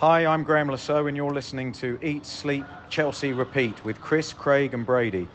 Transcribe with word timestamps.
Hi, 0.00 0.24
I'm 0.26 0.44
Graham 0.44 0.68
Lasso, 0.68 1.08
and 1.08 1.16
you're 1.16 1.32
listening 1.32 1.72
to 1.72 1.98
Eat, 2.02 2.24
Sleep, 2.24 2.64
Chelsea, 2.88 3.32
Repeat 3.32 3.84
with 3.84 4.00
Chris, 4.00 4.32
Craig, 4.32 4.72
and 4.72 4.86
Brady. 4.86 5.26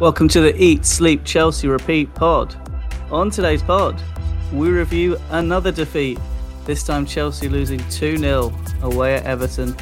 Welcome 0.00 0.26
to 0.26 0.40
the 0.40 0.52
Eat, 0.58 0.84
Sleep, 0.84 1.24
Chelsea 1.24 1.68
Repeat 1.68 2.12
pod. 2.16 2.56
On 3.12 3.30
today's 3.30 3.62
pod, 3.62 4.02
we 4.52 4.70
review 4.70 5.16
another 5.30 5.70
defeat, 5.70 6.18
this 6.64 6.82
time 6.82 7.06
Chelsea 7.06 7.48
losing 7.48 7.78
2 7.90 8.16
0 8.16 8.52
away 8.82 9.14
at 9.14 9.26
Everton. 9.26 9.76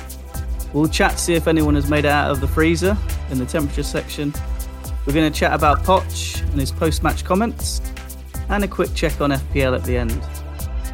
We'll 0.77 0.89
chat 0.89 1.13
to 1.13 1.17
see 1.17 1.33
if 1.33 1.49
anyone 1.49 1.75
has 1.75 1.89
made 1.89 2.05
it 2.05 2.11
out 2.11 2.31
of 2.31 2.43
the 2.43 2.47
freezer 2.47 2.99
in 3.31 3.39
the 3.39 3.47
temperature 3.47 3.83
section. 3.83 4.35
We're 5.07 5.15
going 5.15 5.33
to 5.33 5.37
chat 5.37 5.55
about 5.55 5.83
Poch 5.85 6.43
and 6.43 6.61
his 6.61 6.71
post 6.71 7.03
match 7.03 7.25
comments, 7.25 7.81
and 8.51 8.63
a 8.63 8.69
quick 8.69 8.93
check 8.93 9.23
on 9.23 9.31
FPL 9.31 9.75
at 9.75 9.85
the 9.85 9.97
end. 9.97 10.21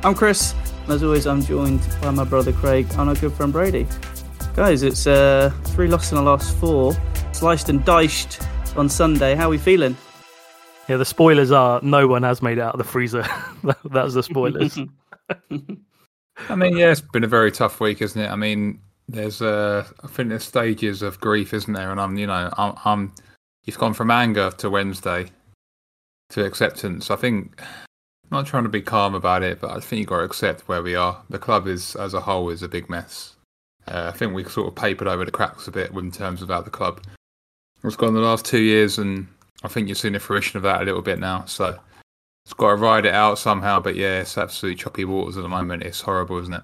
I'm 0.05 0.15
Chris, 0.15 0.55
and 0.85 0.93
as 0.93 1.03
always, 1.03 1.27
I'm 1.27 1.43
joined 1.43 1.81
by 2.01 2.13
my 2.13 2.23
brother 2.23 2.53
Craig 2.53 2.87
and 2.93 3.09
our 3.09 3.17
good 3.17 3.33
friend 3.33 3.53
Brady. 3.53 3.89
Guys, 4.55 4.85
it's 4.85 5.09
uh, 5.09 5.51
three 5.65 5.89
losses 5.89 6.13
in 6.13 6.19
the 6.19 6.23
last 6.23 6.57
four, 6.59 6.97
sliced 7.33 7.69
and 7.69 7.85
diced 7.85 8.41
on 8.77 8.89
Sunday. 8.89 9.35
How 9.35 9.47
are 9.47 9.51
we 9.51 9.59
feeling? 9.59 9.97
Yeah, 10.89 10.99
the 10.99 11.05
spoilers 11.05 11.51
are 11.51 11.81
no 11.83 12.07
one 12.07 12.23
has 12.23 12.41
made 12.41 12.59
it 12.59 12.61
out 12.61 12.75
of 12.75 12.79
the 12.79 12.85
freezer. 12.85 13.27
That's 13.85 14.15
the 14.15 14.23
spoilers. 14.23 14.79
I 16.49 16.55
mean, 16.55 16.77
yeah, 16.77 16.93
it's 16.93 17.01
been 17.01 17.25
a 17.25 17.27
very 17.27 17.51
tough 17.51 17.81
week, 17.81 18.01
isn't 18.01 18.23
it? 18.23 18.31
I 18.31 18.37
mean, 18.37 18.79
there's 19.09 19.43
uh, 19.43 19.87
I 20.03 20.07
think 20.07 20.29
there's 20.29 20.45
stages 20.45 21.03
of 21.03 21.21
grief, 21.21 21.53
isn't 21.55 21.73
there? 21.73 21.91
And 21.91 22.01
I'm, 22.01 22.17
you 22.17 22.27
know, 22.27 22.51
I'm, 22.57 22.75
I'm 22.85 23.13
you've 23.65 23.79
gone 23.79 23.95
from 23.95 24.11
anger 24.11 24.51
to 24.59 24.71
Wednesday 24.71 25.31
to 26.31 26.45
acceptance. 26.45 27.11
I 27.11 27.17
think 27.17 27.61
I'm 27.61 28.39
not 28.39 28.47
trying 28.47 28.63
to 28.65 28.69
be 28.69 28.83
calm 28.83 29.15
about 29.15 29.43
it, 29.43 29.61
but 29.61 29.71
I 29.71 29.81
think 29.81 30.01
you've 30.01 30.09
got 30.09 30.19
to 30.19 30.25
accept 30.25 30.69
where 30.69 30.83
we 30.83 30.95
are. 30.95 31.21
The 31.29 31.39
club 31.39 31.67
is, 31.67 31.95
as 31.97 32.15
a 32.15 32.21
whole, 32.21 32.49
is 32.49 32.63
a 32.63 32.69
big 32.69 32.89
mess. 32.89 33.35
Uh, 33.87 34.11
I 34.13 34.17
think 34.17 34.33
we 34.33 34.45
sort 34.45 34.69
of 34.69 34.75
papered 34.75 35.09
over 35.09 35.25
the 35.25 35.31
cracks 35.31 35.69
a 35.69 35.73
bit 35.73 35.91
in 35.91 36.11
terms 36.11 36.41
of 36.41 36.49
how 36.49 36.63
the 36.63 36.71
club 36.71 37.03
has 37.83 37.97
gone 37.97 38.15
the 38.15 38.21
last 38.21 38.45
two 38.45 38.61
years, 38.61 38.99
and 38.99 39.27
I 39.65 39.69
think 39.69 39.89
you've 39.89 39.99
seen 39.99 40.13
the 40.13 40.21
fruition 40.21 40.57
of 40.57 40.63
that 40.63 40.83
a 40.83 40.85
little 40.85 41.03
bit 41.03 41.19
now. 41.19 41.45
So 41.47 41.79
it's 42.45 42.55
got 42.55 42.71
to 42.71 42.77
ride 42.77 43.07
it 43.07 43.15
out 43.15 43.39
somehow. 43.39 43.81
But 43.81 43.97
yeah, 43.97 44.21
it's 44.21 44.39
absolutely 44.39 44.83
choppy 44.83 45.05
waters 45.05 45.37
at 45.37 45.43
the 45.43 45.49
moment. 45.49 45.83
It's 45.83 46.01
horrible, 46.01 46.39
isn't 46.39 46.55
it? 46.55 46.63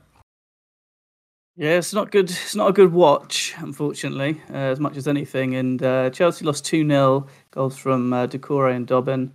Yeah, 1.59 1.79
it's 1.79 1.93
not 1.93 2.13
good. 2.13 2.31
It's 2.31 2.55
not 2.55 2.69
a 2.69 2.73
good 2.73 2.93
watch, 2.93 3.53
unfortunately, 3.59 4.41
uh, 4.49 4.71
as 4.71 4.79
much 4.79 4.97
as 4.97 5.09
anything. 5.09 5.57
And 5.57 5.83
uh, 5.83 6.09
Chelsea 6.11 6.45
lost 6.45 6.65
2 6.67 6.87
0, 6.87 7.27
goals 7.51 7.77
from 7.77 8.13
uh, 8.13 8.29
Doucouré 8.29 8.77
and 8.77 8.87
Dobbin. 8.87 9.33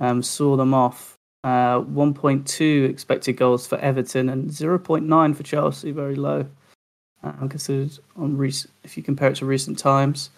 Um, 0.00 0.22
saw 0.22 0.56
them 0.56 0.72
off. 0.72 1.14
Uh, 1.44 1.80
1.2 1.80 2.88
expected 2.88 3.34
goals 3.34 3.66
for 3.66 3.76
Everton 3.78 4.30
and 4.30 4.48
0.9 4.48 5.36
for 5.36 5.42
Chelsea, 5.42 5.92
very 5.92 6.14
low. 6.14 6.46
Um, 7.22 7.50
considered 7.50 7.98
on 8.16 8.38
rec- 8.38 8.70
if 8.82 8.96
you 8.96 9.02
compare 9.02 9.28
it 9.28 9.36
to 9.36 9.44
recent 9.44 9.78
times. 9.78 10.30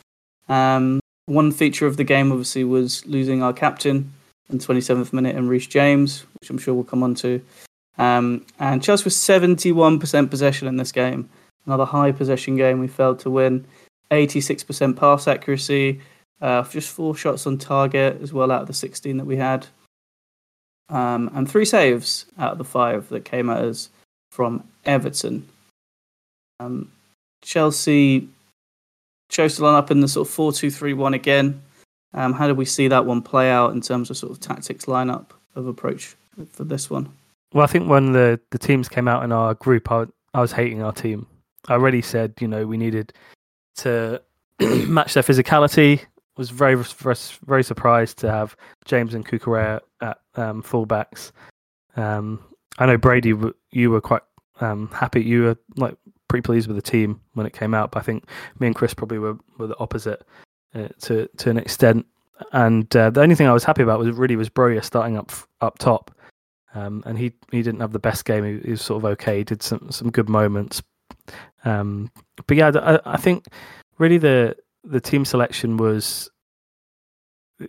Um, 0.49 0.99
one 1.27 1.53
feature 1.53 1.87
of 1.87 1.97
the 1.97 2.05
game, 2.05 2.33
obviously, 2.33 2.65
was 2.65 3.07
losing 3.07 3.41
our 3.41 3.53
captain 3.53 4.13
in 4.51 4.59
27th 4.59 5.13
minute 5.13 5.37
and 5.37 5.49
Reece 5.49 5.69
James, 5.69 6.25
which 6.41 6.51
I'm 6.51 6.59
sure 6.59 6.75
we'll 6.75 6.83
come 6.83 7.05
on 7.05 7.15
to. 7.17 7.41
Um, 7.99 8.47
and 8.59 8.83
Chelsea 8.83 9.05
was 9.05 9.17
71% 9.17 10.31
possession 10.31 10.69
in 10.69 10.77
this 10.77 10.93
game. 10.93 11.29
Another 11.67 11.85
high 11.85 12.13
possession 12.13 12.57
game. 12.57 12.81
We 12.81 12.89
failed 12.89 13.19
to 13.21 13.31
win. 13.31 13.67
86% 14.11 14.97
pass 14.97 15.29
accuracy. 15.29 16.01
Uh, 16.41 16.63
just 16.65 16.91
four 16.91 17.15
shots 17.15 17.47
on 17.47 17.59
target 17.59 18.21
as 18.23 18.33
well 18.33 18.51
out 18.51 18.63
of 18.63 18.67
the 18.67 18.73
16 18.73 19.19
that 19.19 19.27
we 19.27 19.37
had. 19.37 19.67
Um, 20.89 21.31
and 21.35 21.49
three 21.49 21.65
saves 21.65 22.27
out 22.39 22.53
of 22.53 22.59
the 22.59 22.65
five 22.65 23.09
that 23.11 23.25
came 23.25 23.51
at 23.51 23.63
us 23.63 23.91
from 24.31 24.65
Everton. 24.85 25.47
Um, 26.59 26.91
Chelsea 27.43 28.29
chose 29.29 29.57
to 29.57 29.65
line 29.65 29.77
up 29.77 29.91
in 29.91 30.01
the 30.01 30.09
sort 30.09 30.29
of 30.29 30.35
4 30.35 30.53
2 30.53 30.71
3 30.71 30.95
1 30.95 31.15
again. 31.15 31.63
Um, 32.13 32.33
how 32.33 32.49
did 32.49 32.57
we 32.57 32.65
see 32.65 32.89
that 32.89 33.07
one 33.07 33.23
play 33.23 33.51
out 33.51 33.73
in 33.73 33.81
terms 33.81 34.11
of 34.11 34.17
sort 34.17 34.33
of 34.33 34.41
tactics 34.41 34.87
lineup 34.87 35.27
of 35.55 35.67
approach 35.67 36.17
for 36.51 36.65
this 36.65 36.91
one? 36.91 37.11
Well, 37.53 37.65
I 37.65 37.67
think 37.67 37.89
when 37.89 38.13
the, 38.13 38.41
the 38.51 38.59
teams 38.59 38.89
came 38.89 39.09
out 39.09 39.25
in 39.25 39.33
our 39.33 39.55
group, 39.55 39.91
I, 39.91 40.07
I 40.35 40.41
was 40.41 40.53
hating 40.53 40.83
our 40.83 40.93
team. 40.93 41.27
I 41.69 41.73
already 41.73 42.03
said, 42.03 42.35
you 42.41 42.49
know, 42.49 42.67
we 42.67 42.77
needed 42.77 43.13
to 43.77 44.23
match 44.61 45.15
their 45.15 45.23
physicality. 45.23 46.01
Was 46.37 46.51
very 46.51 46.83
very 47.45 47.63
surprised 47.63 48.17
to 48.19 48.31
have 48.31 48.57
James 48.87 49.13
and 49.13 49.27
Cucurella 49.27 49.81
at 50.01 50.21
um, 50.37 50.63
fullbacks. 50.63 51.33
Um, 51.97 52.43
I 52.79 52.87
know 52.87 52.97
Brady, 52.97 53.35
you 53.73 53.91
were 53.91 54.01
quite 54.01 54.23
um, 54.61 54.89
happy. 54.89 55.23
You 55.23 55.43
were 55.43 55.57
like 55.77 55.97
pretty 56.29 56.43
pleased 56.43 56.67
with 56.67 56.77
the 56.77 56.83
team 56.83 57.21
when 57.35 57.47
it 57.47 57.53
came 57.53 57.75
out, 57.75 57.91
but 57.91 57.99
I 57.99 58.03
think 58.03 58.25
me 58.59 58.69
and 58.69 58.77
Chris 58.77 58.95
probably 58.95 59.19
were, 59.19 59.37
were 59.59 59.67
the 59.67 59.79
opposite 59.79 60.25
uh, 60.75 60.89
to 61.01 61.29
to 61.37 61.51
an 61.51 61.59
extent. 61.59 62.07
And 62.53 62.95
uh, 62.97 63.11
the 63.11 63.21
only 63.21 63.35
thing 63.35 63.49
I 63.49 63.53
was 63.53 63.65
happy 63.65 63.83
about 63.83 63.99
was 63.99 64.11
really 64.17 64.37
was 64.37 64.49
Broja 64.49 64.83
starting 64.83 65.19
up 65.19 65.33
up 65.61 65.79
top. 65.79 66.11
Um, 66.75 67.03
and 67.05 67.19
he 67.19 67.33
he 67.51 67.63
didn't 67.63 67.81
have 67.81 67.93
the 67.93 67.99
best 67.99 68.25
game. 68.25 68.45
He, 68.45 68.61
he, 68.65 68.71
was 68.73 68.83
sort 68.83 69.03
of 69.03 69.11
okay. 69.13 69.39
He 69.39 69.45
did 69.45 69.63
some 69.63 69.91
some 69.91 70.11
good 70.11 70.29
moments. 70.29 70.83
Um, 71.65 72.11
but 72.47 72.57
yeah, 72.57 72.71
I, 72.75 73.01
I, 73.05 73.17
think 73.17 73.47
really 73.99 74.19
the 74.19 74.57
the 74.85 75.01
team 75.01 75.25
selection 75.25 75.77
was 75.77 76.31
uh, 77.61 77.67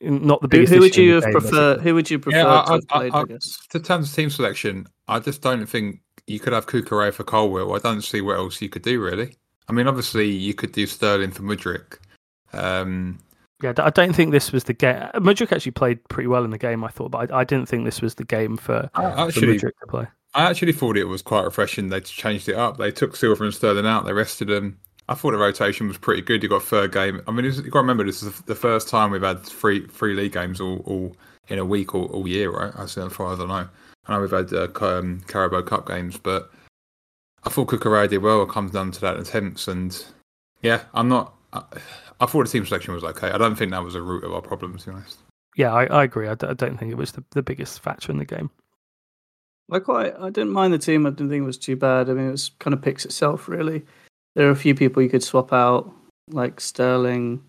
not 0.00 0.42
the 0.42 0.48
biggest. 0.48 0.72
Who, 0.72 0.76
who 0.76 0.82
would 0.82 0.96
you 0.96 1.14
have 1.14 1.24
preferred? 1.24 1.80
Who 1.80 1.94
would 1.94 2.10
you 2.10 2.18
prefer 2.18 2.38
yeah, 2.38 2.64
I, 2.66 2.78
to 2.78 2.86
played, 2.86 3.14
I, 3.14 3.20
I, 3.20 3.24
guess. 3.24 3.66
To 3.70 3.80
terms 3.80 4.10
of 4.10 4.14
team 4.14 4.30
selection, 4.30 4.86
I 5.08 5.20
just 5.20 5.40
don't 5.40 5.66
think 5.66 6.00
you 6.26 6.38
could 6.38 6.52
have 6.52 6.66
Cucurella 6.66 7.12
for 7.12 7.24
Colwill. 7.24 7.74
I 7.74 7.78
don't 7.78 8.02
see 8.02 8.20
what 8.20 8.36
else 8.36 8.60
you 8.60 8.68
could 8.68 8.82
do 8.82 9.02
really. 9.02 9.36
I 9.68 9.72
mean, 9.72 9.88
obviously 9.88 10.30
you 10.30 10.54
could 10.54 10.72
do 10.72 10.86
Sterling 10.86 11.30
for 11.30 11.42
Mudryk. 11.42 11.98
Um, 12.52 13.18
yeah, 13.64 13.72
I 13.78 13.90
don't 13.90 14.14
think 14.14 14.30
this 14.30 14.52
was 14.52 14.64
the 14.64 14.72
game. 14.72 14.96
Mudryk 15.14 15.52
actually 15.52 15.72
played 15.72 16.06
pretty 16.08 16.28
well 16.28 16.44
in 16.44 16.50
the 16.50 16.58
game, 16.58 16.84
I 16.84 16.88
thought, 16.88 17.10
but 17.10 17.32
I, 17.32 17.40
I 17.40 17.44
didn't 17.44 17.68
think 17.68 17.84
this 17.84 18.00
was 18.00 18.14
the 18.14 18.24
game 18.24 18.56
for, 18.56 18.90
actually, 18.94 19.58
for 19.58 19.66
Mudryk 19.66 19.72
to 19.80 19.86
play. 19.88 20.06
I 20.34 20.50
actually 20.50 20.72
thought 20.72 20.96
it 20.96 21.04
was 21.04 21.22
quite 21.22 21.44
refreshing. 21.44 21.88
They 21.88 22.00
changed 22.00 22.48
it 22.48 22.56
up. 22.56 22.76
They 22.76 22.90
took 22.90 23.16
Silva 23.16 23.44
and 23.44 23.54
Sterling 23.54 23.86
out. 23.86 24.04
They 24.04 24.12
rested 24.12 24.48
them. 24.48 24.78
I 25.08 25.14
thought 25.14 25.32
the 25.32 25.38
rotation 25.38 25.86
was 25.86 25.98
pretty 25.98 26.22
good. 26.22 26.42
You 26.42 26.48
got 26.48 26.62
third 26.62 26.92
game. 26.92 27.20
I 27.26 27.30
mean, 27.30 27.44
you 27.44 27.52
got 27.52 27.62
to 27.62 27.78
remember 27.78 28.04
this 28.04 28.22
is 28.22 28.40
the 28.42 28.54
first 28.54 28.88
time 28.88 29.10
we've 29.10 29.22
had 29.22 29.44
three 29.44 29.86
three 29.86 30.14
league 30.14 30.32
games 30.32 30.60
all, 30.60 30.78
all 30.86 31.16
in 31.48 31.58
a 31.58 31.64
week 31.64 31.94
all, 31.94 32.06
all 32.06 32.26
year, 32.26 32.50
right? 32.50 32.72
I 32.76 32.86
said 32.86 33.12
far 33.12 33.32
as 33.32 33.40
I 33.40 33.46
know. 33.46 33.68
I 34.06 34.14
know 34.14 34.20
we've 34.20 34.30
had 34.30 34.52
uh, 34.52 34.68
um, 34.80 35.22
Carabao 35.28 35.62
Cup 35.62 35.86
games, 35.86 36.16
but 36.16 36.50
I 37.44 37.50
thought 37.50 37.68
Cucurella 37.68 38.08
did 38.08 38.18
well. 38.18 38.42
It 38.42 38.48
comes 38.48 38.72
down 38.72 38.92
to 38.92 39.00
that 39.02 39.18
attempts, 39.18 39.68
and 39.68 40.04
yeah, 40.62 40.82
I'm 40.94 41.08
not. 41.08 41.34
I, 41.52 41.62
I 42.20 42.26
thought 42.26 42.44
the 42.44 42.50
team 42.50 42.66
selection 42.66 42.94
was 42.94 43.04
okay. 43.04 43.30
I 43.30 43.38
don't 43.38 43.56
think 43.56 43.72
that 43.72 43.84
was 43.84 43.94
a 43.94 44.02
root 44.02 44.24
of 44.24 44.32
our 44.32 44.42
problem, 44.42 44.76
to 44.78 44.84
be 44.86 44.92
honest. 44.92 45.18
Yeah, 45.56 45.72
I, 45.72 45.86
I 45.86 46.04
agree. 46.04 46.28
I 46.28 46.34
d- 46.34 46.46
I 46.46 46.54
don't 46.54 46.78
think 46.78 46.90
it 46.90 46.96
was 46.96 47.12
the, 47.12 47.24
the 47.30 47.42
biggest 47.42 47.80
factor 47.80 48.10
in 48.10 48.18
the 48.18 48.24
game. 48.24 48.50
I 49.70 49.78
quite, 49.78 50.14
I 50.18 50.30
didn't 50.30 50.52
mind 50.52 50.74
the 50.74 50.78
team. 50.78 51.06
I 51.06 51.10
didn't 51.10 51.30
think 51.30 51.42
it 51.42 51.46
was 51.46 51.58
too 51.58 51.76
bad. 51.76 52.10
I 52.10 52.12
mean, 52.12 52.28
it 52.28 52.32
was 52.32 52.50
kind 52.58 52.74
of 52.74 52.82
picks 52.82 53.04
itself, 53.04 53.48
really. 53.48 53.82
There 54.34 54.46
are 54.46 54.52
a 54.52 54.56
few 54.56 54.74
people 54.74 55.02
you 55.02 55.08
could 55.08 55.22
swap 55.22 55.52
out, 55.52 55.90
like 56.30 56.60
Sterling 56.60 57.42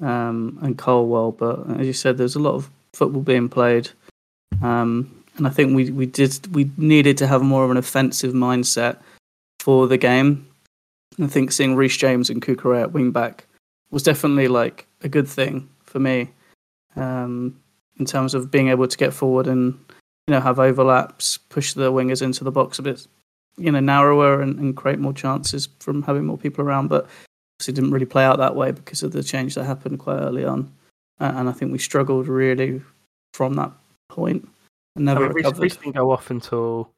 um, 0.00 0.58
and 0.62 0.76
Colwill, 0.76 1.32
but 1.32 1.80
as 1.80 1.86
you 1.86 1.92
said, 1.92 2.18
there's 2.18 2.36
a 2.36 2.40
lot 2.40 2.54
of 2.54 2.70
football 2.94 3.22
being 3.22 3.48
played, 3.48 3.88
um, 4.62 5.24
and 5.36 5.46
I 5.46 5.50
think 5.50 5.74
we 5.74 5.90
we 5.90 6.06
did 6.06 6.54
we 6.54 6.70
needed 6.76 7.16
to 7.18 7.26
have 7.26 7.42
more 7.42 7.64
of 7.64 7.70
an 7.70 7.76
offensive 7.76 8.32
mindset 8.32 8.98
for 9.60 9.86
the 9.86 9.98
game. 9.98 10.46
I 11.22 11.26
think 11.26 11.52
seeing 11.52 11.76
Reece 11.76 11.96
James 11.96 12.28
and 12.28 12.42
Cucurella 12.42 12.82
at 12.82 12.92
wing 12.92 13.10
back 13.10 13.46
was 13.96 14.02
definitely 14.02 14.46
like 14.46 14.86
a 15.00 15.08
good 15.08 15.26
thing 15.26 15.66
for 15.84 15.98
me 15.98 16.28
um, 16.96 17.58
in 17.98 18.04
terms 18.04 18.34
of 18.34 18.50
being 18.50 18.68
able 18.68 18.86
to 18.86 18.98
get 18.98 19.14
forward 19.14 19.46
and 19.46 19.72
you 20.26 20.34
know 20.34 20.40
have 20.40 20.58
overlaps, 20.58 21.38
push 21.38 21.72
the 21.72 21.90
wingers 21.90 22.20
into 22.20 22.44
the 22.44 22.50
box 22.50 22.78
a 22.78 22.82
bit, 22.82 23.06
you 23.56 23.72
know, 23.72 23.80
narrower 23.80 24.42
and, 24.42 24.58
and 24.58 24.76
create 24.76 24.98
more 24.98 25.14
chances 25.14 25.66
from 25.80 26.02
having 26.02 26.26
more 26.26 26.36
people 26.36 26.62
around. 26.62 26.88
But 26.88 27.08
obviously, 27.56 27.72
didn't 27.72 27.90
really 27.90 28.04
play 28.04 28.22
out 28.22 28.36
that 28.36 28.54
way 28.54 28.70
because 28.70 29.02
of 29.02 29.12
the 29.12 29.22
change 29.22 29.54
that 29.54 29.64
happened 29.64 29.98
quite 29.98 30.18
early 30.18 30.44
on, 30.44 30.70
uh, 31.18 31.32
and 31.34 31.48
I 31.48 31.52
think 31.52 31.72
we 31.72 31.78
struggled 31.78 32.28
really 32.28 32.82
from 33.32 33.54
that 33.54 33.72
point 34.10 34.46
and 34.94 35.06
never 35.06 35.24
I 35.24 35.28
mean, 35.28 35.36
recovered. 35.36 35.62
Reece 35.62 35.76
didn't 35.76 35.96
go 35.96 36.10
off 36.10 36.30
until 36.30 36.90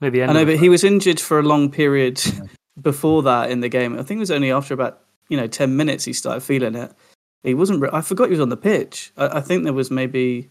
near 0.00 0.12
the 0.12 0.22
end. 0.22 0.30
I 0.30 0.34
know, 0.34 0.44
but 0.44 0.60
he 0.60 0.68
was 0.68 0.84
injured 0.84 1.18
for 1.18 1.40
a 1.40 1.42
long 1.42 1.68
period 1.68 2.22
before 2.80 3.24
that 3.24 3.50
in 3.50 3.58
the 3.58 3.68
game. 3.68 3.98
I 3.98 4.04
think 4.04 4.18
it 4.18 4.20
was 4.20 4.30
only 4.30 4.52
after 4.52 4.72
about 4.72 5.00
you 5.28 5.36
know, 5.36 5.46
10 5.46 5.76
minutes 5.76 6.04
he 6.04 6.12
started 6.12 6.40
feeling 6.40 6.74
it. 6.74 6.92
He 7.42 7.54
wasn't, 7.54 7.82
I 7.92 8.00
forgot 8.00 8.26
he 8.26 8.32
was 8.32 8.40
on 8.40 8.48
the 8.48 8.56
pitch. 8.56 9.12
I, 9.16 9.38
I 9.38 9.40
think 9.40 9.64
there 9.64 9.72
was 9.72 9.90
maybe, 9.90 10.50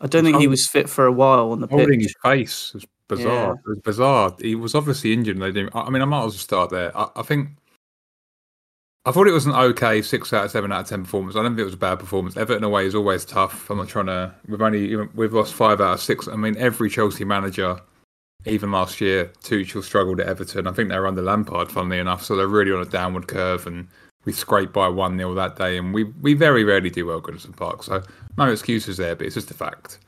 I 0.00 0.06
don't 0.06 0.24
think 0.24 0.38
he 0.38 0.46
was 0.46 0.68
fit 0.68 0.88
for 0.88 1.06
a 1.06 1.12
while 1.12 1.50
on 1.52 1.60
the 1.60 1.66
holding 1.66 2.00
pitch. 2.00 2.14
Holding 2.24 2.40
his 2.40 2.44
face 2.52 2.74
was 2.74 2.86
bizarre. 3.08 3.48
Yeah. 3.48 3.52
It 3.52 3.68
was 3.68 3.80
bizarre. 3.80 4.36
He 4.40 4.54
was 4.54 4.74
obviously 4.74 5.12
injured 5.12 5.36
and 5.36 5.42
they 5.42 5.52
didn't, 5.52 5.74
I 5.74 5.90
mean, 5.90 6.02
I 6.02 6.04
might 6.04 6.18
as 6.18 6.32
well 6.32 6.38
start 6.38 6.70
there. 6.70 6.96
I, 6.96 7.08
I 7.16 7.22
think, 7.22 7.50
I 9.08 9.10
thought 9.10 9.26
it 9.26 9.32
was 9.32 9.46
an 9.46 9.54
okay 9.54 10.02
six 10.02 10.34
out 10.34 10.44
of 10.44 10.50
seven 10.50 10.70
out 10.70 10.82
of 10.82 10.86
ten 10.86 11.02
performance. 11.02 11.34
I 11.34 11.42
don't 11.42 11.52
think 11.52 11.60
it 11.60 11.64
was 11.64 11.72
a 11.72 11.78
bad 11.78 11.98
performance. 11.98 12.36
Everton 12.36 12.62
away 12.62 12.84
is 12.84 12.94
always 12.94 13.24
tough. 13.24 13.70
I'm 13.70 13.78
not 13.78 13.88
trying 13.88 14.04
to. 14.04 14.34
We've 14.46 14.60
only 14.60 14.96
we've 15.14 15.32
lost 15.32 15.54
five 15.54 15.80
out 15.80 15.94
of 15.94 16.00
six. 16.02 16.28
I 16.28 16.36
mean, 16.36 16.58
every 16.58 16.90
Chelsea 16.90 17.24
manager, 17.24 17.80
even 18.44 18.70
last 18.70 19.00
year, 19.00 19.32
Tuchel 19.42 19.82
struggled 19.82 20.20
at 20.20 20.26
Everton. 20.26 20.66
I 20.66 20.72
think 20.72 20.90
they 20.90 20.98
were 20.98 21.06
under 21.06 21.22
Lampard, 21.22 21.72
funnily 21.72 21.98
enough. 21.98 22.22
So 22.22 22.36
they're 22.36 22.48
really 22.48 22.70
on 22.70 22.82
a 22.82 22.84
downward 22.84 23.28
curve, 23.28 23.66
and 23.66 23.88
we 24.28 24.32
scraped 24.34 24.74
by 24.74 24.86
one 24.88 25.16
0 25.16 25.32
that 25.32 25.56
day. 25.56 25.78
And 25.78 25.94
we 25.94 26.04
we 26.04 26.34
very 26.34 26.62
rarely 26.62 26.90
do 26.90 27.06
well 27.06 27.16
at 27.16 27.22
Goodison 27.22 27.56
Park. 27.56 27.82
So 27.82 28.02
no 28.36 28.50
excuses 28.50 28.98
there, 28.98 29.16
but 29.16 29.24
it's 29.24 29.36
just 29.36 29.50
a 29.50 29.54
fact. 29.54 29.98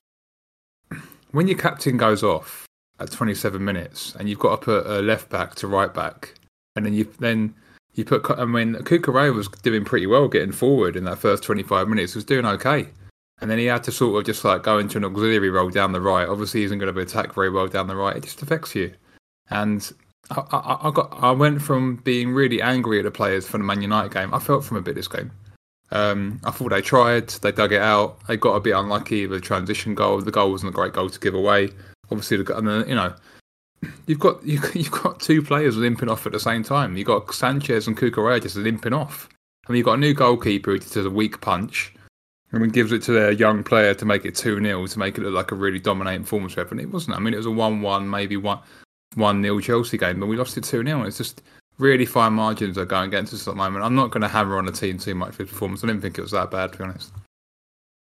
When 1.30 1.48
your 1.48 1.56
captain 1.56 1.96
goes 1.96 2.24
off 2.24 2.66
at 2.98 3.12
27 3.12 3.64
minutes, 3.64 4.16
and 4.16 4.28
you've 4.28 4.40
got 4.40 4.60
to 4.60 4.64
put 4.64 4.86
a 4.86 5.00
left 5.00 5.30
back 5.30 5.54
to 5.54 5.68
right 5.68 5.94
back, 5.94 6.34
and 6.76 6.84
then 6.84 6.92
you 6.92 7.04
then 7.18 7.54
you 7.94 8.04
put, 8.04 8.28
I 8.30 8.44
mean, 8.44 8.74
Cucurella 8.74 9.34
was 9.34 9.48
doing 9.62 9.84
pretty 9.84 10.06
well 10.06 10.28
getting 10.28 10.52
forward 10.52 10.96
in 10.96 11.04
that 11.04 11.18
first 11.18 11.42
25 11.44 11.88
minutes. 11.88 12.12
He 12.12 12.18
was 12.18 12.24
doing 12.24 12.44
okay. 12.44 12.88
And 13.40 13.50
then 13.50 13.58
he 13.58 13.66
had 13.66 13.84
to 13.84 13.92
sort 13.92 14.18
of 14.18 14.26
just 14.26 14.44
like 14.44 14.64
go 14.64 14.78
into 14.78 14.98
an 14.98 15.04
auxiliary 15.04 15.50
role 15.50 15.70
down 15.70 15.92
the 15.92 16.00
right. 16.00 16.28
Obviously, 16.28 16.60
he 16.60 16.66
isn't 16.66 16.78
going 16.78 16.92
to 16.92 17.00
be 17.00 17.02
attacked 17.02 17.34
very 17.34 17.48
well 17.48 17.68
down 17.68 17.86
the 17.86 17.96
right. 17.96 18.16
It 18.16 18.24
just 18.24 18.42
affects 18.42 18.74
you. 18.74 18.92
And 19.48 19.90
I, 20.30 20.40
I, 20.50 20.88
I, 20.88 20.90
got, 20.92 21.16
I 21.20 21.30
went 21.32 21.62
from 21.62 21.96
being 21.96 22.32
really 22.32 22.62
angry 22.62 22.98
at 22.98 23.04
the 23.04 23.10
players 23.10 23.46
for 23.46 23.58
the 23.58 23.64
Man 23.64 23.82
United 23.82 24.12
game. 24.12 24.32
I 24.34 24.38
felt 24.38 24.64
from 24.64 24.76
a 24.76 24.82
bit 24.82 24.94
this 24.94 25.08
game. 25.08 25.30
Um, 25.92 26.40
I 26.44 26.52
thought 26.52 26.70
they 26.70 26.82
tried, 26.82 27.28
they 27.28 27.50
dug 27.50 27.72
it 27.72 27.82
out. 27.82 28.24
They 28.28 28.36
got 28.36 28.54
a 28.54 28.60
bit 28.60 28.76
unlucky 28.76 29.26
with 29.26 29.40
the 29.40 29.46
transition 29.46 29.94
goal. 29.94 30.20
The 30.20 30.30
goal 30.30 30.52
wasn't 30.52 30.70
a 30.70 30.74
great 30.74 30.92
goal 30.92 31.10
to 31.10 31.18
give 31.18 31.34
away. 31.34 31.70
Obviously, 32.10 32.42
the, 32.42 32.56
and 32.56 32.88
you 32.88 32.94
know, 32.94 33.14
You've 34.06 34.18
got 34.18 34.44
you, 34.46 34.60
you've 34.74 34.90
got 34.90 35.20
two 35.20 35.42
players 35.42 35.76
limping 35.76 36.08
off 36.08 36.26
at 36.26 36.32
the 36.32 36.40
same 36.40 36.62
time. 36.62 36.96
You've 36.96 37.06
got 37.06 37.32
Sanchez 37.32 37.86
and 37.86 37.96
Cucurella 37.96 38.42
just 38.42 38.56
limping 38.56 38.92
off. 38.92 39.28
I 39.66 39.72
mean, 39.72 39.78
you've 39.78 39.86
got 39.86 39.94
a 39.94 39.98
new 39.98 40.14
goalkeeper 40.14 40.72
who 40.72 40.78
does 40.78 41.06
a 41.06 41.10
weak 41.10 41.40
punch 41.40 41.92
and 42.50 42.62
then 42.62 42.70
gives 42.70 42.92
it 42.92 43.02
to 43.04 43.12
their 43.12 43.30
young 43.30 43.62
player 43.62 43.94
to 43.94 44.04
make 44.04 44.24
it 44.24 44.34
2 44.34 44.60
0 44.60 44.86
to 44.86 44.98
make 44.98 45.16
it 45.16 45.22
look 45.22 45.34
like 45.34 45.52
a 45.52 45.54
really 45.54 45.78
dominating 45.78 46.22
performance 46.22 46.54
for 46.54 46.60
Everton. 46.60 46.80
It 46.80 46.90
wasn't. 46.90 47.16
I 47.16 47.20
mean, 47.20 47.34
it 47.34 47.38
was 47.38 47.46
a 47.46 47.50
1 47.50 47.80
1, 47.80 48.10
maybe 48.10 48.36
1 48.36 48.58
1 49.14 49.42
0 49.42 49.60
Chelsea 49.60 49.98
game, 49.98 50.20
but 50.20 50.26
we 50.26 50.36
lost 50.36 50.56
it 50.56 50.64
2 50.64 50.84
0. 50.84 51.02
It's 51.02 51.18
just 51.18 51.42
really 51.78 52.06
fine 52.06 52.34
margins 52.34 52.78
are 52.78 52.84
going 52.84 53.08
against 53.08 53.32
us 53.34 53.46
at 53.48 53.52
the 53.52 53.56
moment. 53.56 53.84
I'm 53.84 53.94
not 53.94 54.10
going 54.10 54.22
to 54.22 54.28
hammer 54.28 54.58
on 54.58 54.66
the 54.66 54.72
team 54.72 54.98
too 54.98 55.14
much 55.14 55.34
for 55.34 55.44
performance. 55.44 55.82
I 55.82 55.88
didn't 55.88 56.02
think 56.02 56.18
it 56.18 56.22
was 56.22 56.30
that 56.32 56.50
bad, 56.50 56.72
to 56.72 56.78
be 56.78 56.84
honest. 56.84 57.12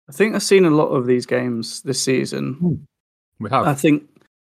I 0.07 0.11
think 0.11 0.35
I've 0.35 0.43
seen 0.43 0.65
a 0.65 0.71
lot 0.71 0.89
of 0.89 1.05
these 1.05 1.25
games 1.25 1.81
this 1.81 2.01
season. 2.01 2.85
We 3.39 3.49
have. 3.49 3.67
I 3.67 3.73
think 3.73 4.03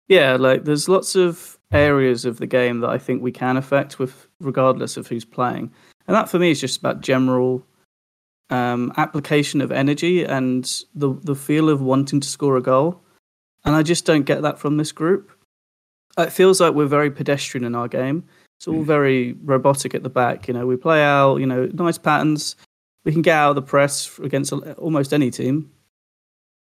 yeah, 0.08 0.36
like 0.36 0.66
there's 0.66 0.90
lots 0.90 1.16
of 1.16 1.58
areas 1.72 2.26
of 2.26 2.38
the 2.38 2.48
game 2.48 2.82
that 2.82 2.90
I 2.90 2.98
think 2.98 3.22
we 3.22 3.32
can 3.32 3.56
affect 3.58 3.98
with 3.98 4.28
regardless 4.40 4.98
of 4.98 5.08
who's 5.08 5.24
playing. 5.24 5.72
And 6.08 6.16
that 6.16 6.30
for 6.30 6.38
me 6.38 6.52
is 6.52 6.60
just 6.60 6.80
about 6.80 7.02
general 7.02 7.66
um, 8.50 8.92
application 8.98 9.62
of 9.62 9.72
energy 9.72 10.26
and 10.26 10.66
the 10.94 11.14
the 11.24 11.36
feel 11.36 11.70
of 11.70 11.82
wanting 11.82 12.20
to 12.20 12.28
score 12.28 12.58
a 12.58 12.62
goal. 12.62 13.02
And 13.64 13.76
I 13.76 13.84
just 13.84 14.06
don't 14.06 14.26
get 14.26 14.42
that 14.42 14.60
from 14.60 14.78
this 14.78 14.92
group. 14.92 15.32
Uh, 16.18 16.24
it 16.24 16.34
feels 16.34 16.60
like 16.60 16.74
we're 16.74 16.86
very 16.86 17.12
pedestrian 17.12 17.64
in 17.64 17.76
our 17.76 17.88
game. 17.88 18.24
It's 18.58 18.68
all 18.68 18.76
hmm. 18.76 18.84
very 18.84 19.34
robotic 19.44 19.96
at 19.96 20.04
the 20.04 20.10
back. 20.10 20.48
You 20.48 20.54
know, 20.54 20.68
we 20.68 20.76
play 20.76 21.04
out, 21.04 21.38
you 21.38 21.46
know, 21.46 21.70
nice 21.74 21.98
patterns. 21.98 22.56
We 23.04 23.12
can 23.12 23.22
get 23.22 23.36
out 23.36 23.50
of 23.50 23.56
the 23.56 23.62
press 23.62 24.20
against 24.20 24.54
almost 24.54 25.14
any 25.14 25.32
team. 25.32 25.72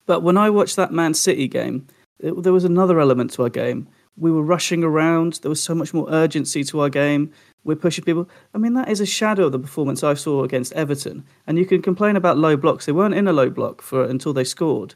But 0.05 0.23
when 0.23 0.37
I 0.37 0.49
watched 0.49 0.77
that 0.77 0.93
Man 0.93 1.13
City 1.13 1.47
game, 1.47 1.87
it, 2.19 2.41
there 2.41 2.53
was 2.53 2.63
another 2.63 2.99
element 2.99 3.31
to 3.33 3.43
our 3.43 3.49
game. 3.49 3.87
We 4.17 4.31
were 4.31 4.43
rushing 4.43 4.83
around. 4.83 5.39
There 5.41 5.49
was 5.49 5.61
so 5.61 5.75
much 5.75 5.93
more 5.93 6.09
urgency 6.09 6.63
to 6.65 6.79
our 6.81 6.89
game. 6.89 7.31
We're 7.63 7.75
pushing 7.75 8.03
people. 8.03 8.29
I 8.53 8.57
mean, 8.57 8.73
that 8.73 8.89
is 8.89 9.01
a 9.01 9.05
shadow 9.05 9.45
of 9.45 9.51
the 9.51 9.59
performance 9.59 10.03
I 10.03 10.13
saw 10.13 10.43
against 10.43 10.73
Everton. 10.73 11.25
And 11.47 11.57
you 11.57 11.65
can 11.65 11.81
complain 11.81 12.15
about 12.15 12.37
low 12.37 12.57
blocks. 12.57 12.85
They 12.85 12.91
weren't 12.91 13.13
in 13.13 13.27
a 13.27 13.33
low 13.33 13.49
block 13.49 13.81
for 13.81 14.03
until 14.03 14.33
they 14.33 14.43
scored. 14.43 14.95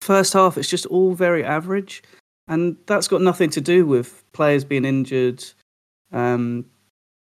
First 0.00 0.32
half, 0.32 0.56
it's 0.56 0.68
just 0.68 0.86
all 0.86 1.12
very 1.12 1.44
average, 1.44 2.02
and 2.50 2.76
that's 2.86 3.08
got 3.08 3.22
nothing 3.22 3.48
to 3.50 3.60
do 3.60 3.86
with 3.86 4.24
players 4.32 4.64
being 4.64 4.84
injured, 4.84 5.42
um, 6.12 6.66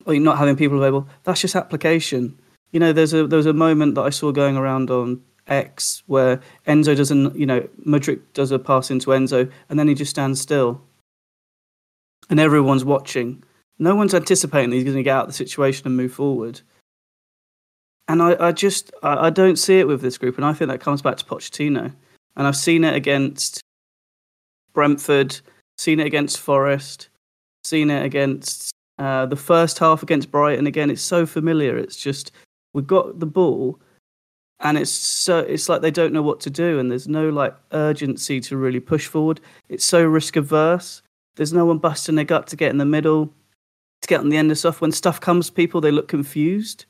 or 0.05 0.13
not 0.15 0.37
having 0.37 0.57
people 0.57 0.77
available. 0.77 1.07
That's 1.23 1.41
just 1.41 1.55
application. 1.55 2.39
You 2.71 2.79
know, 2.81 2.91
there's 2.91 3.13
a 3.13 3.25
there 3.25 3.37
was 3.37 3.45
a 3.45 3.53
moment 3.53 3.95
that 3.95 4.01
I 4.01 4.09
saw 4.09 4.31
going 4.31 4.57
around 4.57 4.91
on 4.91 5.21
X 5.47 6.03
where 6.07 6.41
Enzo 6.67 6.95
doesn't, 6.95 7.37
you 7.37 7.45
know, 7.45 7.67
Mudryk 7.87 8.19
does 8.33 8.51
a 8.51 8.59
pass 8.59 8.91
into 8.91 9.11
Enzo 9.11 9.49
and 9.69 9.79
then 9.79 9.87
he 9.87 9.95
just 9.95 10.11
stands 10.11 10.41
still. 10.41 10.81
And 12.29 12.39
everyone's 12.39 12.85
watching. 12.85 13.43
No 13.79 13.95
one's 13.95 14.13
anticipating 14.13 14.71
he's 14.71 14.83
going 14.83 14.95
to 14.95 15.03
get 15.03 15.15
out 15.15 15.23
of 15.23 15.29
the 15.29 15.33
situation 15.33 15.87
and 15.87 15.97
move 15.97 16.13
forward. 16.13 16.61
And 18.07 18.21
I, 18.21 18.35
I 18.39 18.51
just, 18.51 18.91
I, 19.01 19.27
I 19.27 19.29
don't 19.29 19.57
see 19.57 19.79
it 19.79 19.87
with 19.87 20.01
this 20.01 20.17
group. 20.17 20.37
And 20.37 20.45
I 20.45 20.53
think 20.53 20.69
that 20.69 20.79
comes 20.79 21.01
back 21.01 21.17
to 21.17 21.25
Pochettino. 21.25 21.93
And 22.35 22.47
I've 22.47 22.55
seen 22.55 22.83
it 22.83 22.93
against 22.93 23.61
Brentford, 24.73 25.39
seen 25.77 25.99
it 25.99 26.07
against 26.07 26.39
Forest, 26.39 27.09
seen 27.63 27.89
it 27.89 28.05
against 28.05 28.71
uh, 28.99 29.25
the 29.25 29.35
first 29.35 29.79
half 29.79 30.03
against 30.03 30.31
Brighton. 30.31 30.67
Again, 30.67 30.89
it's 30.89 31.01
so 31.01 31.25
familiar. 31.25 31.77
It's 31.77 31.97
just, 31.97 32.31
we've 32.73 32.87
got 32.87 33.19
the 33.19 33.25
ball 33.25 33.79
and 34.63 34.77
it's 34.77 34.91
so 34.91 35.39
it's 35.39 35.69
like 35.69 35.81
they 35.81 35.91
don't 35.91 36.13
know 36.13 36.21
what 36.21 36.39
to 36.39 36.49
do 36.49 36.79
and 36.79 36.89
there's 36.89 37.07
no 37.07 37.29
like 37.29 37.55
urgency 37.73 38.39
to 38.39 38.57
really 38.57 38.79
push 38.79 39.07
forward 39.07 39.39
it's 39.69 39.85
so 39.85 40.03
risk 40.03 40.35
averse 40.35 41.01
there's 41.35 41.53
no 41.53 41.65
one 41.65 41.77
busting 41.77 42.15
their 42.15 42.25
gut 42.25 42.47
to 42.47 42.55
get 42.55 42.71
in 42.71 42.77
the 42.77 42.85
middle 42.85 43.31
to 44.01 44.07
get 44.07 44.19
on 44.19 44.29
the 44.29 44.37
end 44.37 44.51
of 44.51 44.57
stuff 44.57 44.81
when 44.81 44.91
stuff 44.91 45.19
comes 45.19 45.49
people 45.49 45.81
they 45.81 45.91
look 45.91 46.07
confused 46.07 46.85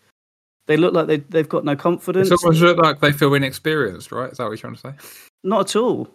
they 0.66 0.78
look 0.78 0.94
like 0.94 1.08
they, 1.08 1.18
they've 1.18 1.50
got 1.50 1.66
no 1.66 1.76
confidence 1.76 2.32
It's 2.32 2.44
almost 2.44 2.62
look 2.62 2.78
like 2.78 3.02
they 3.02 3.12
feel 3.12 3.34
inexperienced, 3.34 4.14
right? 4.14 4.32
Is 4.32 4.38
that 4.38 4.46
what 4.46 4.52
you're 4.52 4.58
trying 4.58 4.76
to 4.76 4.80
say? 4.80 4.94
not 5.44 5.70
at 5.70 5.76
all 5.76 6.08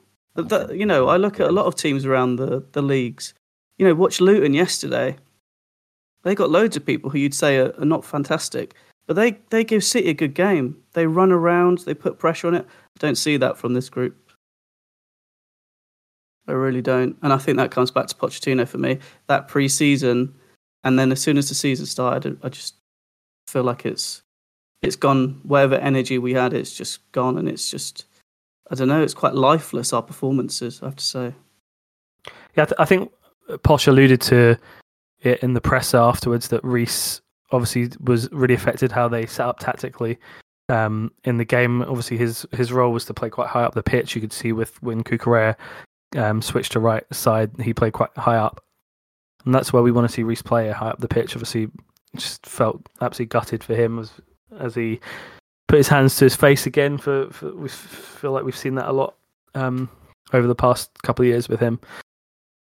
that, 0.43 0.76
you 0.76 0.87
know 0.87 1.08
i 1.08 1.17
look 1.17 1.40
at 1.40 1.49
a 1.49 1.52
lot 1.52 1.67
of 1.67 1.75
teams 1.75 2.05
around 2.05 2.37
the, 2.37 2.64
the 2.73 2.82
leagues 2.82 3.35
you 3.79 3.87
know 3.87 3.94
watch 3.94 4.20
luton 4.20 4.55
yesterday 4.55 5.17
they 6.25 6.35
got 6.35 6.50
loads 6.50 6.76
of 6.76 6.85
people 6.85 7.11
who 7.11 7.19
you'd 7.19 7.35
say 7.35 7.58
are, 7.58 7.73
are 7.79 7.85
not 7.85 8.05
fantastic 8.05 8.75
but 9.08 9.17
they, 9.17 9.38
they 9.49 9.64
give 9.64 9.82
City 9.82 10.11
a 10.11 10.14
good 10.14 10.35
game. 10.35 10.76
They 10.93 11.06
run 11.06 11.32
around, 11.32 11.79
they 11.79 11.94
put 11.94 12.19
pressure 12.19 12.46
on 12.46 12.55
it. 12.55 12.67
I 12.67 12.99
don't 12.99 13.17
see 13.17 13.38
that 13.38 13.56
from 13.56 13.73
this 13.73 13.88
group. 13.88 14.14
I 16.46 16.52
really 16.52 16.82
don't. 16.82 17.17
And 17.23 17.32
I 17.32 17.38
think 17.38 17.56
that 17.56 17.70
comes 17.70 17.90
back 17.90 18.06
to 18.08 18.14
Pochettino 18.14 18.69
for 18.69 18.79
me. 18.79 18.99
That 19.26 19.49
pre 19.49 19.67
season, 19.67 20.35
and 20.85 20.99
then 20.99 21.11
as 21.11 21.20
soon 21.20 21.38
as 21.38 21.49
the 21.49 21.55
season 21.55 21.87
started, 21.87 22.38
I 22.43 22.50
just 22.50 22.75
feel 23.49 23.64
like 23.64 23.87
it's 23.87 24.23
it's 24.82 24.96
gone. 24.96 25.40
Whatever 25.43 25.76
energy 25.76 26.19
we 26.19 26.35
had, 26.35 26.52
it's 26.52 26.75
just 26.75 27.11
gone, 27.12 27.37
and 27.38 27.49
it's 27.49 27.71
just 27.71 28.07
I 28.70 28.75
don't 28.75 28.88
know. 28.88 29.02
It's 29.02 29.14
quite 29.14 29.34
lifeless. 29.34 29.92
Our 29.92 30.02
performances, 30.02 30.82
I 30.82 30.87
have 30.87 30.96
to 30.96 31.04
say. 31.04 31.34
Yeah, 32.56 32.62
I, 32.62 32.66
th- 32.66 32.75
I 32.78 32.84
think 32.84 33.12
Poch 33.48 33.88
alluded 33.88 34.20
to 34.22 34.58
it 35.22 35.42
in 35.42 35.54
the 35.54 35.60
press 35.60 35.94
afterwards 35.94 36.48
that 36.48 36.64
Reece 36.64 37.20
obviously 37.50 37.90
was 38.04 38.30
really 38.32 38.54
affected 38.54 38.92
how 38.92 39.08
they 39.08 39.26
set 39.26 39.46
up 39.46 39.58
tactically 39.58 40.18
um, 40.68 41.10
in 41.25 41.38
the 41.38 41.44
game. 41.44 41.82
Obviously, 41.82 42.16
his 42.16 42.46
his 42.52 42.72
role 42.72 42.92
was 42.92 43.04
to 43.06 43.14
play 43.14 43.30
quite 43.30 43.48
high 43.48 43.64
up 43.64 43.75
the 43.75 43.82
pitch. 43.82 44.14
You 44.14 44.20
could 44.20 44.32
see 44.32 44.52
with 44.52 44.80
when 44.82 45.02
Cucurella 45.02 45.56
um, 46.16 46.42
switched 46.42 46.72
to 46.72 46.80
right 46.80 47.04
side, 47.12 47.50
he 47.60 47.72
played 47.75 47.92
quite 47.92 48.14
high 48.16 48.37
up, 48.37 48.62
and 49.44 49.54
that's 49.54 49.72
where 49.72 49.82
we 49.82 49.92
want 49.92 50.08
to 50.08 50.12
see 50.12 50.22
Reece 50.22 50.42
play 50.42 50.70
high 50.70 50.90
up 50.90 51.00
the 51.00 51.08
pitch. 51.08 51.34
Obviously, 51.34 51.70
just 52.16 52.44
felt 52.46 52.82
absolutely 53.00 53.30
gutted 53.30 53.64
for 53.64 53.75
him 53.75 53.98
as 53.98 54.12
as 54.58 54.75
he 54.75 55.00
put 55.68 55.76
his 55.76 55.88
hands 55.88 56.16
to 56.16 56.25
his 56.25 56.34
face 56.34 56.66
again. 56.66 56.98
For, 56.98 57.30
for 57.30 57.54
we 57.54 57.68
feel 57.68 58.32
like 58.32 58.44
we've 58.44 58.56
seen 58.56 58.75
that 58.75 58.88
a 58.88 58.92
lot 58.92 59.14
um, 59.54 59.88
over 60.32 60.46
the 60.46 60.54
past 60.54 60.90
couple 61.02 61.25
of 61.25 61.28
years 61.28 61.48
with 61.48 61.60
him. 61.60 61.78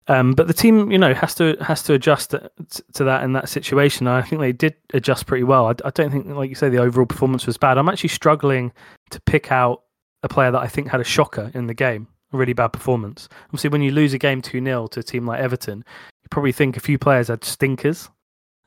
Um, 0.09 0.33
but 0.33 0.47
the 0.47 0.53
team, 0.53 0.91
you 0.91 0.97
know, 0.97 1.13
has 1.13 1.35
to 1.35 1.55
has 1.61 1.83
to 1.83 1.93
adjust 1.93 2.31
to, 2.31 2.49
to 2.93 3.03
that 3.03 3.23
in 3.23 3.33
that 3.33 3.47
situation. 3.47 4.07
I 4.07 4.23
think 4.23 4.41
they 4.41 4.51
did 4.51 4.73
adjust 4.95 5.27
pretty 5.27 5.43
well. 5.43 5.67
I, 5.67 5.75
I, 5.85 5.91
don't 5.91 6.09
think, 6.11 6.25
like 6.25 6.49
you 6.49 6.55
say, 6.55 6.67
the 6.67 6.79
overall 6.79 7.05
performance 7.05 7.45
was 7.45 7.57
bad. 7.57 7.77
I'm 7.77 7.87
actually 7.87 8.09
struggling 8.09 8.73
to 9.11 9.21
pick 9.21 9.51
out 9.51 9.83
a 10.23 10.27
player 10.27 10.49
that 10.49 10.59
I 10.59 10.67
think 10.67 10.87
had 10.87 10.99
a 10.99 11.05
shocker 11.05 11.51
in 11.53 11.67
the 11.67 11.75
game, 11.75 12.07
a 12.33 12.37
really 12.37 12.53
bad 12.53 12.69
performance. 12.69 13.29
Obviously, 13.45 13.69
when 13.69 13.83
you 13.83 13.91
lose 13.91 14.13
a 14.13 14.17
game 14.17 14.41
two 14.41 14.63
0 14.63 14.87
to 14.87 14.99
a 14.99 15.03
team 15.03 15.27
like 15.27 15.41
Everton, 15.41 15.77
you 16.23 16.27
probably 16.31 16.53
think 16.53 16.75
a 16.75 16.79
few 16.81 16.97
players 16.97 17.27
had 17.27 17.43
stinkers, 17.43 18.09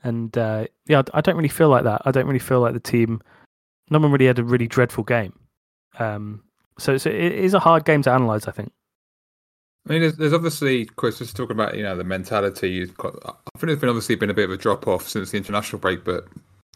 and 0.04 0.38
uh, 0.38 0.66
yeah, 0.86 1.02
I 1.12 1.20
don't 1.20 1.36
really 1.36 1.48
feel 1.48 1.70
like 1.70 1.82
that. 1.82 2.02
I 2.04 2.12
don't 2.12 2.26
really 2.26 2.38
feel 2.38 2.60
like 2.60 2.72
the 2.72 2.80
team. 2.80 3.20
No 3.90 3.98
one 3.98 4.12
really 4.12 4.26
had 4.26 4.38
a 4.38 4.44
really 4.44 4.66
dreadful 4.66 5.04
game. 5.04 5.38
Um, 5.98 6.42
so, 6.78 6.96
so 6.96 7.10
it 7.10 7.32
is 7.32 7.54
a 7.54 7.60
hard 7.60 7.84
game 7.84 8.02
to 8.02 8.10
analyze. 8.10 8.48
I 8.48 8.52
think. 8.52 8.72
I 9.88 9.92
mean, 9.92 10.02
there's, 10.02 10.16
there's 10.16 10.32
obviously, 10.32 10.84
Chris, 10.84 11.18
just 11.18 11.36
talking 11.36 11.56
about 11.56 11.76
you 11.76 11.82
know 11.82 11.96
the 11.96 12.04
mentality. 12.04 12.86
Got, 12.86 13.16
I 13.24 13.58
think 13.58 13.68
there's 13.68 13.80
been 13.80 13.88
obviously 13.88 14.14
been 14.14 14.30
a 14.30 14.34
bit 14.34 14.44
of 14.44 14.52
a 14.52 14.56
drop 14.56 14.86
off 14.86 15.08
since 15.08 15.30
the 15.30 15.38
international 15.38 15.80
break, 15.80 16.04
but 16.04 16.26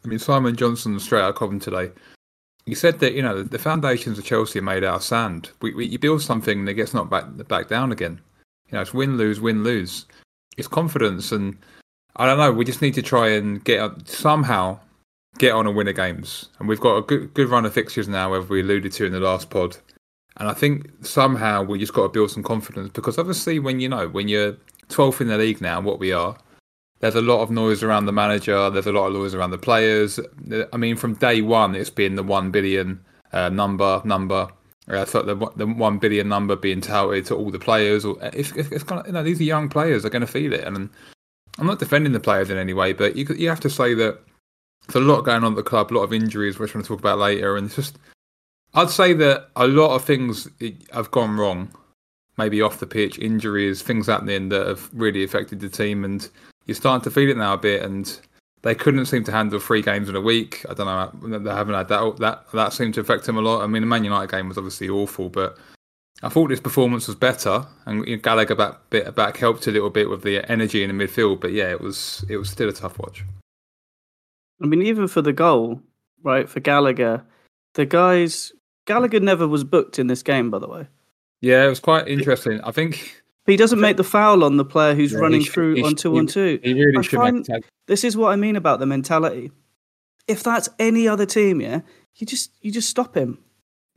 I 0.04 0.08
mean, 0.08 0.18
Simon 0.18 0.56
Johnson 0.56 0.98
straight 1.00 1.22
out 1.22 1.30
of 1.30 1.36
Cobham 1.36 1.60
today, 1.60 1.90
he 2.66 2.74
said 2.74 2.98
that 3.00 3.14
you 3.14 3.22
know 3.22 3.42
the 3.42 3.58
foundations 3.58 4.18
of 4.18 4.24
Chelsea 4.24 4.58
are 4.58 4.62
made 4.62 4.84
out 4.84 4.96
of 4.96 5.02
sand. 5.02 5.50
We, 5.62 5.74
we 5.74 5.86
you 5.86 5.98
build 5.98 6.22
something 6.22 6.60
and 6.60 6.68
it 6.68 6.74
gets 6.74 6.94
knocked 6.94 7.10
back 7.10 7.24
back 7.48 7.68
down 7.68 7.92
again. 7.92 8.20
You 8.68 8.72
know, 8.72 8.82
it's 8.82 8.92
win 8.92 9.16
lose 9.16 9.40
win 9.40 9.62
lose. 9.62 10.06
It's 10.56 10.68
confidence, 10.68 11.32
and 11.32 11.56
I 12.16 12.26
don't 12.26 12.38
know. 12.38 12.52
We 12.52 12.64
just 12.64 12.82
need 12.82 12.94
to 12.94 13.02
try 13.02 13.28
and 13.28 13.62
get 13.64 13.80
up 13.80 14.08
somehow 14.08 14.80
get 15.38 15.52
on 15.52 15.66
and 15.66 15.76
win 15.76 15.86
the 15.86 15.92
games. 15.92 16.48
And 16.58 16.68
we've 16.68 16.80
got 16.80 16.96
a 16.96 17.02
good 17.02 17.34
good 17.34 17.48
run 17.48 17.66
of 17.66 17.72
fixtures 17.72 18.08
now, 18.08 18.34
as 18.34 18.48
we 18.48 18.60
alluded 18.60 18.92
to 18.92 19.06
in 19.06 19.12
the 19.12 19.20
last 19.20 19.50
pod. 19.50 19.76
And 20.38 20.48
I 20.48 20.52
think 20.52 20.90
somehow 21.04 21.62
we 21.62 21.78
just 21.78 21.94
got 21.94 22.02
to 22.02 22.08
build 22.08 22.30
some 22.30 22.42
confidence 22.42 22.90
because 22.92 23.18
obviously 23.18 23.58
when 23.58 23.80
you 23.80 23.88
know 23.88 24.08
when 24.08 24.28
you're 24.28 24.56
12th 24.88 25.20
in 25.20 25.28
the 25.28 25.38
league 25.38 25.60
now, 25.60 25.80
what 25.80 25.98
we 25.98 26.12
are, 26.12 26.36
there's 27.00 27.14
a 27.14 27.22
lot 27.22 27.42
of 27.42 27.50
noise 27.50 27.82
around 27.82 28.06
the 28.06 28.12
manager. 28.12 28.70
There's 28.70 28.86
a 28.86 28.92
lot 28.92 29.06
of 29.06 29.14
noise 29.14 29.34
around 29.34 29.50
the 29.50 29.58
players. 29.58 30.18
Uh, 30.18 30.64
I 30.72 30.76
mean, 30.76 30.96
from 30.96 31.14
day 31.14 31.40
one, 31.40 31.74
it's 31.74 31.90
been 31.90 32.16
the 32.16 32.22
one 32.22 32.50
billion 32.50 33.04
uh, 33.32 33.48
number 33.48 34.00
number. 34.04 34.48
Uh, 34.88 35.00
I 35.00 35.04
thought 35.04 35.26
the 35.26 35.36
the 35.56 35.66
one 35.66 35.98
billion 35.98 36.28
number 36.28 36.56
being 36.56 36.80
touted 36.80 37.26
to 37.26 37.34
all 37.34 37.50
the 37.50 37.58
players. 37.58 38.04
Or 38.04 38.22
uh, 38.22 38.30
it's, 38.32 38.52
it's, 38.52 38.70
it's 38.70 38.84
kind 38.84 39.00
of, 39.00 39.06
you 39.06 39.12
know 39.12 39.22
these 39.22 39.40
are 39.40 39.44
young 39.44 39.68
players. 39.68 40.02
They're 40.02 40.10
going 40.10 40.20
to 40.20 40.26
feel 40.26 40.52
it. 40.52 40.64
And 40.64 40.88
I'm 41.58 41.66
not 41.66 41.78
defending 41.78 42.12
the 42.12 42.20
players 42.20 42.50
in 42.50 42.58
any 42.58 42.72
way, 42.72 42.92
but 42.92 43.16
you 43.16 43.26
you 43.36 43.48
have 43.48 43.60
to 43.60 43.70
say 43.70 43.94
that 43.94 44.18
there's 44.86 45.04
a 45.04 45.08
lot 45.08 45.22
going 45.22 45.44
on 45.44 45.52
at 45.52 45.56
the 45.56 45.62
club. 45.62 45.92
A 45.92 45.94
lot 45.94 46.04
of 46.04 46.12
injuries, 46.12 46.58
which 46.58 46.70
we're 46.70 46.74
going 46.74 46.84
to 46.84 46.88
talk 46.88 47.00
about 47.00 47.18
later. 47.18 47.56
And 47.56 47.66
it's 47.66 47.76
just, 47.76 47.98
I'd 48.74 48.90
say 48.90 49.12
that 49.14 49.48
a 49.56 49.66
lot 49.66 49.94
of 49.94 50.04
things 50.04 50.48
have 50.92 51.10
gone 51.10 51.36
wrong. 51.36 51.70
Maybe 52.38 52.60
off 52.60 52.80
the 52.80 52.86
pitch, 52.86 53.18
injuries, 53.18 53.80
things 53.80 54.08
happening 54.08 54.50
that 54.50 54.66
have 54.66 54.90
really 54.92 55.24
affected 55.24 55.60
the 55.60 55.70
team, 55.70 56.04
and 56.04 56.28
you're 56.66 56.74
starting 56.74 57.02
to 57.04 57.10
feel 57.10 57.30
it 57.30 57.36
now 57.38 57.54
a 57.54 57.58
bit. 57.58 57.82
And 57.82 58.20
they 58.60 58.74
couldn't 58.74 59.06
seem 59.06 59.24
to 59.24 59.32
handle 59.32 59.58
three 59.58 59.80
games 59.80 60.10
in 60.10 60.16
a 60.16 60.20
week. 60.20 60.64
I 60.68 60.74
don't 60.74 60.86
know. 60.86 61.38
They 61.38 61.50
haven't 61.50 61.74
had 61.74 61.88
that. 61.88 62.16
That 62.18 62.52
that 62.52 62.72
seemed 62.74 62.92
to 62.94 63.00
affect 63.00 63.24
them 63.24 63.38
a 63.38 63.40
lot. 63.40 63.62
I 63.62 63.66
mean, 63.66 63.80
the 63.80 63.86
Man 63.86 64.04
United 64.04 64.30
game 64.30 64.48
was 64.48 64.58
obviously 64.58 64.88
awful, 64.90 65.30
but 65.30 65.56
I 66.22 66.28
thought 66.28 66.48
this 66.48 66.60
performance 66.60 67.06
was 67.06 67.16
better, 67.16 67.66
and 67.86 68.22
Gallagher 68.22 68.54
back 68.54 69.14
back 69.14 69.36
helped 69.36 69.66
a 69.66 69.70
little 69.70 69.90
bit 69.90 70.10
with 70.10 70.22
the 70.22 70.50
energy 70.50 70.82
in 70.82 70.94
the 70.94 71.04
midfield. 71.06 71.40
But 71.40 71.52
yeah, 71.52 71.70
it 71.70 71.80
was 71.80 72.24
it 72.28 72.36
was 72.36 72.50
still 72.50 72.68
a 72.68 72.72
tough 72.72 72.98
watch. 72.98 73.24
I 74.62 74.66
mean, 74.66 74.82
even 74.82 75.06
for 75.08 75.22
the 75.22 75.32
goal, 75.32 75.80
right, 76.22 76.48
for 76.48 76.60
Gallagher, 76.60 77.24
the 77.74 77.86
guys. 77.86 78.52
Gallagher 78.86 79.20
never 79.20 79.48
was 79.48 79.64
booked 79.64 79.98
in 79.98 80.06
this 80.06 80.22
game, 80.22 80.48
by 80.50 80.58
the 80.60 80.68
way. 80.68 80.86
Yeah, 81.40 81.64
it 81.64 81.68
was 81.68 81.80
quite 81.80 82.06
interesting. 82.08 82.60
I 82.62 82.70
think 82.70 83.22
But 83.44 83.52
he 83.52 83.56
doesn't 83.56 83.80
make 83.80 83.96
the 83.96 84.04
foul 84.04 84.44
on 84.44 84.56
the 84.56 84.64
player 84.64 84.94
who's 84.94 85.12
Yeah, 85.12 85.18
running 85.18 85.42
should- 85.42 85.52
through 85.52 85.84
on 85.84 85.94
two 85.96 86.16
on 86.16 86.26
two. 86.26 86.58
he 86.62 86.72
really 86.72 86.96
I 86.96 87.02
should 87.02 87.16
find- 87.18 87.44
tag. 87.44 87.64
This 87.86 88.04
is 88.04 88.16
what 88.16 88.30
I 88.32 88.36
mean 88.36 88.56
about 88.56 88.78
the 88.80 88.86
mentality. 88.86 89.50
If 90.28 90.42
that's 90.42 90.68
any 90.78 91.06
other 91.06 91.26
team, 91.26 91.60
yeah, 91.60 91.80
you 92.16 92.26
just 92.26 92.52
you 92.62 92.70
just 92.72 92.88
stop 92.88 93.16
him. 93.16 93.38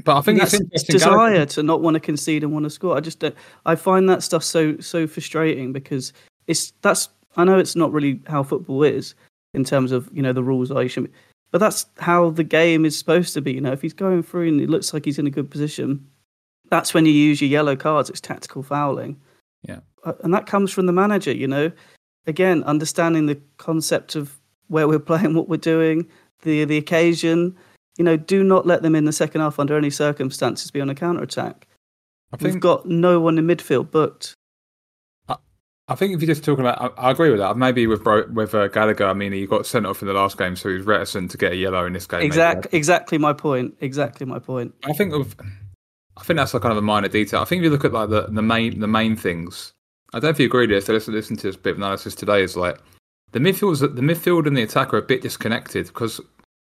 But 0.03 0.17
I 0.17 0.21
think 0.21 0.39
that's 0.39 0.53
it's 0.53 0.61
interesting. 0.61 0.93
desire 0.93 1.11
Gallagher- 1.13 1.45
to 1.47 1.63
not 1.63 1.81
want 1.81 1.95
to 1.95 1.99
concede 1.99 2.43
and 2.43 2.51
want 2.53 2.63
to 2.65 2.69
score. 2.69 2.95
I 2.97 2.99
just 2.99 3.19
don't. 3.19 3.35
I 3.65 3.75
find 3.75 4.09
that 4.09 4.23
stuff 4.23 4.43
so 4.43 4.77
so 4.79 5.07
frustrating 5.07 5.71
because 5.73 6.13
it's 6.47 6.71
that's. 6.81 7.09
I 7.37 7.43
know 7.43 7.57
it's 7.59 7.75
not 7.75 7.91
really 7.91 8.21
how 8.27 8.43
football 8.43 8.83
is 8.83 9.13
in 9.53 9.63
terms 9.63 9.91
of 9.91 10.09
you 10.13 10.21
know 10.21 10.33
the 10.33 10.43
rules 10.43 10.71
are 10.71 10.83
you 10.83 10.89
should, 10.89 11.11
but 11.51 11.59
that's 11.59 11.85
how 11.97 12.29
the 12.29 12.43
game 12.43 12.85
is 12.85 12.97
supposed 12.97 13.33
to 13.33 13.41
be. 13.41 13.53
You 13.53 13.61
know, 13.61 13.71
if 13.71 13.81
he's 13.81 13.93
going 13.93 14.23
through 14.23 14.47
and 14.47 14.61
it 14.61 14.69
looks 14.69 14.93
like 14.93 15.05
he's 15.05 15.19
in 15.19 15.27
a 15.27 15.31
good 15.31 15.49
position, 15.49 16.07
that's 16.69 16.93
when 16.93 17.05
you 17.05 17.11
use 17.11 17.41
your 17.41 17.49
yellow 17.49 17.75
cards. 17.75 18.09
It's 18.09 18.21
tactical 18.21 18.63
fouling. 18.63 19.19
Yeah. 19.67 19.79
Uh, 20.05 20.13
and 20.23 20.33
that 20.33 20.45
comes 20.45 20.71
from 20.71 20.85
the 20.85 20.93
manager. 20.93 21.31
You 21.31 21.47
know, 21.47 21.71
again, 22.27 22.63
understanding 22.63 23.25
the 23.25 23.39
concept 23.57 24.15
of 24.15 24.39
where 24.67 24.87
we're 24.87 24.99
playing, 24.99 25.33
what 25.33 25.49
we're 25.49 25.57
doing, 25.57 26.07
the 26.43 26.65
the 26.65 26.77
occasion. 26.77 27.55
You 27.97 28.05
know, 28.05 28.15
do 28.15 28.45
not 28.45 28.65
let 28.65 28.81
them 28.81 28.95
in 28.95 29.03
the 29.03 29.11
second 29.11 29.41
half 29.41 29.59
under 29.59 29.75
any 29.75 29.89
circumstances 29.89 30.71
be 30.71 30.79
on 30.79 30.89
a 30.89 30.95
counter 30.95 31.21
attack. 31.21 31.67
We've 32.39 32.59
got 32.59 32.85
no 32.85 33.19
one 33.19 33.37
in 33.37 33.45
midfield 33.45 33.91
booked. 33.91 34.35
I 35.89 35.95
think 35.95 36.13
if 36.13 36.21
you're 36.21 36.27
just 36.27 36.43
talking 36.43 36.63
about, 36.63 36.93
I, 36.97 37.07
I 37.07 37.11
agree 37.11 37.31
with 37.31 37.39
that. 37.39 37.57
Maybe 37.57 37.87
with 37.87 38.03
Bro, 38.03 38.27
with 38.31 38.53
uh, 38.53 38.67
Gallagher, 38.67 39.05
I 39.05 39.13
mean, 39.13 39.31
he 39.31 39.47
got 39.47 39.65
sent 39.65 39.87
off 39.87 40.01
in 40.01 40.07
the 40.07 40.13
last 40.13 40.37
game, 40.37 40.55
so 40.55 40.69
he 40.69 40.75
was 40.75 40.85
reticent 40.85 41.31
to 41.31 41.37
get 41.37 41.53
a 41.53 41.55
yellow 41.55 41.85
in 41.85 41.93
this 41.93 42.05
game. 42.05 42.21
Exactly, 42.21 42.69
exactly 42.77 43.17
my 43.17 43.33
point. 43.33 43.75
Exactly 43.81 44.27
my 44.27 44.37
point. 44.37 44.75
I 44.85 44.93
think 44.93 45.13
of, 45.13 45.35
I 46.15 46.23
think 46.23 46.37
that's 46.37 46.53
a 46.53 46.59
kind 46.59 46.71
of 46.71 46.77
a 46.77 46.83
minor 46.83 47.07
detail. 47.07 47.41
I 47.41 47.45
think 47.45 47.61
if 47.61 47.63
you 47.63 47.69
look 47.71 47.85
at 47.85 47.91
like 47.91 48.09
the, 48.09 48.27
the 48.27 48.41
main 48.41 48.79
the 48.79 48.87
main 48.87 49.15
things, 49.15 49.73
I 50.13 50.17
don't 50.19 50.25
know 50.25 50.29
if 50.29 50.39
you 50.39 50.45
agree 50.45 50.67
with 50.67 50.69
this. 50.69 50.85
So 50.85 50.93
listen, 50.93 51.15
listen 51.15 51.37
to 51.37 51.47
this 51.47 51.55
bit 51.55 51.71
of 51.71 51.77
analysis 51.77 52.13
today. 52.13 52.43
Is 52.43 52.55
like 52.55 52.77
the 53.31 53.39
midfield, 53.39 53.79
the 53.79 54.01
midfield 54.01 54.45
and 54.45 54.55
the 54.55 54.63
attack 54.63 54.93
are 54.93 54.97
a 54.97 55.01
bit 55.01 55.23
disconnected 55.23 55.87
because 55.87 56.21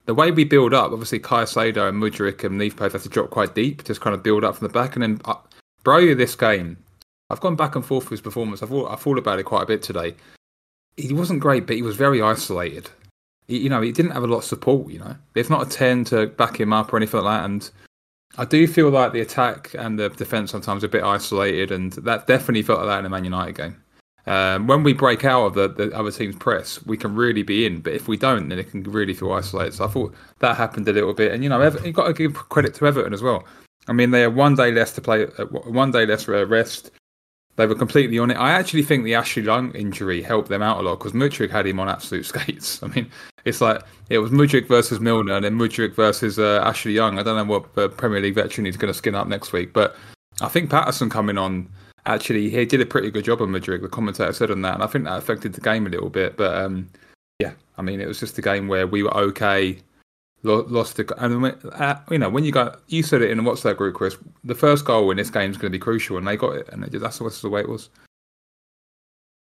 the 0.06 0.14
way 0.14 0.32
we 0.32 0.44
build 0.44 0.74
up, 0.74 0.92
obviously 0.92 1.20
Caicedo 1.20 1.88
and 1.88 2.02
Mudryk 2.02 2.44
and 2.44 2.58
both 2.76 2.94
have 2.94 3.04
to 3.04 3.10
drop 3.10 3.30
quite 3.30 3.56
deep, 3.56 3.84
just 3.84 4.02
kind 4.02 4.16
of 4.16 4.24
build 4.24 4.44
up 4.44 4.56
from 4.56 4.68
the 4.68 4.74
back, 4.74 4.96
and 4.96 5.04
then 5.04 5.22
uh, 5.26 5.36
Broja 5.84 6.18
this 6.18 6.36
game. 6.36 6.78
I've 7.34 7.42
gone 7.42 7.56
back 7.56 7.76
and 7.76 7.86
forth 7.86 8.06
with 8.06 8.12
his 8.20 8.22
performance. 8.22 8.64
I've 8.64 8.70
thought, 8.70 8.92
I've 8.92 9.02
thought 9.02 9.18
about 9.18 9.40
it 9.40 9.44
quite 9.44 9.64
a 9.64 9.66
bit 9.66 9.82
today. 9.82 10.16
He 10.96 11.14
wasn't 11.14 11.40
great, 11.40 11.66
but 11.66 11.76
he 11.76 11.82
was 11.82 11.96
very 11.96 12.22
isolated. 12.22 12.90
He, 13.48 13.58
you 13.58 13.70
know, 13.70 13.82
he 13.82 13.92
didn't 13.92 14.12
have 14.12 14.24
a 14.24 14.28
lot 14.28 14.38
of 14.38 14.44
support. 14.46 14.92
You 14.92 15.00
know, 15.00 15.16
there's 15.34 15.50
not 15.50 15.66
a 15.68 15.70
ten 15.70 16.04
to 16.06 16.28
back 16.28 16.60
him 16.60 16.72
up 16.72 16.94
or 16.94 16.98
anything 16.98 17.22
like 17.22 17.42
that, 17.42 17.46
and 17.46 17.70
I 18.38 18.46
do 18.46 18.68
feel 18.68 18.90
like 18.90 19.12
the 19.12 19.22
attack 19.22 19.76
and 19.78 20.00
the 20.00 20.10
defense 20.10 20.52
sometimes 20.52 20.84
are 20.84 20.88
a 20.88 20.90
bit 20.90 21.04
isolated, 21.04 21.72
and 21.72 21.94
that 21.94 22.28
definitely 22.28 22.62
felt 22.62 22.80
like 22.80 22.88
that 22.88 23.00
in 23.00 23.04
the 23.04 23.10
Man 23.10 23.26
United 23.26 23.58
game. 23.58 23.78
Um, 24.26 24.68
when 24.68 24.84
we 24.84 24.94
break 24.94 25.26
out 25.26 25.48
of 25.48 25.54
the, 25.56 25.68
the 25.68 25.98
other 25.98 26.12
team's 26.12 26.38
press, 26.38 26.84
we 26.86 26.96
can 26.96 27.14
really 27.14 27.44
be 27.44 27.66
in, 27.66 27.82
but 27.82 27.94
if 27.94 28.08
we 28.08 28.16
don't, 28.16 28.48
then 28.48 28.58
it 28.58 28.72
can 28.72 28.84
really 28.84 29.14
feel 29.14 29.34
isolated. 29.34 29.74
So 29.74 29.86
I 29.86 29.88
thought 29.90 30.16
that 30.40 30.56
happened 30.56 30.88
a 30.88 30.94
little 30.94 31.14
bit, 31.14 31.34
and 31.34 31.44
you 31.44 31.50
know, 31.50 31.60
Ever- 31.60 31.86
you've 31.86 31.96
got 31.96 32.08
to 32.08 32.14
give 32.14 32.36
credit 32.36 32.74
to 32.76 32.88
Everton 32.88 33.14
as 33.14 33.22
well. 33.22 33.44
I 33.88 33.92
mean, 33.92 34.12
they 34.12 34.22
had 34.22 34.36
one 34.36 34.56
day 34.56 34.72
less 34.72 34.94
to 34.94 35.02
play, 35.02 35.26
uh, 35.38 35.46
one 35.46 35.92
day 35.92 36.06
less 36.06 36.28
rest. 36.28 36.92
They 37.56 37.68
were 37.68 37.76
completely 37.76 38.18
on 38.18 38.32
it. 38.32 38.36
I 38.36 38.52
actually 38.52 38.82
think 38.82 39.04
the 39.04 39.14
Ashley 39.14 39.44
Young 39.44 39.72
injury 39.76 40.24
helped 40.24 40.50
them 40.50 40.64
out 40.64 40.80
a 40.80 40.82
lot 40.82 40.98
because 40.98 41.12
Mudryk 41.12 41.52
had 41.52 41.68
him 41.68 41.80
on 41.80 41.88
absolute 41.88 42.26
skates. 42.26 42.82
I 42.82 42.88
mean, 42.88 43.10
it's 43.46 43.62
like 43.62 43.84
it 44.10 44.20
was 44.20 44.32
Mudryk 44.32 44.68
versus 44.68 45.00
Milner 45.00 45.36
and 45.36 45.46
then 45.46 45.58
Mudryk 45.58 45.94
versus 45.94 46.40
uh, 46.40 46.62
Ashley 46.64 46.94
Young. 46.94 47.20
I 47.20 47.24
don't 47.24 47.36
know 47.36 47.52
what 47.52 47.78
uh, 47.78 47.90
Premier 47.90 48.22
League 48.22 48.36
veteran 48.36 48.66
he's 48.66 48.78
going 48.78 48.92
to 48.92 48.98
skin 48.98 49.16
up 49.16 49.28
next 49.28 49.54
week, 49.54 49.72
but 49.72 49.96
I 50.42 50.48
think 50.48 50.70
Patterson 50.70 51.10
coming 51.10 51.38
on 51.38 51.70
actually 52.06 52.50
he 52.50 52.66
did 52.66 52.82
a 52.82 52.86
pretty 52.86 53.12
good 53.12 53.26
job 53.26 53.42
on 53.42 53.50
Mudryk. 53.50 53.82
The 53.82 53.90
commentator 53.90 54.34
said 54.34 54.52
on 54.52 54.62
that, 54.64 54.76
and 54.76 54.84
I 54.84 54.88
think 54.88 55.06
that 55.06 55.18
affected 55.18 55.54
the 55.54 55.62
game 55.62 55.86
a 55.86 55.90
little 55.90 56.10
bit. 56.10 56.38
But 56.38 56.56
um, 56.56 56.90
yeah, 57.40 57.54
I 57.78 57.82
mean, 57.84 58.02
it 58.02 58.08
was 58.08 58.20
just 58.20 58.38
a 58.38 58.42
game 58.42 58.68
where 58.68 58.88
we 58.88 59.04
were 59.04 59.16
okay. 59.16 59.78
Lo- 60.44 60.66
Lost 60.68 60.98
the, 60.98 61.24
and 61.24 61.56
uh, 61.74 61.96
you 62.12 62.20
know 62.20 62.30
when 62.30 62.44
you 62.44 62.52
got 62.52 62.82
you 62.88 63.04
said 63.04 63.22
it 63.22 63.32
in 63.32 63.38
the 63.38 63.44
WhatsApp 63.44 63.78
group, 63.78 63.96
Chris. 63.96 64.18
The 64.44 64.56
first 64.56 64.86
goal 64.86 65.10
in 65.12 65.18
this 65.18 65.30
game 65.30 65.52
is 65.52 65.58
going 65.58 65.72
to 65.72 65.78
be 65.78 65.82
crucial, 65.82 66.18
and 66.18 66.28
they 66.28 66.38
got 66.38 66.56
it, 66.56 66.70
and 66.70 66.84
it, 66.84 67.00
that's 67.00 67.20
that's 67.20 67.42
the 67.42 67.50
way 67.50 67.62
it 67.62 67.70
was. 67.70 67.90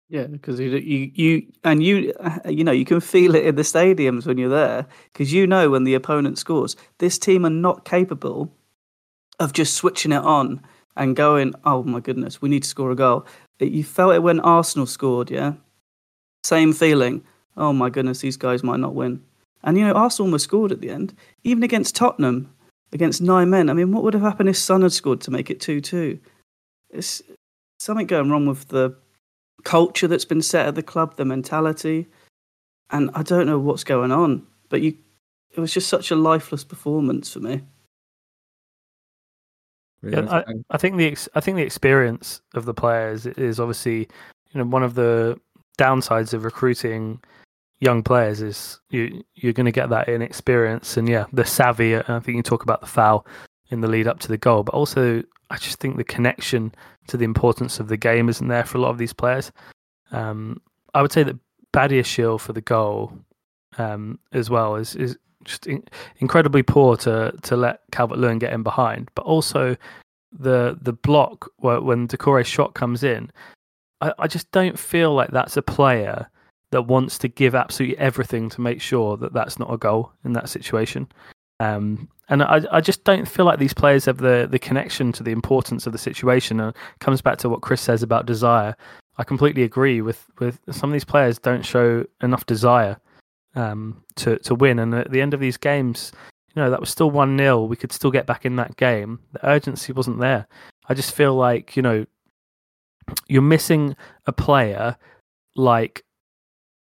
Yeah, 0.08 0.28
because 0.28 0.60
you, 0.60 0.70
you 0.70 1.12
you 1.16 1.48
and 1.64 1.84
you 1.84 2.14
you 2.48 2.64
know 2.64 2.72
you 2.72 2.86
can 2.86 3.00
feel 3.00 3.36
it 3.36 3.46
in 3.46 3.56
the 3.56 3.64
stadiums 3.64 4.25
when 4.25 4.38
you're 4.38 4.50
there 4.50 4.86
because 5.12 5.34
you 5.34 5.48
know 5.48 5.70
when 5.70 5.84
the 5.84 5.96
opponent 5.96 6.38
scores. 6.38 6.75
This 7.00 7.18
team 7.18 7.46
are 7.46 7.50
not 7.50 7.86
capable 7.86 8.54
of 9.40 9.54
just 9.54 9.74
switching 9.74 10.12
it 10.12 10.24
on 10.24 10.62
and 10.96 11.16
going, 11.16 11.54
"Oh 11.66 11.84
my 11.84 12.00
goodness, 12.00 12.42
we 12.42 12.50
need 12.50 12.64
to 12.64 12.70
score 12.70 12.92
a 12.92 12.96
goal." 12.96 13.25
You 13.60 13.84
felt 13.84 14.14
it 14.14 14.22
when 14.24 14.40
Arsenal 14.42 14.86
scored, 14.86 15.32
yeah. 15.32 15.54
Same 16.44 16.74
feeling. 16.74 17.24
Oh 17.58 17.74
my 17.74 17.90
goodness, 17.90 18.20
these 18.20 18.38
guys 18.38 18.64
might 18.64 18.80
not 18.80 18.94
win. 18.94 19.24
And 19.64 19.78
you 19.78 19.86
know, 19.86 19.94
Arsenal 19.94 20.28
almost 20.28 20.44
scored 20.44 20.72
at 20.72 20.82
the 20.82 20.90
end, 20.90 21.16
even 21.44 21.64
against 21.64 21.96
Tottenham, 21.96 22.54
against 22.92 23.22
nine 23.22 23.50
men. 23.50 23.70
I 23.70 23.74
mean, 23.74 23.92
what 23.92 24.04
would 24.04 24.14
have 24.14 24.24
happened 24.24 24.50
if 24.50 24.58
Son 24.58 24.82
had 24.82 24.94
scored 24.94 25.22
to 25.22 25.32
make 25.32 25.50
it 25.50 25.60
two-two? 25.60 26.20
It's 26.92 27.22
something 27.80 28.08
going 28.08 28.30
wrong 28.30 28.46
with 28.46 28.68
the 28.68 28.96
culture 29.64 30.08
that's 30.08 30.26
been 30.26 30.42
set 30.42 30.68
at 30.68 30.76
the 30.76 30.84
club, 30.84 31.18
the 31.18 31.26
mentality, 31.26 32.08
and 32.92 33.10
I 33.14 33.24
don't 33.24 33.48
know 33.48 33.60
what's 33.60 33.84
going 33.84 34.12
on. 34.12 34.46
But 34.70 34.82
you, 34.82 34.96
it 35.52 35.60
was 35.60 35.74
just 35.74 35.90
such 35.90 36.12
a 36.12 36.16
lifeless 36.16 36.64
performance 36.64 37.32
for 37.32 37.40
me. 37.40 37.62
Yeah, 40.04 40.28
I, 40.30 40.44
I 40.70 40.78
think 40.78 40.98
the 40.98 41.18
I 41.34 41.40
think 41.40 41.58
the 41.58 41.64
experience 41.64 42.42
of 42.54 42.66
the 42.66 42.74
players 42.74 43.26
is 43.26 43.60
obviously 43.60 44.08
you 44.52 44.60
know 44.60 44.66
one 44.66 44.84
of 44.84 44.94
the 44.94 45.40
downsides 45.80 46.34
of 46.34 46.44
recruiting 46.44 47.20
young 47.79 48.03
players 48.03 48.41
is 48.41 48.79
you 48.89 49.24
you're 49.36 49.53
going 49.53 49.65
to 49.65 49.72
get 49.72 49.89
that 49.89 50.08
inexperience 50.08 50.98
and 50.98 51.10
yeah 51.10 51.25
the 51.34 51.46
savvy. 51.46 51.96
I 51.96 52.01
think 52.20 52.38
you 52.38 52.44
talk 52.44 52.63
about 52.63 52.82
the 52.82 52.88
foul 52.88 53.25
in 53.70 53.82
the 53.82 53.88
lead 53.88 54.08
up 54.08 54.20
to 54.20 54.27
the 54.27 54.38
goal, 54.38 54.63
but 54.63 54.74
also 54.74 55.24
I 55.50 55.58
just 55.58 55.79
think 55.79 55.98
the 55.98 56.03
connection 56.03 56.74
to 57.08 57.17
the 57.17 57.25
importance 57.25 57.79
of 57.79 57.88
the 57.88 57.98
game 57.98 58.29
isn't 58.29 58.48
there 58.48 58.65
for 58.65 58.77
a 58.77 58.82
lot 58.82 58.89
of 58.89 58.98
these 58.98 59.13
players. 59.13 59.51
Um, 60.12 60.62
I 60.94 61.01
would 61.01 61.12
say 61.12 61.24
that 61.24 61.38
Badiashile 61.74 62.39
for 62.39 62.53
the 62.53 62.62
goal 62.62 63.13
um, 63.77 64.20
as 64.32 64.50
well 64.50 64.75
is 64.75 64.96
is 64.96 65.17
just 65.44 65.67
in, 65.67 65.84
incredibly 66.17 66.63
poor 66.63 66.98
to 66.98 67.34
to 67.44 67.55
let 67.55 67.82
Calvert 67.91 68.17
Lewin 68.17 68.39
get 68.39 68.53
in 68.53 68.63
behind, 68.63 69.12
but 69.15 69.25
also 69.25 69.75
the 70.32 70.77
the 70.82 70.94
block 70.94 71.50
where, 71.58 71.82
when 71.82 72.08
Doucouré's 72.08 72.48
shot 72.48 72.74
comes 72.74 73.03
in, 73.03 73.32
I, 74.01 74.13
I 74.20 74.27
just 74.27 74.50
don't 74.51 74.79
feel 74.79 75.13
like 75.13 75.32
that's 75.32 75.58
a 75.58 75.62
player 75.62 76.29
that 76.75 76.82
wants 76.82 77.17
to 77.17 77.29
give 77.29 77.55
absolutely 77.55 77.98
everything 77.98 78.50
to 78.50 78.60
make 78.60 78.82
sure 78.82 79.15
that 79.15 79.32
that's 79.32 79.58
not 79.58 79.74
a 79.74 79.77
goal 79.77 80.12
in 80.25 80.34
that 80.34 80.50
situation. 80.50 81.08
Um, 81.62 82.10
and 82.27 82.44
I, 82.44 82.65
I 82.70 82.82
just 82.82 83.05
don't 83.05 83.25
feel 83.25 83.46
like 83.46 83.60
these 83.60 83.74
players 83.74 84.03
have 84.03 84.17
the, 84.17 84.46
the 84.51 84.60
connection 84.60 85.13
to 85.13 85.24
the 85.24 85.32
importance 85.32 85.88
of 85.88 85.94
the 85.94 85.98
situation. 85.98 86.60
And 86.60 86.75
comes 87.00 87.22
back 87.22 87.38
to 87.38 87.48
what 87.48 87.62
Chris 87.62 87.79
says 87.79 88.03
about 88.03 88.25
desire. 88.25 88.75
I 89.17 89.24
completely 89.24 89.63
agree 89.63 90.01
with, 90.01 90.25
with 90.39 90.60
some 90.70 90.89
of 90.89 90.94
these 90.94 91.05
players 91.05 91.39
don't 91.39 91.65
show 91.65 92.05
enough 92.22 92.46
desire 92.46 92.98
um, 93.55 94.03
to 94.17 94.38
to 94.39 94.53
win. 94.53 94.77
And 94.77 94.94
at 94.94 95.12
the 95.12 95.22
end 95.22 95.34
of 95.34 95.39
these 95.39 95.55
games, 95.55 96.12
you 96.53 96.62
know 96.62 96.70
that 96.70 96.82
was 96.82 96.89
still 96.89 97.10
one 97.10 97.38
0 97.38 97.63
We 97.63 97.77
could 97.77 97.94
still 97.94 98.12
get 98.12 98.25
back 98.25 98.46
in 98.46 98.58
that 98.58 98.75
game. 98.75 99.22
The 99.32 99.48
urgency 99.48 99.94
wasn't 99.94 100.20
there. 100.20 100.46
I 100.89 100.94
just 100.94 101.15
feel 101.15 101.36
like 101.36 101.77
you 101.77 101.82
know 101.82 102.05
you're 103.27 103.41
missing 103.41 103.96
a 104.25 104.34
player 104.34 104.98
like 105.55 106.05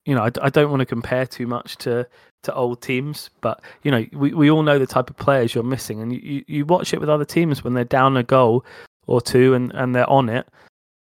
you 0.06 0.16
know 0.16 0.24
I, 0.24 0.32
I 0.42 0.50
don't 0.50 0.70
want 0.70 0.82
to 0.82 0.86
compare 0.86 1.26
too 1.26 1.48
much 1.48 1.78
to 1.78 2.08
to 2.44 2.54
old 2.54 2.82
teams, 2.82 3.30
but 3.42 3.62
you 3.84 3.92
know 3.92 4.06
we, 4.14 4.34
we 4.34 4.50
all 4.50 4.64
know 4.64 4.80
the 4.80 4.88
type 4.88 5.10
of 5.10 5.18
players 5.18 5.54
you're 5.54 5.64
missing, 5.64 6.02
and 6.02 6.14
you, 6.14 6.44
you, 6.48 6.66
watch 6.66 6.94
it 6.94 7.00
with 7.00 7.10
other 7.10 7.26
teams 7.26 7.64
when 7.64 7.74
they're 7.74 7.84
down 7.84 8.16
a 8.18 8.24
goal 8.24 8.64
or 9.08 9.22
two 9.22 9.54
and, 9.54 9.72
and 9.74 9.96
they're 9.96 10.10
on 10.10 10.30
it. 10.30 10.48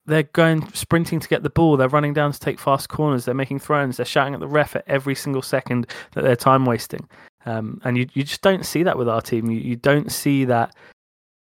They're 0.05 0.23
going 0.23 0.67
sprinting 0.73 1.19
to 1.19 1.27
get 1.27 1.43
the 1.43 1.49
ball. 1.49 1.77
They're 1.77 1.87
running 1.87 2.13
down 2.13 2.31
to 2.31 2.39
take 2.39 2.59
fast 2.59 2.89
corners. 2.89 3.25
They're 3.25 3.35
making 3.35 3.59
throws. 3.59 3.97
They're 3.97 4.05
shouting 4.05 4.33
at 4.33 4.39
the 4.39 4.47
ref 4.47 4.75
at 4.75 4.83
every 4.87 5.13
single 5.13 5.43
second 5.43 5.87
that 6.13 6.23
they're 6.23 6.35
time 6.35 6.65
wasting. 6.65 7.07
Um, 7.45 7.79
and 7.83 7.97
you, 7.97 8.07
you 8.13 8.23
just 8.23 8.41
don't 8.41 8.65
see 8.65 8.83
that 8.83 8.97
with 8.97 9.07
our 9.07 9.21
team. 9.21 9.49
You, 9.49 9.59
you 9.59 9.75
don't 9.75 10.11
see 10.11 10.45
that 10.45 10.75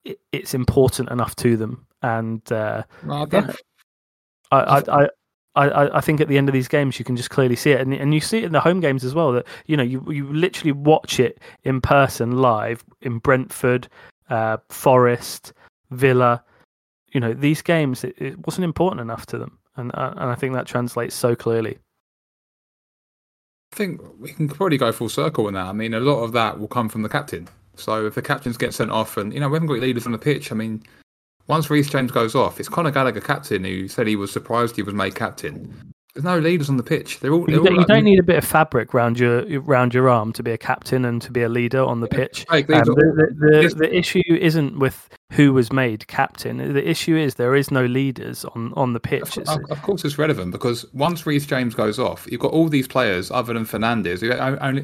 it, 0.03 0.19
it's 0.31 0.53
important 0.53 1.09
enough 1.09 1.35
to 1.37 1.57
them. 1.57 1.85
And 2.01 2.49
uh, 2.51 2.83
Well, 3.03 3.23
I 3.23 3.25
I, 4.51 4.83
I, 4.87 5.09
I, 5.55 5.97
I, 5.97 6.01
think 6.01 6.19
at 6.19 6.27
the 6.27 6.37
end 6.37 6.49
of 6.49 6.53
these 6.53 6.67
games 6.67 6.99
you 6.99 7.05
can 7.05 7.15
just 7.15 7.29
clearly 7.29 7.55
see 7.55 7.71
it, 7.71 7.79
and 7.79 7.93
and 7.93 8.13
you 8.13 8.19
see 8.19 8.39
it 8.39 8.43
in 8.43 8.51
the 8.51 8.59
home 8.59 8.81
games 8.81 9.03
as 9.03 9.15
well. 9.15 9.31
That 9.31 9.45
you 9.65 9.77
know 9.77 9.83
you 9.83 10.03
you 10.11 10.31
literally 10.31 10.73
watch 10.73 11.19
it 11.19 11.39
in 11.63 11.79
person 11.79 12.37
live 12.37 12.83
in 13.01 13.19
Brentford, 13.19 13.87
uh, 14.29 14.57
Forest, 14.69 15.53
Villa. 15.91 16.43
You 17.13 17.21
know 17.21 17.33
these 17.33 17.61
games 17.61 18.03
it, 18.03 18.15
it 18.17 18.45
wasn't 18.45 18.65
important 18.65 19.01
enough 19.01 19.25
to 19.27 19.37
them, 19.37 19.57
and 19.77 19.91
uh, 19.93 20.13
and 20.17 20.29
I 20.29 20.35
think 20.35 20.53
that 20.53 20.67
translates 20.67 21.15
so 21.15 21.35
clearly. 21.35 21.77
I 23.71 23.75
think 23.75 24.01
we 24.19 24.33
can 24.33 24.47
probably 24.47 24.77
go 24.77 24.91
full 24.91 25.09
circle 25.09 25.47
that. 25.51 25.65
I 25.65 25.73
mean, 25.73 25.93
a 25.93 25.99
lot 25.99 26.23
of 26.23 26.31
that 26.33 26.59
will 26.59 26.67
come 26.67 26.89
from 26.89 27.01
the 27.01 27.09
captain. 27.09 27.47
So 27.75 28.05
if 28.05 28.15
the 28.15 28.21
captains 28.21 28.57
get 28.57 28.73
sent 28.73 28.91
off, 28.91 29.17
and 29.17 29.33
you 29.33 29.39
know 29.39 29.47
we 29.47 29.55
haven't 29.55 29.67
got 29.67 29.79
leaders 29.79 30.05
on 30.05 30.11
the 30.11 30.17
pitch. 30.17 30.51
I 30.51 30.55
mean, 30.55 30.83
once 31.47 31.69
Reece 31.69 31.89
James 31.89 32.11
goes 32.11 32.35
off, 32.35 32.59
it's 32.59 32.69
Conor 32.69 32.91
Gallagher 32.91 33.21
captain 33.21 33.63
who 33.63 33.87
said 33.87 34.07
he 34.07 34.15
was 34.15 34.31
surprised 34.31 34.75
he 34.75 34.81
was 34.83 34.93
made 34.93 35.15
captain. 35.15 35.91
There's 36.13 36.23
no 36.23 36.39
leaders 36.39 36.69
on 36.69 36.77
the 36.77 36.83
pitch. 36.83 37.19
They're 37.19 37.33
all. 37.33 37.45
They're 37.45 37.55
You 37.55 37.63
don't, 37.63 37.67
all 37.67 37.73
you 37.73 37.77
like- 37.79 37.87
don't 37.87 38.03
need 38.05 38.19
a 38.19 38.23
bit 38.23 38.37
of 38.37 38.45
fabric 38.45 38.93
round 38.93 39.19
your 39.19 39.43
round 39.59 39.93
your 39.93 40.07
arm 40.07 40.31
to 40.33 40.43
be 40.43 40.51
a 40.51 40.57
captain 40.57 41.03
and 41.03 41.21
to 41.21 41.29
be 41.29 41.41
a 41.41 41.49
leader 41.49 41.83
on 41.83 41.99
the 41.99 42.07
pitch. 42.07 42.45
Like, 42.49 42.69
Um, 42.69 42.79
these 42.79 42.87
are 42.87 42.91
all- 42.91 42.95
the, 42.95 43.35
the, 43.37 43.67
the, 43.67 43.75
the 43.75 43.97
issue 43.97 44.21
isn't 44.29 44.79
with 44.79 45.09
who 45.33 45.51
was 45.51 45.73
made 45.73 46.07
captain. 46.07 46.57
The 46.73 46.89
issue 46.89 47.17
is 47.17 47.35
there 47.35 47.53
is 47.53 47.69
no 47.69 47.85
leaders 47.85 48.45
on, 48.45 48.71
on 48.77 48.93
the 48.93 49.01
pitch. 49.01 49.37
Of, 49.37 49.59
of 49.69 49.81
course, 49.81 50.05
it's 50.05 50.17
relevant 50.17 50.51
because 50.53 50.85
once 50.93 51.25
Reece 51.25 51.45
James 51.47 51.75
goes 51.75 51.99
off, 51.99 52.25
you've 52.31 52.39
got 52.39 52.53
all 52.53 52.69
these 52.69 52.87
players 52.87 53.29
other 53.29 53.53
than 53.53 53.65
Fernandez. 53.65 54.21
Who 54.21 54.31
only, 54.31 54.83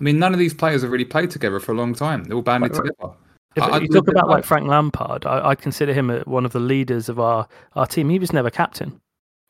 I 0.00 0.02
mean, 0.02 0.18
none 0.18 0.32
of 0.32 0.40
these 0.40 0.54
players 0.54 0.82
have 0.82 0.90
really 0.90 1.04
played 1.04 1.30
together 1.30 1.60
for 1.60 1.70
a 1.70 1.76
long 1.76 1.94
time. 1.94 2.24
They're 2.24 2.34
all 2.36 2.42
banded 2.42 2.72
right. 2.72 2.86
together. 2.86 3.14
If 3.56 3.62
I- 3.62 3.78
you 3.78 3.88
talk 3.88 4.08
about 4.08 4.28
like 4.28 4.44
Frank 4.44 4.66
Lampard, 4.68 5.26
I, 5.26 5.50
I 5.50 5.54
consider 5.54 5.92
him 5.92 6.08
one 6.26 6.44
of 6.44 6.52
the 6.52 6.60
leaders 6.60 7.08
of 7.08 7.18
our, 7.20 7.46
our 7.74 7.86
team. 7.86 8.08
He 8.08 8.18
was 8.18 8.32
never 8.32 8.50
captain. 8.50 9.00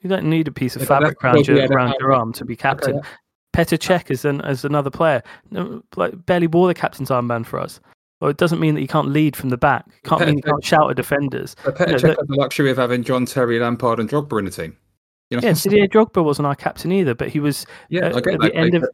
You 0.00 0.08
don't 0.10 0.24
need 0.24 0.48
a 0.48 0.52
piece 0.52 0.74
of 0.76 0.82
Yeah, 0.82 0.88
fabric 0.88 1.22
around 1.22 1.46
your 1.46 1.64
around 1.72 1.94
your 2.00 2.12
arm 2.12 2.32
to 2.34 2.44
be 2.44 2.56
captain. 2.56 2.96
Okay. 2.98 3.08
Petr 3.54 3.78
Cech 3.78 4.10
is 4.10 4.24
an, 4.24 4.40
as 4.40 4.64
another 4.64 4.90
player. 4.90 5.22
Like 5.96 6.26
barely 6.26 6.46
wore 6.46 6.66
the 6.68 6.74
captain's 6.74 7.10
armband 7.10 7.46
for 7.46 7.60
us. 7.60 7.80
Well, 8.20 8.30
it 8.30 8.36
doesn't 8.36 8.60
mean 8.60 8.74
that 8.74 8.80
you 8.80 8.88
can't 8.88 9.08
lead 9.08 9.36
from 9.36 9.50
the 9.50 9.56
back. 9.58 9.84
Can't 10.04 10.22
Petr 10.22 10.26
mean 10.26 10.36
you 10.38 10.42
can't 10.42 10.64
shout 10.64 10.90
at 10.90 10.96
defenders. 10.96 11.54
But 11.64 11.76
Petr 11.76 11.88
Yeah, 11.90 11.94
Cech 11.96 12.02
look- 12.08 12.18
had 12.18 12.28
the 12.28 12.36
luxury 12.36 12.70
of 12.70 12.76
having 12.78 13.04
John 13.04 13.26
Terry, 13.26 13.58
Lampard, 13.60 14.00
and 14.00 14.08
Drogba 14.08 14.38
in 14.38 14.44
the 14.46 14.50
team. 14.50 14.76
You 15.30 15.40
know, 15.40 15.46
Yeah, 15.46 15.54
Didier 15.54 15.86
Drogba 15.88 16.24
wasn't 16.24 16.46
our 16.46 16.54
captain 16.54 16.92
either, 16.92 17.14
but 17.14 17.28
he 17.28 17.40
was 17.40 17.64
yeah, 17.88 18.06
uh, 18.06 18.18
at 18.18 18.24
the 18.24 18.50
end 18.54 18.74
of 18.74 18.84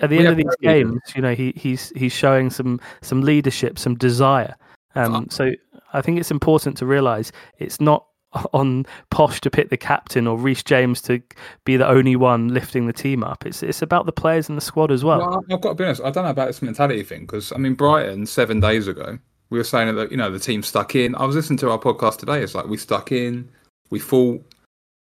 at 0.00 0.10
the 0.10 0.18
We 0.18 0.26
end 0.26 0.28
of 0.28 0.36
these 0.36 0.56
games, 0.60 1.00
you 1.14 1.22
know, 1.22 1.34
he, 1.34 1.52
he's 1.56 1.90
he's 1.96 2.12
showing 2.12 2.50
some 2.50 2.80
some 3.02 3.22
leadership, 3.22 3.78
some 3.78 3.94
desire. 3.94 4.54
Um, 4.94 5.28
so 5.30 5.52
I 5.92 6.00
think 6.00 6.18
it's 6.18 6.30
important 6.30 6.76
to 6.78 6.86
realise 6.86 7.32
it's 7.58 7.80
not 7.80 8.06
on 8.52 8.86
Poch 9.10 9.40
to 9.40 9.50
pick 9.50 9.70
the 9.70 9.76
captain 9.76 10.26
or 10.26 10.38
Reece 10.38 10.62
James 10.62 11.00
to 11.02 11.22
be 11.64 11.76
the 11.76 11.86
only 11.86 12.16
one 12.16 12.48
lifting 12.48 12.86
the 12.86 12.92
team 12.92 13.22
up. 13.22 13.46
It's 13.46 13.62
it's 13.62 13.82
about 13.82 14.06
the 14.06 14.12
players 14.12 14.48
in 14.48 14.54
the 14.54 14.60
squad 14.60 14.90
as 14.90 15.04
well. 15.04 15.18
Well, 15.18 15.44
I've 15.50 15.60
got 15.60 15.70
to 15.70 15.74
be 15.74 15.84
honest. 15.84 16.02
I 16.02 16.10
don't 16.10 16.24
know 16.24 16.30
about 16.30 16.46
this 16.46 16.62
mentality 16.62 17.02
thing 17.02 17.22
because 17.22 17.52
I 17.52 17.56
mean, 17.56 17.74
Brighton 17.74 18.26
seven 18.26 18.60
days 18.60 18.88
ago 18.88 19.18
we 19.50 19.58
were 19.58 19.64
saying 19.64 19.94
that 19.94 20.10
you 20.10 20.16
know 20.16 20.30
the 20.30 20.38
team 20.38 20.62
stuck 20.62 20.94
in. 20.94 21.14
I 21.14 21.24
was 21.24 21.36
listening 21.36 21.58
to 21.58 21.70
our 21.70 21.78
podcast 21.78 22.18
today. 22.18 22.42
It's 22.42 22.54
like 22.54 22.66
we 22.66 22.76
stuck 22.76 23.12
in, 23.12 23.48
we 23.90 23.98
fought. 23.98 24.44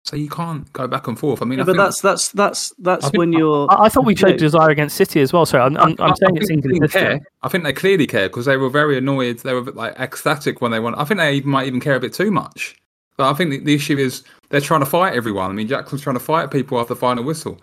So 0.05 0.17
you 0.17 0.29
can't 0.29 0.71
go 0.75 0.87
back 0.87 1.09
and 1.09 1.19
forth. 1.19 1.41
I 1.41 1.47
mean, 1.47 1.59
Yeah, 1.59 1.63
I 1.65 1.67
but 1.67 1.77
that's 1.79 2.01
that's 2.03 2.29
that's 2.33 2.75
that's 2.79 3.07
think- 3.09 3.17
when 3.19 3.33
you're. 3.33 3.67
I, 3.73 3.85
I 3.85 3.89
thought 3.89 4.05
we 4.05 4.13
you 4.13 4.17
showed 4.19 4.31
know, 4.33 4.37
desire 4.37 4.69
against 4.69 4.97
City 4.97 5.21
as 5.23 5.33
well. 5.33 5.47
Sorry, 5.47 5.63
I'm 5.63 5.77
I'm, 5.79 5.97
I- 5.99 6.05
I'm 6.05 6.13
I 6.13 6.15
saying 6.17 6.37
it's 6.37 6.49
think 6.49 6.63
they 6.63 6.71
inconsistent. 6.73 7.23
care. 7.23 7.27
I 7.43 7.49
think 7.49 7.65
they 7.65 7.73
clearly 7.73 8.07
care 8.07 8.29
because 8.29 8.45
they 8.45 8.59
were 8.59 8.69
very 8.69 8.99
annoyed. 8.99 9.39
They 9.39 9.55
were 9.55 9.63
like 9.73 9.99
ecstatic 9.99 10.61
when 10.61 10.73
they 10.73 10.79
won. 10.81 10.95
I 10.97 11.05
think 11.05 11.19
they 11.21 11.33
even, 11.35 11.49
might 11.51 11.67
even 11.67 11.81
care 11.81 11.95
a 11.95 12.01
bit 12.01 12.13
too 12.13 12.31
much. 12.31 12.77
But 13.17 13.31
I 13.31 13.35
think 13.35 13.51
the, 13.51 13.61
the 13.61 13.75
issue 13.75 13.97
is 13.97 14.25
they're 14.51 14.61
trying 14.61 14.81
to 14.81 14.87
fight 14.87 15.15
everyone. 15.15 15.51
I 15.51 15.55
mean, 15.55 15.69
Jackson's 15.69 16.03
trying 16.03 16.17
to 16.17 16.21
fight 16.21 16.51
people 16.51 16.79
after 16.79 16.93
the 16.95 17.01
final 17.01 17.25
whistle. 17.25 17.59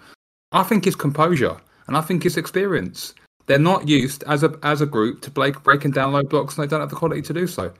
I 0.52 0.64
think 0.64 0.88
it's 0.88 0.96
composure 0.96 1.58
and 1.88 1.96
I 1.96 2.02
think 2.02 2.26
it's 2.26 2.38
experience. 2.38 3.14
They're 3.46 3.60
not 3.60 3.88
used 3.88 4.24
as 4.24 4.44
a 4.44 4.58
as 4.64 4.82
a 4.82 4.86
group 4.88 5.22
to 5.22 5.30
break, 5.32 5.62
breaking 5.62 5.92
down 5.92 6.14
low 6.14 6.24
blocks, 6.24 6.58
and 6.58 6.64
they 6.64 6.70
don't 6.70 6.80
have 6.80 6.90
the 6.90 6.96
quality 6.96 7.22
to 7.22 7.34
do 7.34 7.46
so. 7.46 7.72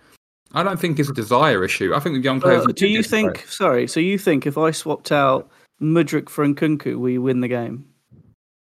I 0.54 0.64
don't 0.64 0.80
think 0.80 1.00
it's 1.00 1.10
a 1.10 1.14
desire 1.14 1.64
issue. 1.64 1.94
I 1.96 2.00
think 2.00 2.14
with 2.16 2.24
young 2.26 2.42
players, 2.42 2.66
Uh, 2.66 2.72
do 2.76 2.88
you 2.88 3.04
think? 3.04 3.46
Sorry, 3.48 3.88
so 3.88 4.00
you 4.00 4.18
think 4.18 4.46
if 4.46 4.58
I 4.58 4.72
swapped 4.72 5.12
out 5.12 5.50
Mudryk 5.82 6.30
for 6.30 6.46
Nkunku, 6.46 6.98
we 7.00 7.18
win 7.18 7.42
the 7.42 7.48
game? 7.48 7.86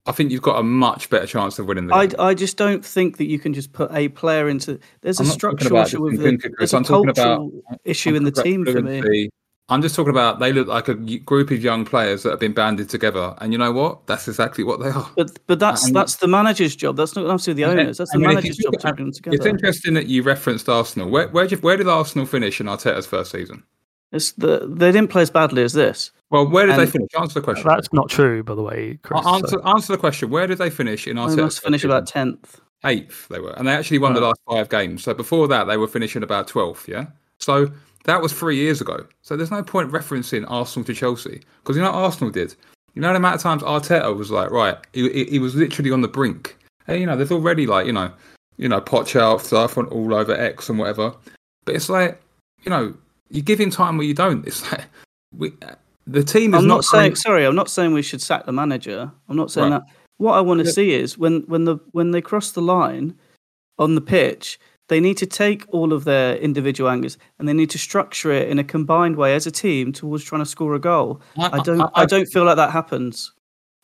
I 0.06 0.12
think 0.12 0.32
you've 0.32 0.42
got 0.42 0.60
a 0.60 0.63
much 0.63 1.10
better 1.10 1.28
chance 1.28 1.60
of 1.60 1.68
winning 1.68 1.88
the 1.88 1.94
I, 1.94 2.08
game. 2.08 2.15
I 2.20 2.34
just 2.34 2.58
don't 2.58 2.84
think 2.84 3.18
that 3.18 3.26
you 3.26 3.38
can 3.38 3.54
just 3.54 3.74
put 3.74 3.92
a 3.94 4.10
player 4.10 4.50
into. 4.50 4.80
There's 5.02 5.20
a 5.20 5.24
I'm 5.24 5.30
talking 5.30 5.38
structural 5.38 5.82
issue 5.84 6.02
with 6.02 6.20
the. 6.20 6.52
There's 6.58 6.74
a 6.74 6.78
I'm 6.78 6.84
about- 6.84 7.06
cultural 7.15 7.52
issue 7.86 8.10
I'm 8.10 8.15
in 8.15 8.24
the 8.24 8.32
team 8.32 8.65
for 8.65 8.82
me. 8.82 9.30
Fluency. 9.69 9.73
I'm 9.75 9.82
just 9.82 9.95
talking 9.95 10.10
about 10.10 10.39
they 10.39 10.51
look 10.51 10.67
like 10.67 10.88
a 10.88 10.95
group 10.95 11.51
of 11.51 11.63
young 11.63 11.86
players 11.86 12.23
that 12.23 12.32
have 12.32 12.39
been 12.39 12.53
banded 12.53 12.89
together, 12.89 13.36
and 13.39 13.51
you 13.53 13.58
know 13.60 13.71
what? 13.71 14.05
That's 14.08 14.27
exactly 14.27 14.63
what 14.63 14.79
they 14.79 14.89
are. 14.99 15.10
But 15.15 15.39
but 15.47 15.60
that's 15.60 15.86
And- 15.88 15.95
that's 15.95 16.15
the 16.17 16.27
manager's 16.27 16.75
job. 16.75 16.97
That's 16.97 17.15
not 17.15 17.25
enough 17.25 17.41
to 17.43 17.51
do 17.51 17.53
the 17.55 17.63
And- 17.63 17.79
owners. 17.79 17.97
That's 17.97 18.12
the 18.12 18.17
I 18.17 18.21
mean, 18.21 18.27
manager's 18.29 18.58
job 18.58 18.73
to 18.73 18.88
at- 18.88 18.95
bring 18.97 19.12
them 19.12 19.34
It's 19.34 19.45
interesting 19.45 19.93
that 19.93 20.08
you 20.08 20.23
referenced 20.23 20.67
Arsenal. 20.67 21.10
Where 21.10 21.27
where 21.29 21.47
did, 21.47 21.63
where 21.63 21.77
did 21.77 21.88
Arsenal 21.88 22.25
finish 22.25 22.60
in 22.60 22.67
Arteta's 22.67 23.05
first 23.08 23.32
season? 23.32 23.63
It's 24.12 24.32
the 24.32 24.67
they 24.67 24.91
didn't 24.91 25.12
play 25.12 25.21
as 25.21 25.29
badly 25.29 25.62
as 25.63 25.73
this. 25.73 26.12
Well, 26.32 26.47
where 26.47 26.65
did 26.65 26.77
they 26.77 26.86
finish? 26.88 27.10
Answer 27.19 27.39
the 27.39 27.43
question. 27.43 27.67
That's 27.67 27.91
not 27.93 28.10
true, 28.10 28.43
by 28.43 28.55
the 28.55 28.62
way, 28.63 28.97
Chris. 29.03 29.23
A- 29.23 29.27
answer, 29.29 29.47
so- 29.47 29.62
answer 29.63 29.93
the 29.93 29.99
question. 29.99 30.29
Where 30.32 30.47
did 30.47 30.58
they 30.58 30.69
finish 30.69 31.08
in 31.08 31.15
They 31.15 31.21
Arteta's 31.21 31.38
must 31.38 31.58
first 31.58 31.63
finish 31.63 31.82
season? 31.82 31.91
about 31.91 32.08
tenth. 32.08 32.60
eighth. 32.86 33.27
They 33.27 33.39
were, 33.39 33.51
and 33.51 33.67
they 33.67 33.73
actually 33.73 33.99
won 33.99 34.13
the 34.13 34.21
last 34.21 34.39
five 34.49 34.69
games. 34.69 35.03
So 35.03 35.13
before 35.13 35.47
that, 35.49 35.65
they 35.65 35.77
were 35.77 35.88
finishing 35.88 36.23
about 36.23 36.47
twelfth. 36.47 36.88
Yeah. 36.88 37.08
So 37.39 37.71
that 38.10 38.22
was 38.22 38.34
three 38.34 38.56
years 38.58 38.82
ago. 38.82 39.06
So 39.22 39.38
there's 39.38 39.52
no 39.52 39.63
point 39.63 39.91
referencing 39.91 40.45
Arsenal 40.50 40.86
to 40.86 40.93
Chelsea 40.93 41.41
because 41.62 41.76
you 41.76 41.82
know 41.82 41.91
what 41.91 42.00
Arsenal 42.00 42.32
did. 42.32 42.56
You 42.95 43.02
know 43.02 43.10
the 43.10 43.17
amount 43.17 43.36
of 43.36 43.41
times 43.41 43.62
Arteta 43.62 44.15
was 44.15 44.32
like, 44.32 44.50
right, 44.52 44.78
he, 44.93 45.10
he, 45.12 45.26
he 45.26 45.39
was 45.39 45.56
literally 45.56 45.91
on 45.91 46.02
the 46.02 46.08
brink. 46.08 46.58
And 46.88 47.00
you 47.00 47.06
know, 47.06 47.15
there's 47.15 47.32
already 47.32 47.67
like 47.67 47.86
you 47.86 47.93
know, 47.93 48.12
you 48.58 48.67
know, 48.67 48.82
Poch 48.82 49.19
out 49.19 49.41
stuff 49.41 49.78
on 49.78 49.86
all 49.88 50.13
over 50.13 50.34
X 50.34 50.69
and 50.69 50.80
whatever. 50.80 51.13
But 51.65 51.76
it's 51.76 51.89
like, 51.89 52.19
you 52.63 52.72
know, 52.72 52.93
you 53.30 53.41
give 53.41 53.60
him 53.60 53.69
time 53.69 53.98
where 53.98 54.08
you 54.08 54.15
don't. 54.15 54.45
It's 54.48 54.69
like 54.72 54.86
we, 55.38 55.54
the 56.08 56.24
team 56.24 56.56
is 56.56 56.62
I'm 56.62 56.67
not, 56.67 56.76
not 56.76 56.86
saying 56.86 57.15
sorry. 57.15 57.45
I'm 57.45 57.56
not 57.56 57.69
saying 57.69 57.93
we 57.93 58.02
should 58.02 58.22
sack 58.22 58.45
the 58.45 58.52
manager. 58.52 59.12
I'm 59.30 59.38
not 59.38 59.52
saying 59.52 59.72
Right. 59.72 59.82
that. 59.86 59.95
What 60.17 60.34
I 60.34 60.41
want 60.41 60.60
to 60.62 60.65
Yeah. 60.65 60.72
see 60.72 60.91
is 60.93 61.17
when 61.17 61.41
when 61.43 61.65
the 61.65 61.78
when 61.91 62.12
they 62.12 62.22
cross 62.22 62.52
the 62.52 62.62
line 62.62 63.15
on 63.78 63.95
the 63.95 64.02
pitch, 64.02 64.60
they 64.89 64.99
need 64.99 65.17
to 65.17 65.25
take 65.25 65.65
all 65.69 65.93
of 65.93 66.04
their 66.04 66.36
individual 66.38 66.89
angles 66.89 67.17
and 67.38 67.47
they 67.47 67.54
need 67.54 67.69
to 67.69 67.78
structure 67.78 68.32
it 68.32 68.49
in 68.49 68.60
a 68.60 68.63
combined 68.63 69.15
way 69.15 69.34
as 69.34 69.47
a 69.47 69.52
team 69.52 69.93
towards 69.93 70.23
trying 70.23 70.41
to 70.41 70.45
score 70.45 70.75
a 70.75 70.80
goal. 70.80 71.21
I 71.38 71.60
don't. 71.60 71.89
I, 71.95 72.06
don't 72.06 72.25
feel 72.25 72.43
like 72.43 72.58
that 72.58 72.71
happens. 72.71 73.32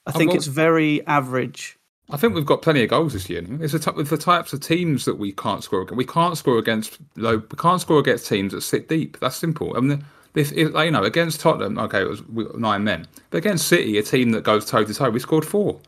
I 0.06 0.10
I 0.10 0.14
think 0.14 0.34
it's 0.34 0.48
very 0.48 1.06
average. 1.08 1.78
I 2.12 2.18
think 2.18 2.36
we've 2.36 2.46
got 2.46 2.62
plenty 2.62 2.84
of 2.84 2.90
goals 2.90 3.14
this 3.14 3.30
year. 3.30 3.44
It's 3.62 3.74
a 3.74 3.80
t- 3.80 3.92
with 3.92 4.10
the 4.10 4.18
types 4.18 4.54
of 4.54 4.60
teams 4.60 5.06
that 5.06 5.16
we 5.16 5.32
can't 5.32 5.64
score 5.64 5.82
against. 5.82 5.98
We 5.98 6.06
can't 6.06 6.38
score 6.38 6.60
against 6.60 7.00
low. 7.16 7.38
We 7.38 7.58
can't 7.58 7.82
score 7.82 8.00
against 8.00 8.28
teams 8.28 8.54
that 8.54 8.62
sit 8.62 8.90
deep. 8.90 9.20
That's 9.20 9.36
simple. 9.36 9.76
I 9.76 9.80
mean, 9.80 10.06
this 10.34 10.52
is 10.52 10.72
you 10.74 10.92
know 10.92 11.04
against 11.04 11.40
Tottenham. 11.40 11.80
Okay, 11.80 12.02
it 12.02 12.10
was 12.10 12.22
nine 12.56 12.84
men, 12.84 13.08
but 13.30 13.38
against 13.40 13.68
City, 13.68 13.98
a 13.98 14.04
team 14.04 14.32
that 14.32 14.44
goes 14.44 14.66
toe 14.66 14.84
to 14.84 14.94
toe, 14.94 15.10
we 15.10 15.20
scored 15.20 15.46
four. 15.46 15.80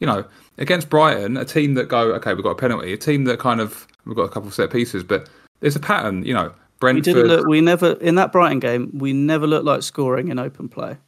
You 0.00 0.06
know, 0.06 0.24
against 0.58 0.88
Brighton, 0.90 1.36
a 1.36 1.44
team 1.44 1.74
that 1.74 1.88
go 1.88 2.12
okay, 2.14 2.34
we've 2.34 2.42
got 2.44 2.50
a 2.50 2.54
penalty. 2.54 2.92
A 2.92 2.96
team 2.96 3.24
that 3.24 3.38
kind 3.40 3.60
of 3.60 3.86
we've 4.04 4.16
got 4.16 4.22
a 4.24 4.28
couple 4.28 4.48
of 4.48 4.54
set 4.54 4.70
pieces, 4.70 5.02
but 5.02 5.28
there's 5.60 5.74
a 5.76 5.80
pattern. 5.80 6.24
You 6.24 6.34
know, 6.34 6.48
We 6.48 6.52
Brentford. 6.80 7.04
didn't 7.04 7.26
look. 7.26 7.46
We 7.48 7.60
never 7.60 7.92
in 7.94 8.14
that 8.14 8.30
Brighton 8.32 8.60
game. 8.60 8.90
We 8.94 9.12
never 9.12 9.46
looked 9.46 9.64
like 9.64 9.82
scoring 9.82 10.28
in 10.28 10.38
open 10.38 10.68
play. 10.68 10.98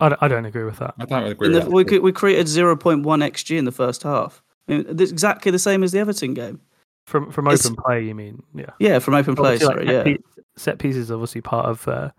I, 0.00 0.10
don't, 0.10 0.22
I 0.22 0.28
don't 0.28 0.44
agree 0.44 0.62
with 0.64 0.78
that. 0.78 0.94
I 1.00 1.04
don't 1.06 1.24
agree 1.24 1.48
In 1.48 1.54
with 1.54 1.64
the, 1.64 1.70
that. 1.70 1.90
we, 1.92 1.98
we 1.98 2.12
created 2.12 2.46
0.1 2.46 3.02
xg 3.02 3.58
in 3.58 3.64
the 3.64 3.72
first 3.72 4.04
half. 4.04 4.42
I 4.68 4.72
mean, 4.76 4.86
it's 5.00 5.10
exactly 5.10 5.50
the 5.50 5.58
same 5.58 5.82
as 5.82 5.90
the 5.90 5.98
Everton 5.98 6.34
game. 6.34 6.60
From 7.06 7.32
from 7.32 7.46
It's- 7.48 7.66
open 7.66 7.76
play, 7.84 8.04
you 8.04 8.14
mean? 8.14 8.42
Yeah. 8.54 8.66
Yeah, 8.78 8.98
from 9.00 9.14
open 9.14 9.34
play. 9.34 9.54
Obviously, 9.54 9.66
like, 9.66 9.74
Sorry, 9.76 9.86
set, 9.88 9.94
yeah. 9.94 10.02
piece, 10.04 10.22
set 10.56 10.78
pieces 10.78 11.06
is 11.06 11.10
obviously 11.10 11.40
part 11.40 11.66
of 11.66 11.88
uh, 11.88 12.10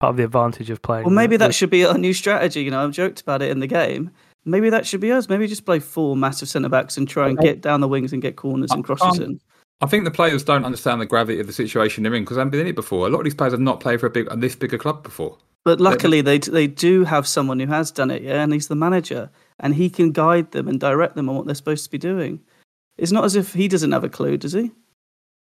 part 0.00 0.10
of 0.10 0.16
the 0.16 0.22
advantage 0.24 0.70
of 0.70 0.80
playing. 0.82 1.06
Well, 1.06 1.14
maybe 1.14 1.36
the- 1.36 1.46
that 1.46 1.54
should 1.54 1.70
be 1.70 1.82
a 1.82 1.94
new 1.94 2.12
strategy. 2.12 2.62
You 2.62 2.70
know, 2.70 2.84
I've 2.84 2.92
joked 2.92 3.20
about 3.22 3.42
it 3.42 3.50
in 3.50 3.58
the 3.58 3.66
game. 3.66 4.10
Maybe 4.44 4.70
that 4.70 4.86
should 4.86 5.00
be 5.00 5.10
us. 5.12 5.28
Maybe 5.28 5.46
just 5.46 5.64
play 5.64 5.78
four 5.78 6.16
massive 6.16 6.48
centre 6.48 6.68
backs 6.68 6.96
and 6.96 7.08
try 7.08 7.28
and 7.28 7.38
Okay. 7.38 7.48
get 7.48 7.60
down 7.62 7.80
the 7.80 7.88
wings 7.88 8.12
and 8.12 8.20
get 8.20 8.36
corners 8.36 8.72
and 8.72 8.84
crosses 8.84 9.18
in. 9.18 9.40
I 9.80 9.86
think 9.86 10.04
the 10.04 10.10
players 10.10 10.44
don't 10.44 10.64
understand 10.64 11.00
the 11.00 11.06
gravity 11.06 11.40
of 11.40 11.46
the 11.46 11.52
situation 11.52 12.02
they're 12.02 12.14
in 12.14 12.22
because 12.22 12.36
they 12.36 12.40
haven't 12.40 12.52
been 12.52 12.60
in 12.60 12.66
it 12.68 12.76
before. 12.76 13.06
A 13.06 13.10
lot 13.10 13.18
of 13.18 13.24
these 13.24 13.34
players 13.34 13.52
have 13.52 13.60
not 13.60 13.80
played 13.80 14.00
for 14.00 14.06
a 14.06 14.10
big, 14.10 14.28
this 14.40 14.54
bigger 14.54 14.78
club 14.78 15.02
before. 15.02 15.38
But 15.64 15.80
luckily, 15.80 16.20
they 16.20 16.38
they 16.38 16.66
do 16.66 17.04
have 17.04 17.26
someone 17.26 17.58
who 17.58 17.66
has 17.66 17.90
done 17.90 18.10
it, 18.10 18.22
yeah, 18.22 18.42
and 18.42 18.52
he's 18.52 18.68
the 18.68 18.74
manager, 18.74 19.30
and 19.60 19.74
he 19.74 19.88
can 19.88 20.12
guide 20.12 20.52
them 20.52 20.68
and 20.68 20.78
direct 20.78 21.16
them 21.16 21.28
on 21.30 21.36
what 21.36 21.46
they're 21.46 21.54
supposed 21.54 21.84
to 21.84 21.90
be 21.90 21.98
doing. 21.98 22.40
It's 22.98 23.12
not 23.12 23.24
as 23.24 23.34
if 23.34 23.54
he 23.54 23.66
doesn't 23.66 23.92
have 23.92 24.04
a 24.04 24.10
clue, 24.10 24.36
does 24.36 24.52
he? 24.52 24.72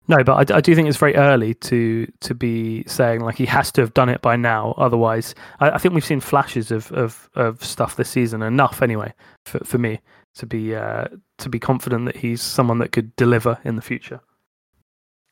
No, 0.08 0.24
but 0.24 0.52
I 0.52 0.62
do 0.62 0.76
think 0.76 0.90
it's 0.90 0.98
very 0.98 1.16
early 1.16 1.54
to 1.56 2.12
to 2.22 2.34
be 2.34 2.84
saying 2.86 3.22
like 3.22 3.36
he 3.36 3.46
has 3.46 3.72
to 3.74 3.82
have 3.82 3.94
done 3.94 4.10
it 4.10 4.22
by 4.22 4.36
now. 4.36 4.74
Otherwise, 4.78 5.36
I, 5.60 5.72
I 5.72 5.78
think 5.78 5.94
we've 5.94 6.04
seen 6.04 6.20
flashes 6.20 6.72
of, 6.72 6.92
of, 6.92 7.30
of 7.36 7.64
stuff 7.64 7.96
this 7.96 8.10
season 8.10 8.42
enough 8.42 8.82
anyway 8.82 9.14
for, 9.46 9.60
for 9.60 9.78
me 9.78 10.02
to 10.36 10.46
be 10.46 10.76
uh, 10.76 11.06
to 11.38 11.50
be 11.50 11.60
confident 11.60 12.06
that 12.06 12.18
he's 12.18 12.42
someone 12.42 12.80
that 12.80 12.92
could 12.92 13.16
deliver 13.16 13.60
in 13.64 13.76
the 13.76 13.82
future. 13.82 14.22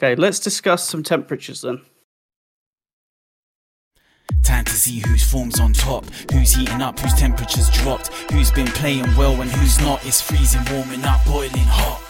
Okay, 0.02 0.16
let's 0.16 0.40
discuss 0.40 0.88
some 0.88 1.04
temperatures 1.04 1.62
then. 1.62 1.82
Time 4.44 4.64
to 4.66 4.72
see 4.72 5.00
whose 5.00 5.30
form's 5.30 5.60
on 5.60 5.74
top, 5.74 6.06
who's 6.32 6.54
heating 6.54 6.82
up, 6.82 6.98
whose 7.00 7.14
temperature's 7.16 7.70
dropped, 7.72 8.08
who's 8.32 8.52
been 8.52 8.68
playing 8.68 9.04
well 9.18 9.42
and 9.42 9.52
who's 9.52 9.80
not. 9.82 10.06
It's 10.06 10.22
freezing, 10.22 10.62
warming 10.72 11.04
up, 11.04 11.26
boiling 11.26 11.52
hot. 11.56 12.06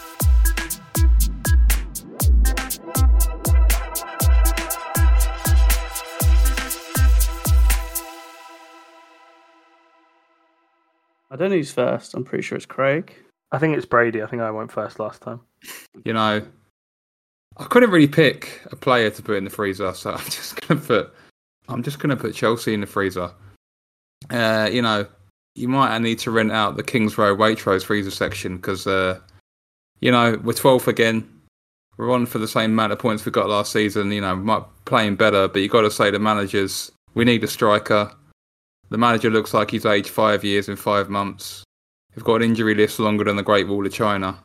I 11.30 11.36
don't 11.36 11.50
know 11.50 11.56
who's 11.56 11.72
first. 11.72 12.14
I'm 12.14 12.24
pretty 12.24 12.42
sure 12.42 12.56
it's 12.56 12.66
Craig. 12.66 13.14
I 13.52 13.58
think 13.58 13.76
it's 13.76 13.86
Brady. 13.86 14.22
I 14.22 14.26
think 14.26 14.42
I 14.42 14.50
went 14.50 14.72
first 14.72 14.98
last 14.98 15.22
time. 15.22 15.40
You 16.04 16.14
know, 16.14 16.40
I 17.58 17.64
couldn't 17.64 17.90
really 17.90 18.08
pick 18.08 18.62
a 18.72 18.76
player 18.76 19.10
to 19.10 19.22
put 19.22 19.36
in 19.36 19.44
the 19.44 19.50
freezer, 19.50 19.92
so 19.92 20.12
I'm 20.12 20.24
just 20.24 20.58
gonna 20.66 20.80
put, 20.80 21.14
I'm 21.68 21.82
just 21.82 21.98
gonna 21.98 22.16
put 22.16 22.34
Chelsea 22.34 22.72
in 22.72 22.80
the 22.80 22.86
freezer. 22.86 23.30
Uh, 24.30 24.70
you 24.72 24.80
know, 24.80 25.06
you 25.54 25.68
might 25.68 25.98
need 25.98 26.18
to 26.20 26.30
rent 26.30 26.52
out 26.52 26.76
the 26.76 26.82
Kings 26.82 27.18
Road 27.18 27.38
Waitrose 27.38 27.84
freezer 27.84 28.10
section 28.10 28.56
because, 28.56 28.86
uh, 28.86 29.20
you 30.00 30.10
know, 30.10 30.40
we're 30.42 30.54
12th 30.54 30.86
again. 30.86 31.28
We're 31.98 32.12
on 32.12 32.24
for 32.24 32.38
the 32.38 32.48
same 32.48 32.70
amount 32.70 32.92
of 32.92 32.98
points 32.98 33.26
we 33.26 33.32
got 33.32 33.50
last 33.50 33.72
season. 33.72 34.10
You 34.10 34.22
know, 34.22 34.34
we 34.34 34.42
might 34.42 34.62
playing 34.86 35.16
better, 35.16 35.48
but 35.48 35.60
you 35.60 35.68
got 35.68 35.82
to 35.82 35.90
say 35.90 36.10
the 36.10 36.18
managers. 36.18 36.90
We 37.12 37.24
need 37.26 37.44
a 37.44 37.48
striker. 37.48 38.10
The 38.90 38.98
manager 38.98 39.30
looks 39.30 39.54
like 39.54 39.70
he's 39.70 39.86
aged 39.86 40.10
five 40.10 40.44
years 40.44 40.68
in 40.68 40.76
five 40.76 41.08
months. 41.08 41.64
We've 42.14 42.24
got 42.24 42.36
an 42.36 42.42
injury 42.42 42.74
list 42.74 42.98
longer 42.98 43.24
than 43.24 43.36
the 43.36 43.42
Great 43.42 43.68
Wall 43.68 43.86
of 43.86 43.92
China. 43.92 44.36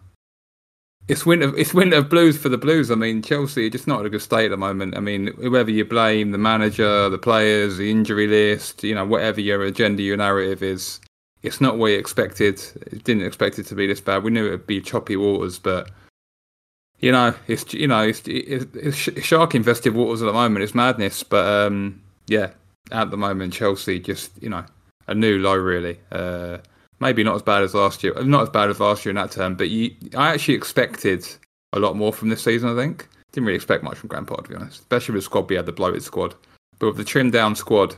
It's 1.08 1.26
winter. 1.26 1.56
It's 1.56 1.74
winter 1.74 2.02
blues 2.02 2.38
for 2.38 2.50
the 2.50 2.58
Blues. 2.58 2.90
I 2.90 2.96
mean, 2.96 3.22
Chelsea 3.22 3.68
are 3.68 3.70
just 3.70 3.88
not 3.88 4.00
in 4.00 4.06
a 4.08 4.10
good 4.10 4.22
state 4.22 4.46
at 4.46 4.52
the 4.52 4.58
moment. 4.58 4.98
I 4.98 5.00
mean, 5.00 5.28
whoever 5.38 5.70
you 5.70 5.86
blame, 5.86 6.32
the 6.32 6.38
manager, 6.38 7.10
the 7.10 7.18
players, 7.18 7.78
the 7.78 7.92
injury 7.92 8.28
list, 8.28 8.84
you 8.84 8.96
know, 8.96 9.06
whatever 9.06 9.40
your 9.40 9.64
agenda, 9.64 10.02
your 10.02 10.18
narrative 10.18 10.64
is, 10.64 11.00
it's 11.44 11.62
not 11.62 11.78
what 11.78 11.88
you 11.92 11.98
expected. 12.00 12.60
Didn't 13.04 13.24
expect 13.24 13.60
it 13.60 13.68
to 13.68 13.76
be 13.76 13.86
this 13.86 14.02
bad. 14.02 14.24
We 14.24 14.32
knew 14.32 14.48
it 14.48 14.52
would 14.52 14.68
be 14.68 14.82
choppy 14.82 15.16
waters, 15.16 15.60
but 15.60 15.92
you 17.00 17.12
know, 17.12 17.36
it's 17.48 17.72
you 17.72 17.88
know, 17.88 18.02
it's, 18.02 18.24
it's, 18.26 19.08
it's 19.08 19.26
shark 19.26 19.54
infested 19.54 19.94
waters 19.94 20.24
at 20.24 20.26
the 20.26 20.34
moment. 20.34 20.64
It's 20.64 20.74
madness, 20.74 21.22
but 21.22 21.46
um, 21.46 22.02
yeah, 22.26 22.50
at 22.92 23.12
the 23.12 23.18
moment, 23.18 23.54
Chelsea 23.54 24.00
just 24.00 24.32
you 24.42 24.50
know 24.50 24.66
a 25.08 25.16
new 25.16 25.40
low 25.40 25.56
really. 25.56 26.00
Uh, 26.12 26.58
maybe 27.00 27.24
not 27.24 27.36
as 27.36 27.42
bad 27.42 27.62
as 27.62 27.74
last 27.74 28.04
year, 28.04 28.14
not 28.24 28.44
as 28.44 28.50
bad 28.50 28.70
as 28.70 28.80
last 28.80 29.06
year 29.06 29.12
in 29.12 29.18
that 29.18 29.32
term, 29.32 29.56
but 29.56 29.70
you, 29.70 29.94
I 30.16 30.34
actually 30.34 30.54
expected 30.54 31.28
a 31.74 31.80
lot 31.80 31.96
more 31.96 32.14
from 32.14 32.30
this 32.30 32.44
season. 32.44 32.70
I 32.70 32.82
think 32.82 33.08
didn't 33.32 33.48
really 33.48 33.58
expect 33.58 33.84
much 33.84 33.98
from 33.98 34.08
Grandpa 34.08 34.38
to 34.38 34.50
be 34.50 34.56
honest, 34.56 34.80
especially 34.80 35.14
with 35.14 35.24
the 35.24 35.26
squad 35.26 35.50
we 35.50 35.58
had, 35.58 35.66
the 35.66 35.72
bloated 35.72 36.04
squad. 36.04 36.36
But 36.80 36.88
with 36.88 36.98
the 36.98 37.04
trimmed 37.04 37.34
down 37.34 37.56
squad, 37.56 37.96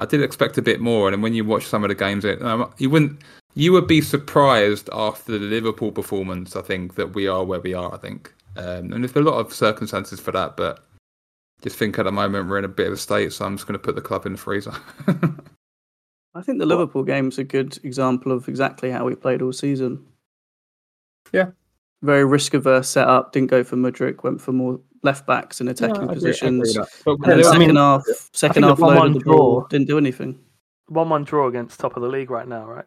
I 0.00 0.06
did 0.06 0.22
expect 0.22 0.58
a 0.58 0.62
bit 0.62 0.80
more. 0.80 1.08
And 1.08 1.22
when 1.22 1.34
you 1.34 1.44
watch 1.44 1.66
some 1.66 1.84
of 1.84 1.88
the 1.88 1.94
games, 1.94 2.24
it, 2.24 2.42
um, 2.42 2.72
you 2.78 2.90
wouldn't, 2.90 3.20
you 3.54 3.72
would 3.72 3.86
be 3.86 4.00
surprised 4.00 4.88
after 4.92 5.38
the 5.38 5.44
Liverpool 5.44 5.92
performance. 5.92 6.56
I 6.56 6.62
think 6.62 6.94
that 6.94 7.14
we 7.14 7.28
are 7.28 7.44
where 7.44 7.60
we 7.60 7.74
are. 7.74 7.92
I 7.92 7.98
think, 7.98 8.32
um, 8.56 8.92
and 8.92 9.04
there's 9.04 9.16
a 9.16 9.20
lot 9.20 9.38
of 9.38 9.52
circumstances 9.52 10.20
for 10.20 10.32
that, 10.32 10.56
but 10.56 10.84
just 11.62 11.76
think 11.76 11.98
at 11.98 12.04
the 12.04 12.12
moment 12.12 12.48
we're 12.48 12.58
in 12.58 12.64
a 12.64 12.68
bit 12.68 12.86
of 12.86 12.92
a 12.92 12.96
state, 12.96 13.32
so 13.32 13.44
I'm 13.44 13.56
just 13.56 13.66
going 13.66 13.78
to 13.78 13.84
put 13.84 13.94
the 13.94 14.00
club 14.00 14.26
in 14.26 14.32
the 14.32 14.38
freezer. 14.38 14.72
I 16.34 16.42
think 16.42 16.58
the 16.58 16.66
Liverpool 16.66 17.02
game's 17.02 17.38
a 17.38 17.44
good 17.44 17.78
example 17.84 18.30
of 18.32 18.48
exactly 18.48 18.90
how 18.90 19.04
we 19.04 19.14
played 19.14 19.42
all 19.42 19.52
season. 19.52 20.04
Yeah. 21.32 21.50
Very 22.02 22.24
risk 22.24 22.54
averse 22.54 22.88
setup. 22.88 23.32
Didn't 23.32 23.50
go 23.50 23.64
for 23.64 23.76
Mudryk. 23.76 24.22
Went 24.22 24.40
for 24.40 24.52
more 24.52 24.80
left 25.02 25.26
backs 25.26 25.60
in 25.60 25.66
attacking 25.68 26.06
positions. 26.08 26.76
But 27.04 27.12
And 27.22 27.24
then 27.24 27.38
I 27.40 27.42
second 27.42 27.58
mean, 27.58 27.76
half, 27.76 28.04
second 28.32 28.62
half 28.62 28.78
1-1 28.78 28.94
loaded 28.96 29.14
the 29.20 29.24
ball. 29.24 29.60
draw- 29.60 29.68
Didn't 29.68 29.88
do 29.88 29.98
anything. 29.98 30.38
One-one 30.86 31.24
draw 31.24 31.48
against 31.48 31.80
top 31.80 31.96
of 31.96 32.02
the 32.02 32.08
league 32.08 32.30
right 32.30 32.46
now, 32.46 32.64
right 32.66 32.84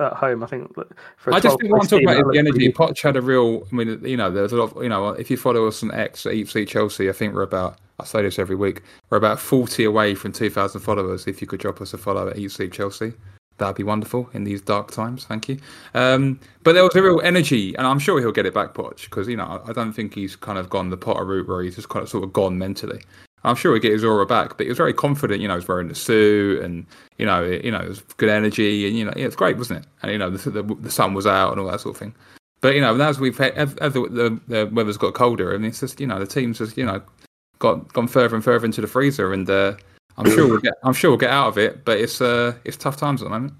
at 0.00 0.12
home. 0.14 0.42
I 0.42 0.46
think 0.48 0.74
that 0.74 0.88
for 1.18 1.30
a 1.30 1.34
I 1.36 1.40
just 1.40 1.56
12th 1.56 1.60
think 1.60 1.72
what 1.72 1.82
I'm 1.82 1.88
talking 1.88 1.98
team, 2.08 2.08
about 2.16 2.26
is 2.26 2.32
the 2.32 2.38
energy. 2.38 2.70
pretty- 2.72 2.92
Poch 2.94 3.00
had 3.02 3.16
a 3.16 3.22
real. 3.22 3.66
I 3.70 3.74
mean, 3.76 4.04
you 4.04 4.16
know, 4.16 4.30
there's 4.30 4.52
a 4.52 4.56
lot. 4.56 4.76
Of, 4.76 4.82
you 4.82 4.88
know, 4.88 5.08
if 5.10 5.30
you 5.30 5.36
follow 5.36 5.66
us 5.68 5.82
on 5.84 5.92
X 5.92 6.26
at 6.26 6.32
EFC 6.32 6.66
Chelsea, 6.66 7.08
I 7.08 7.12
think 7.12 7.32
we're 7.34 7.42
about. 7.42 7.78
I 8.00 8.04
say 8.04 8.22
this 8.22 8.38
every 8.38 8.56
week. 8.56 8.82
We're 9.10 9.18
about 9.18 9.40
40 9.40 9.84
away 9.84 10.14
from 10.14 10.32
2,000 10.32 10.80
followers. 10.80 11.26
If 11.26 11.40
you 11.40 11.46
could 11.46 11.60
drop 11.60 11.80
us 11.80 11.92
a 11.92 11.98
follow 11.98 12.28
at 12.28 12.36
EFC 12.36 12.72
Chelsea, 12.72 13.12
that'd 13.58 13.76
be 13.76 13.82
wonderful 13.82 14.30
in 14.32 14.44
these 14.44 14.62
dark 14.62 14.90
times. 14.92 15.24
Thank 15.24 15.48
you. 15.48 15.58
Um, 15.94 16.38
but 16.62 16.74
there 16.74 16.84
was 16.84 16.94
a 16.94 17.02
real 17.02 17.20
energy, 17.22 17.76
and 17.76 17.86
I'm 17.86 17.98
sure 17.98 18.20
he'll 18.20 18.32
get 18.32 18.46
it 18.46 18.54
back, 18.54 18.74
Poch, 18.74 19.04
because 19.04 19.28
you 19.28 19.36
know 19.36 19.62
I 19.66 19.72
don't 19.72 19.92
think 19.92 20.14
he's 20.14 20.36
kind 20.36 20.58
of 20.58 20.70
gone 20.70 20.90
the 20.90 20.96
Potter 20.96 21.24
route 21.24 21.48
where 21.48 21.62
he's 21.62 21.74
just 21.74 21.88
kind 21.88 22.02
of 22.02 22.08
sort 22.08 22.24
of 22.24 22.32
gone 22.32 22.58
mentally. 22.58 23.00
I'm 23.44 23.54
sure 23.56 23.72
he'll 23.72 23.82
get 23.82 23.92
his 23.92 24.04
aura 24.04 24.26
back, 24.26 24.56
but 24.56 24.64
he 24.64 24.68
was 24.68 24.78
very 24.78 24.92
confident. 24.92 25.40
You 25.40 25.48
know, 25.48 25.54
he 25.54 25.58
was 25.58 25.68
wearing 25.68 25.88
the 25.88 25.94
suit, 25.94 26.62
and 26.62 26.86
you 27.18 27.26
know, 27.26 27.44
it, 27.44 27.64
you 27.64 27.70
know, 27.70 27.80
it 27.80 27.88
was 27.88 28.00
good 28.00 28.30
energy, 28.30 28.86
and 28.86 28.96
you 28.96 29.04
know, 29.04 29.12
yeah, 29.16 29.26
it's 29.26 29.36
great, 29.36 29.56
wasn't 29.56 29.84
it? 29.84 29.90
And 30.02 30.12
you 30.12 30.18
know, 30.18 30.30
the, 30.30 30.50
the 30.50 30.62
the 30.62 30.90
sun 30.90 31.14
was 31.14 31.26
out 31.26 31.52
and 31.52 31.60
all 31.60 31.70
that 31.70 31.80
sort 31.80 31.96
of 31.96 31.98
thing. 31.98 32.14
But 32.60 32.74
you 32.74 32.80
know, 32.80 33.00
as 33.00 33.20
we've 33.20 33.38
had, 33.38 33.52
as 33.54 33.74
the, 33.74 33.90
the, 33.90 34.40
the 34.48 34.66
weather's 34.72 34.96
got 34.96 35.14
colder, 35.14 35.52
and 35.52 35.64
it's 35.64 35.80
just 35.80 36.00
you 36.00 36.06
know, 36.06 36.18
the 36.18 36.26
team's 36.26 36.58
just 36.58 36.76
you 36.76 36.84
know, 36.84 37.00
got 37.58 37.92
gone 37.92 38.08
further 38.08 38.34
and 38.34 38.44
further 38.44 38.66
into 38.66 38.80
the 38.80 38.86
freezer, 38.86 39.32
and 39.32 39.48
uh, 39.48 39.74
I'm 40.16 40.30
sure 40.30 40.48
we'll 40.48 40.60
get 40.60 40.74
I'm 40.82 40.92
sure 40.92 41.10
we'll 41.10 41.18
get 41.18 41.30
out 41.30 41.48
of 41.48 41.58
it. 41.58 41.84
But 41.84 41.98
it's 41.98 42.20
uh, 42.20 42.54
it's 42.64 42.76
tough 42.76 42.96
times 42.96 43.22
at 43.22 43.26
the 43.26 43.30
moment. 43.30 43.54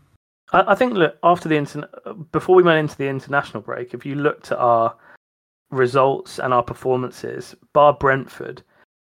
I, 0.53 0.73
I 0.73 0.75
think 0.75 0.95
look 0.95 1.17
after 1.23 1.49
the 1.49 1.57
interna- 1.57 2.31
before 2.33 2.57
we 2.57 2.63
went 2.63 2.79
into 2.79 2.97
the 2.97 3.09
international 3.09 3.63
break, 3.63 3.95
if 3.95 4.05
you 4.05 4.15
looked 4.15 4.53
at 4.53 4.59
our 4.59 4.97
results 5.71 6.39
and 6.39 6.53
our 6.55 6.63
performances, 6.63 7.55
bar 7.73 7.93
Brentford, 7.93 8.63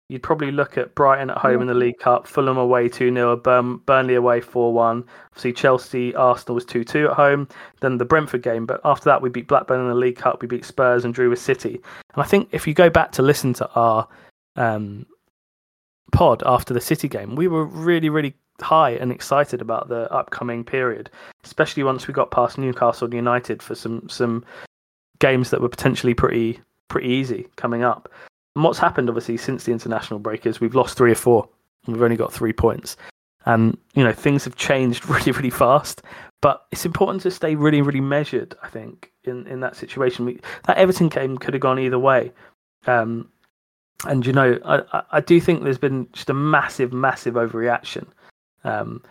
you'd 0.09 0.23
probably 0.23 0.51
look 0.51 0.77
at 0.77 0.95
Brighton 0.95 1.31
at 1.31 1.39
home 1.39 1.61
in 1.61 1.67
the 1.67 1.75
League 1.75 1.99
Cup, 1.99 2.27
Fulham 2.27 2.59
away 2.59 2.89
2 2.89 3.13
0, 3.13 3.37
Burn- 3.37 3.79
Burnley 3.79 4.15
away 4.15 4.41
4 4.41 4.73
1. 4.73 5.05
Obviously, 5.29 5.53
Chelsea, 5.53 6.15
Arsenal 6.15 6.55
was 6.55 6.65
2 6.65 6.85
2 6.85 7.09
at 7.09 7.15
home, 7.15 7.49
then 7.81 7.99
the 7.99 8.05
Brentford 8.05 8.43
game. 8.43 8.67
But 8.67 8.81
after 8.85 9.05
that, 9.07 9.23
we 9.23 9.29
beat 9.29 9.49
Blackburn 9.49 9.81
in 9.81 9.89
the 9.89 9.95
League 9.95 10.17
Cup, 10.17 10.43
we 10.43 10.49
beat 10.49 10.65
Spurs 10.65 11.05
and 11.05 11.15
drew 11.15 11.31
with 11.31 11.41
City. 11.41 11.81
And 12.15 12.23
I 12.23 12.27
think 12.27 12.49
if 12.53 12.67
you 12.67 12.75
go 12.75 12.91
back 12.91 13.13
to 13.13 13.23
listen 13.23 13.53
to 13.55 13.71
our 13.73 14.09
um, 14.57 15.07
pod 16.13 16.43
after 16.47 16.75
the 16.75 16.81
City 16.81 17.09
game, 17.09 17.37
we 17.37 17.49
were 17.49 17.65
really, 17.65 18.09
really 18.09 18.35
high 18.61 18.91
and 18.91 19.11
excited 19.11 19.61
about 19.61 19.89
the 19.89 20.11
upcoming 20.13 20.65
period, 20.65 21.11
especially 21.45 21.83
once 21.83 22.07
we 22.07 22.15
got 22.15 22.31
past 22.31 22.59
Newcastle 22.59 23.13
United 23.13 23.63
for 23.63 23.75
some 23.75 24.09
some 24.09 24.45
games 25.19 25.51
that 25.51 25.61
were 25.61 25.69
potentially 25.69 26.15
pretty 26.15 26.61
pretty 26.89 27.09
easy 27.09 27.49
coming 27.57 27.83
up. 27.83 28.11
And 28.55 28.65
what's 28.65 28.79
happened 28.79 29.09
obviously 29.09 29.37
since 29.37 29.65
the 29.65 29.73
international 29.73 30.21
break 30.21 30.47
is 30.47 30.61
we've 30.61 30.75
lost 30.75 30.97
three 30.97 31.13
or 31.13 31.17
four. 31.17 31.49
And 31.87 31.95
we've 31.95 32.03
only 32.03 32.17
got 32.17 32.33
three 32.33 32.53
points. 32.53 32.97
And 33.47 33.77
you 33.95 34.05
know, 34.05 34.13
things 34.13 34.45
have 34.45 34.57
changed 34.57 35.09
really, 35.09 35.33
really 35.33 35.51
fast. 35.51 36.03
But 36.41 36.67
it's 36.73 36.85
important 36.85 37.23
to 37.23 37.31
stay 37.31 37.55
really, 37.55 37.81
really 37.81 38.03
measured, 38.03 38.55
I 38.63 38.69
think, 38.69 39.11
in, 39.25 39.47
in 39.47 39.61
that 39.61 39.77
situation. 39.77 40.27
We, 40.27 40.41
that 40.67 40.77
Everton 40.77 41.09
game 41.09 41.39
could 41.39 41.55
have 41.55 41.63
gone 41.63 41.79
either 41.79 41.99
way. 41.99 42.33
Um, 42.87 43.31
and 44.07 44.27
you 44.27 44.33
know, 44.33 44.59
I, 44.65 45.03
I- 45.13 45.21
do 45.21 45.41
think 45.41 45.63
there's 45.65 45.79
been 45.79 46.09
just 46.13 46.31
a 46.31 46.35
massive, 46.35 46.93
massive 46.93 47.35
overreaction. 47.35 48.07
Um, 48.65 49.03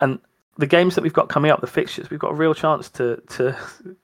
and 0.00 0.18
the 0.58 0.66
games 0.66 0.94
that 0.94 1.02
we've 1.02 1.12
got 1.12 1.28
coming 1.28 1.50
up, 1.50 1.60
the 1.60 1.66
fixtures, 1.66 2.10
we've 2.10 2.20
got 2.20 2.32
a 2.32 2.34
real 2.34 2.54
chance 2.54 2.88
to 2.90 3.20
to 3.30 3.56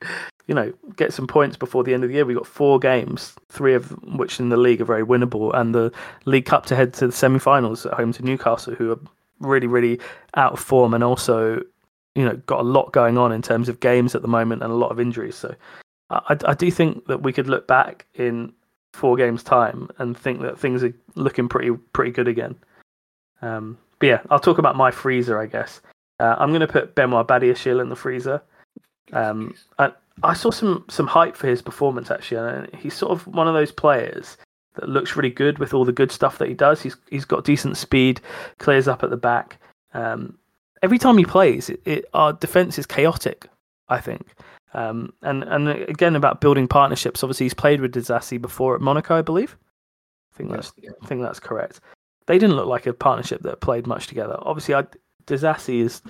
you 0.47 0.55
know 0.55 0.73
get 0.97 1.13
some 1.13 1.27
points 1.27 1.57
before 1.57 1.85
the 1.85 1.95
end 1.95 2.03
of 2.05 2.09
the 2.11 2.15
year. 2.15 2.25
We've 2.25 2.37
got 2.37 2.47
four 2.47 2.79
games, 2.79 3.35
three 3.49 3.75
of 3.75 3.91
which 4.03 4.41
in 4.41 4.49
the 4.49 4.57
league 4.57 4.81
are 4.81 4.85
very 4.87 5.05
winnable, 5.05 5.55
and 5.55 5.75
the 5.75 5.93
League 6.25 6.47
Cup 6.47 6.67
to 6.67 6.77
head 6.77 6.93
to 6.95 7.07
the 7.07 7.13
semi-finals 7.13 7.87
at 7.87 7.95
home 7.95 8.13
to 8.15 8.25
Newcastle, 8.25 8.75
who 8.75 8.93
are 8.93 8.99
really, 9.41 9.67
really 9.67 9.99
out 10.35 10.53
of 10.55 10.61
form, 10.61 10.93
and 10.95 11.05
also 11.05 11.63
you 12.15 12.25
know 12.25 12.37
got 12.47 12.61
a 12.61 12.65
lot 12.65 12.93
going 12.93 13.17
on 13.19 13.33
in 13.33 13.43
terms 13.43 13.69
of 13.69 13.81
games 13.81 14.15
at 14.15 14.23
the 14.23 14.29
moment 14.29 14.63
and 14.63 14.73
a 14.73 14.77
lot 14.77 14.91
of 14.91 14.99
injuries. 15.01 15.37
So 15.37 15.55
I, 16.11 16.37
I 16.45 16.55
do 16.55 16.71
think 16.71 17.07
that 17.07 17.23
we 17.23 17.33
could 17.33 17.49
look 17.49 17.67
back 17.69 18.07
in 18.15 18.53
four 18.93 19.17
games 19.17 19.43
time 19.43 19.89
and 19.99 20.17
think 20.17 20.41
that 20.41 20.59
things 20.59 20.83
are 20.83 20.95
looking 21.15 21.49
pretty 21.49 21.73
pretty 21.93 22.11
good 22.11 22.29
again. 22.29 22.57
Um, 23.43 23.79
but 23.99 24.07
yeah, 24.07 24.21
I'll 24.31 24.41
talk 24.41 24.59
about 24.59 24.77
my 24.77 24.91
freezer, 24.91 25.39
I 25.39 25.47
guess. 25.47 25.81
Uh, 26.19 26.37
I'm 26.39 26.51
going 26.51 26.61
to 26.61 26.67
put 26.67 26.95
Benoit 26.95 27.27
Badiashile 27.27 27.81
in 27.81 27.89
the 27.89 27.97
freezer. 27.97 28.43
Um, 29.13 29.55
I, 29.79 29.93
I 30.23 30.35
saw 30.35 30.51
some 30.51 30.85
some 30.89 31.07
hype 31.07 31.37
for 31.37 31.47
his 31.47 31.63
performance 31.63 32.11
actually, 32.11 32.39
and 32.49 32.75
he's 32.75 32.95
sort 32.95 33.13
of 33.13 33.27
one 33.27 33.49
of 33.49 33.55
those 33.55 33.73
players 33.73 34.37
that 34.75 34.89
looks 34.89 35.17
really 35.17 35.31
good 35.31 35.59
with 35.59 35.75
all 35.75 35.85
the 35.85 35.93
good 35.93 36.13
stuff 36.13 36.39
that 36.39 36.49
he 36.49 36.55
does. 36.55 36.83
He's 36.83 36.97
he's 37.11 37.25
got 37.25 37.45
decent 37.45 37.77
speed, 37.77 38.21
clears 38.59 38.89
up 38.89 39.03
at 39.03 39.11
the 39.11 39.17
back. 39.17 39.59
Um, 39.95 40.39
every 40.83 40.99
time 40.99 41.19
he 41.19 41.25
plays, 41.25 41.71
it, 41.71 41.81
it, 41.85 42.05
our 42.15 42.33
defense 42.33 42.79
is 42.79 42.87
chaotic. 42.87 43.47
I 43.89 43.99
think, 43.99 44.27
um, 44.75 45.13
and 45.23 45.43
and 45.45 45.69
again 45.69 46.17
about 46.17 46.41
building 46.41 46.69
partnerships. 46.69 47.23
Obviously, 47.23 47.47
he's 47.47 47.55
played 47.55 47.81
with 47.81 47.95
Disasi 47.95 48.41
before 48.41 48.75
at 48.75 48.81
Monaco, 48.81 49.17
I 49.17 49.23
believe. 49.23 49.57
I 50.33 50.37
think 50.37 50.51
that's 50.51 50.73
I 51.03 51.07
think 51.07 51.23
that's 51.23 51.41
correct. 51.41 51.81
They 52.27 52.39
didn't 52.39 52.57
look 52.57 52.69
like 52.69 52.87
a 52.87 52.93
partnership 52.93 53.43
that 53.43 53.61
played 53.61 53.87
much 53.87 54.07
together. 54.07 54.37
Obviously, 54.43 54.75
I, 54.75 54.87
is, 55.31 56.03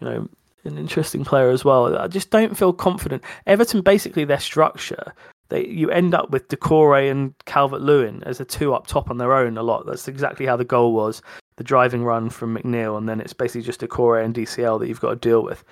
you 0.00 0.06
know, 0.06 0.28
an 0.64 0.78
interesting 0.78 1.24
player 1.24 1.50
as 1.50 1.64
well. 1.64 1.96
I 1.96 2.08
just 2.08 2.30
don't 2.30 2.56
feel 2.56 2.72
confident. 2.72 3.22
Everton 3.46 3.82
basically 3.82 4.24
their 4.24 4.40
structure. 4.40 5.12
They 5.48 5.66
you 5.66 5.90
end 5.90 6.14
up 6.14 6.30
with 6.30 6.48
Doucouré 6.48 7.10
and 7.10 7.34
Calvert 7.44 7.80
Lewin 7.80 8.22
as 8.24 8.40
a 8.40 8.44
two 8.44 8.74
up 8.74 8.86
top 8.86 9.10
on 9.10 9.18
their 9.18 9.32
own 9.32 9.56
a 9.56 9.62
lot. 9.62 9.86
That's 9.86 10.08
exactly 10.08 10.46
how 10.46 10.56
the 10.56 10.64
goal 10.64 10.92
was. 10.92 11.22
The 11.56 11.64
driving 11.64 12.04
run 12.04 12.30
from 12.30 12.56
McNeil, 12.56 12.98
and 12.98 13.08
then 13.08 13.20
it's 13.20 13.32
basically 13.32 13.62
just 13.62 13.80
Doucouré 13.80 14.24
and 14.24 14.34
DCL 14.34 14.80
that 14.80 14.88
you've 14.88 15.00
got 15.00 15.10
to 15.10 15.16
deal 15.16 15.42
with. 15.42 15.64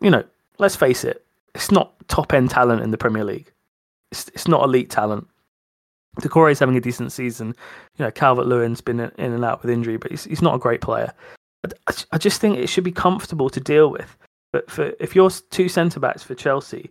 You 0.00 0.10
know, 0.10 0.24
let's 0.58 0.76
face 0.76 1.04
it, 1.04 1.24
it's 1.54 1.70
not 1.70 1.94
top 2.08 2.32
end 2.32 2.50
talent 2.50 2.82
in 2.82 2.90
the 2.90 2.98
Premier 2.98 3.24
League. 3.24 3.50
It's 4.10 4.28
it's 4.28 4.48
not 4.48 4.64
elite 4.64 4.90
talent. 4.90 5.26
is 6.22 6.58
having 6.58 6.76
a 6.76 6.80
decent 6.80 7.12
season. 7.12 7.54
You 7.96 8.04
know, 8.04 8.10
Calvert 8.10 8.46
Lewin's 8.46 8.80
been 8.80 9.00
in 9.00 9.32
and 9.32 9.44
out 9.44 9.62
with 9.62 9.70
injury, 9.70 9.96
but 9.96 10.10
he's 10.10 10.24
he's 10.24 10.42
not 10.42 10.54
a 10.54 10.58
great 10.58 10.80
player. 10.80 11.12
I, 11.88 11.94
I 12.12 12.18
just 12.18 12.40
think 12.40 12.58
it 12.58 12.68
should 12.68 12.84
be 12.84 12.92
comfortable 12.92 13.50
to 13.50 13.60
deal 13.60 13.90
with. 13.90 14.16
But 14.52 14.70
for 14.70 14.92
if 15.00 15.14
you're 15.14 15.30
two 15.30 15.68
centre 15.68 16.00
backs 16.00 16.22
for 16.22 16.34
Chelsea, 16.34 16.90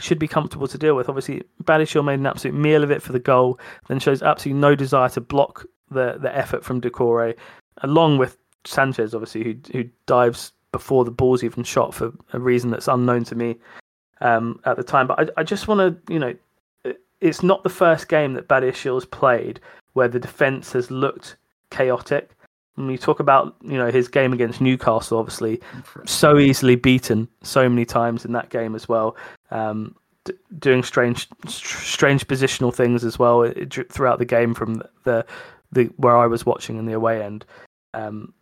should 0.00 0.18
be 0.18 0.28
comfortable 0.28 0.68
to 0.68 0.78
deal 0.78 0.96
with. 0.96 1.08
Obviously, 1.08 1.42
Badiashile 1.64 2.04
made 2.04 2.20
an 2.20 2.26
absolute 2.26 2.54
meal 2.54 2.82
of 2.82 2.90
it 2.90 3.02
for 3.02 3.12
the 3.12 3.20
goal, 3.20 3.58
then 3.88 3.98
shows 3.98 4.22
absolutely 4.22 4.60
no 4.60 4.74
desire 4.74 5.08
to 5.10 5.20
block 5.20 5.66
the 5.90 6.18
the 6.18 6.34
effort 6.36 6.64
from 6.64 6.80
Doucouré, 6.80 7.36
along 7.82 8.18
with 8.18 8.36
Sanchez, 8.64 9.14
obviously, 9.14 9.44
who 9.44 9.54
who 9.72 9.84
dives 10.06 10.52
before 10.72 11.04
the 11.04 11.10
ball's 11.10 11.44
even 11.44 11.62
shot 11.62 11.94
for 11.94 12.12
a 12.32 12.40
reason 12.40 12.70
that's 12.70 12.88
unknown 12.88 13.22
to 13.22 13.36
me 13.36 13.56
um, 14.20 14.60
at 14.64 14.76
the 14.76 14.84
time. 14.84 15.06
But 15.06 15.20
I, 15.20 15.40
I 15.40 15.42
just 15.42 15.68
want 15.68 15.80
to, 15.80 16.12
you 16.12 16.18
know, 16.18 16.34
it's 17.20 17.42
not 17.42 17.62
the 17.62 17.70
first 17.70 18.08
game 18.08 18.34
that 18.34 18.48
Badiashile's 18.48 19.06
played 19.06 19.58
where 19.94 20.08
the 20.08 20.20
defence 20.20 20.72
has 20.72 20.90
looked 20.90 21.36
chaotic. 21.70 22.30
When 22.74 22.90
you 22.90 22.98
talk 22.98 23.20
about, 23.20 23.54
you 23.62 23.78
know, 23.78 23.90
his 23.90 24.08
game 24.08 24.32
against 24.32 24.60
Newcastle, 24.60 25.18
obviously, 25.18 25.60
so 26.04 26.38
easily 26.38 26.74
beaten 26.74 27.28
so 27.42 27.68
many 27.68 27.84
times 27.84 28.24
in 28.24 28.32
that 28.32 28.50
game 28.50 28.74
as 28.74 28.88
well. 28.88 29.16
Um, 29.52 29.94
d- 30.24 30.34
doing 30.58 30.82
strange, 30.82 31.28
strange 31.46 32.26
positional 32.26 32.74
things 32.74 33.04
as 33.04 33.18
well 33.18 33.50
throughout 33.90 34.18
the 34.18 34.24
game 34.24 34.52
from 34.52 34.82
the, 35.04 35.24
the 35.70 35.84
where 35.96 36.16
I 36.16 36.26
was 36.26 36.44
watching 36.44 36.76
in 36.76 36.84
the 36.84 36.92
away 36.92 37.22
end. 37.22 37.44
Um, 37.94 38.34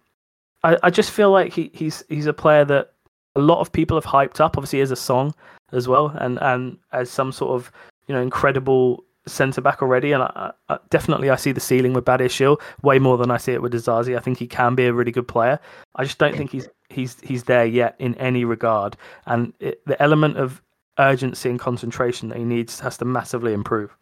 I, 0.65 0.79
I 0.83 0.91
just 0.91 1.11
feel 1.11 1.31
like 1.31 1.53
he, 1.53 1.71
he's 1.75 2.03
he's 2.09 2.27
a 2.27 2.33
player 2.33 2.65
that 2.65 2.93
a 3.37 3.41
lot 3.41 3.61
of 3.61 3.71
people 3.71 3.97
have 3.97 4.05
hyped 4.05 4.41
up. 4.41 4.57
Obviously, 4.57 4.81
as 4.81 4.91
a 4.91 4.97
song 4.97 5.35
as 5.73 5.89
well, 5.89 6.09
and 6.19 6.39
and 6.41 6.79
as 6.93 7.11
some 7.11 7.33
sort 7.33 7.53
of 7.53 7.73
you 8.07 8.15
know 8.15 8.23
incredible 8.23 9.05
centre 9.27 9.61
back 9.61 9.83
already. 9.83 10.13
And 10.13 10.23
I, 10.23 10.53
I, 10.69 10.79
definitely, 10.91 11.31
I 11.31 11.37
see 11.37 11.53
the 11.53 11.61
ceiling 11.61 11.93
with 11.93 12.05
Badiashile 12.05 12.61
way 12.83 12.99
more 12.99 13.17
than 13.17 13.31
I 13.31 13.37
see 13.37 13.53
it 13.53 13.63
with 13.63 13.73
Disasi. 13.73 14.17
I 14.17 14.21
think 14.21 14.39
he 14.39 14.47
can 14.47 14.75
be 14.75 14.87
a 14.87 14.93
really 14.93 15.13
good 15.13 15.29
player. 15.29 15.59
I 15.97 16.05
just 16.05 16.19
don't 16.19 16.37
think 16.37 16.51
he's 16.51 16.69
he's 16.89 17.21
he's 17.21 17.45
there 17.45 17.67
yet 17.67 17.95
in 17.99 18.15
any 18.17 18.45
regard. 18.45 18.97
And 19.27 19.53
it, 19.61 19.85
the 19.87 20.01
element 20.03 20.37
of 20.39 20.63
urgency 20.99 21.49
and 21.49 21.59
concentration 21.59 22.29
that 22.29 22.39
he 22.39 22.45
needs 22.45 22.81
has 22.81 22.99
to 22.99 23.05
massively 23.05 23.53
improve. 23.53 23.97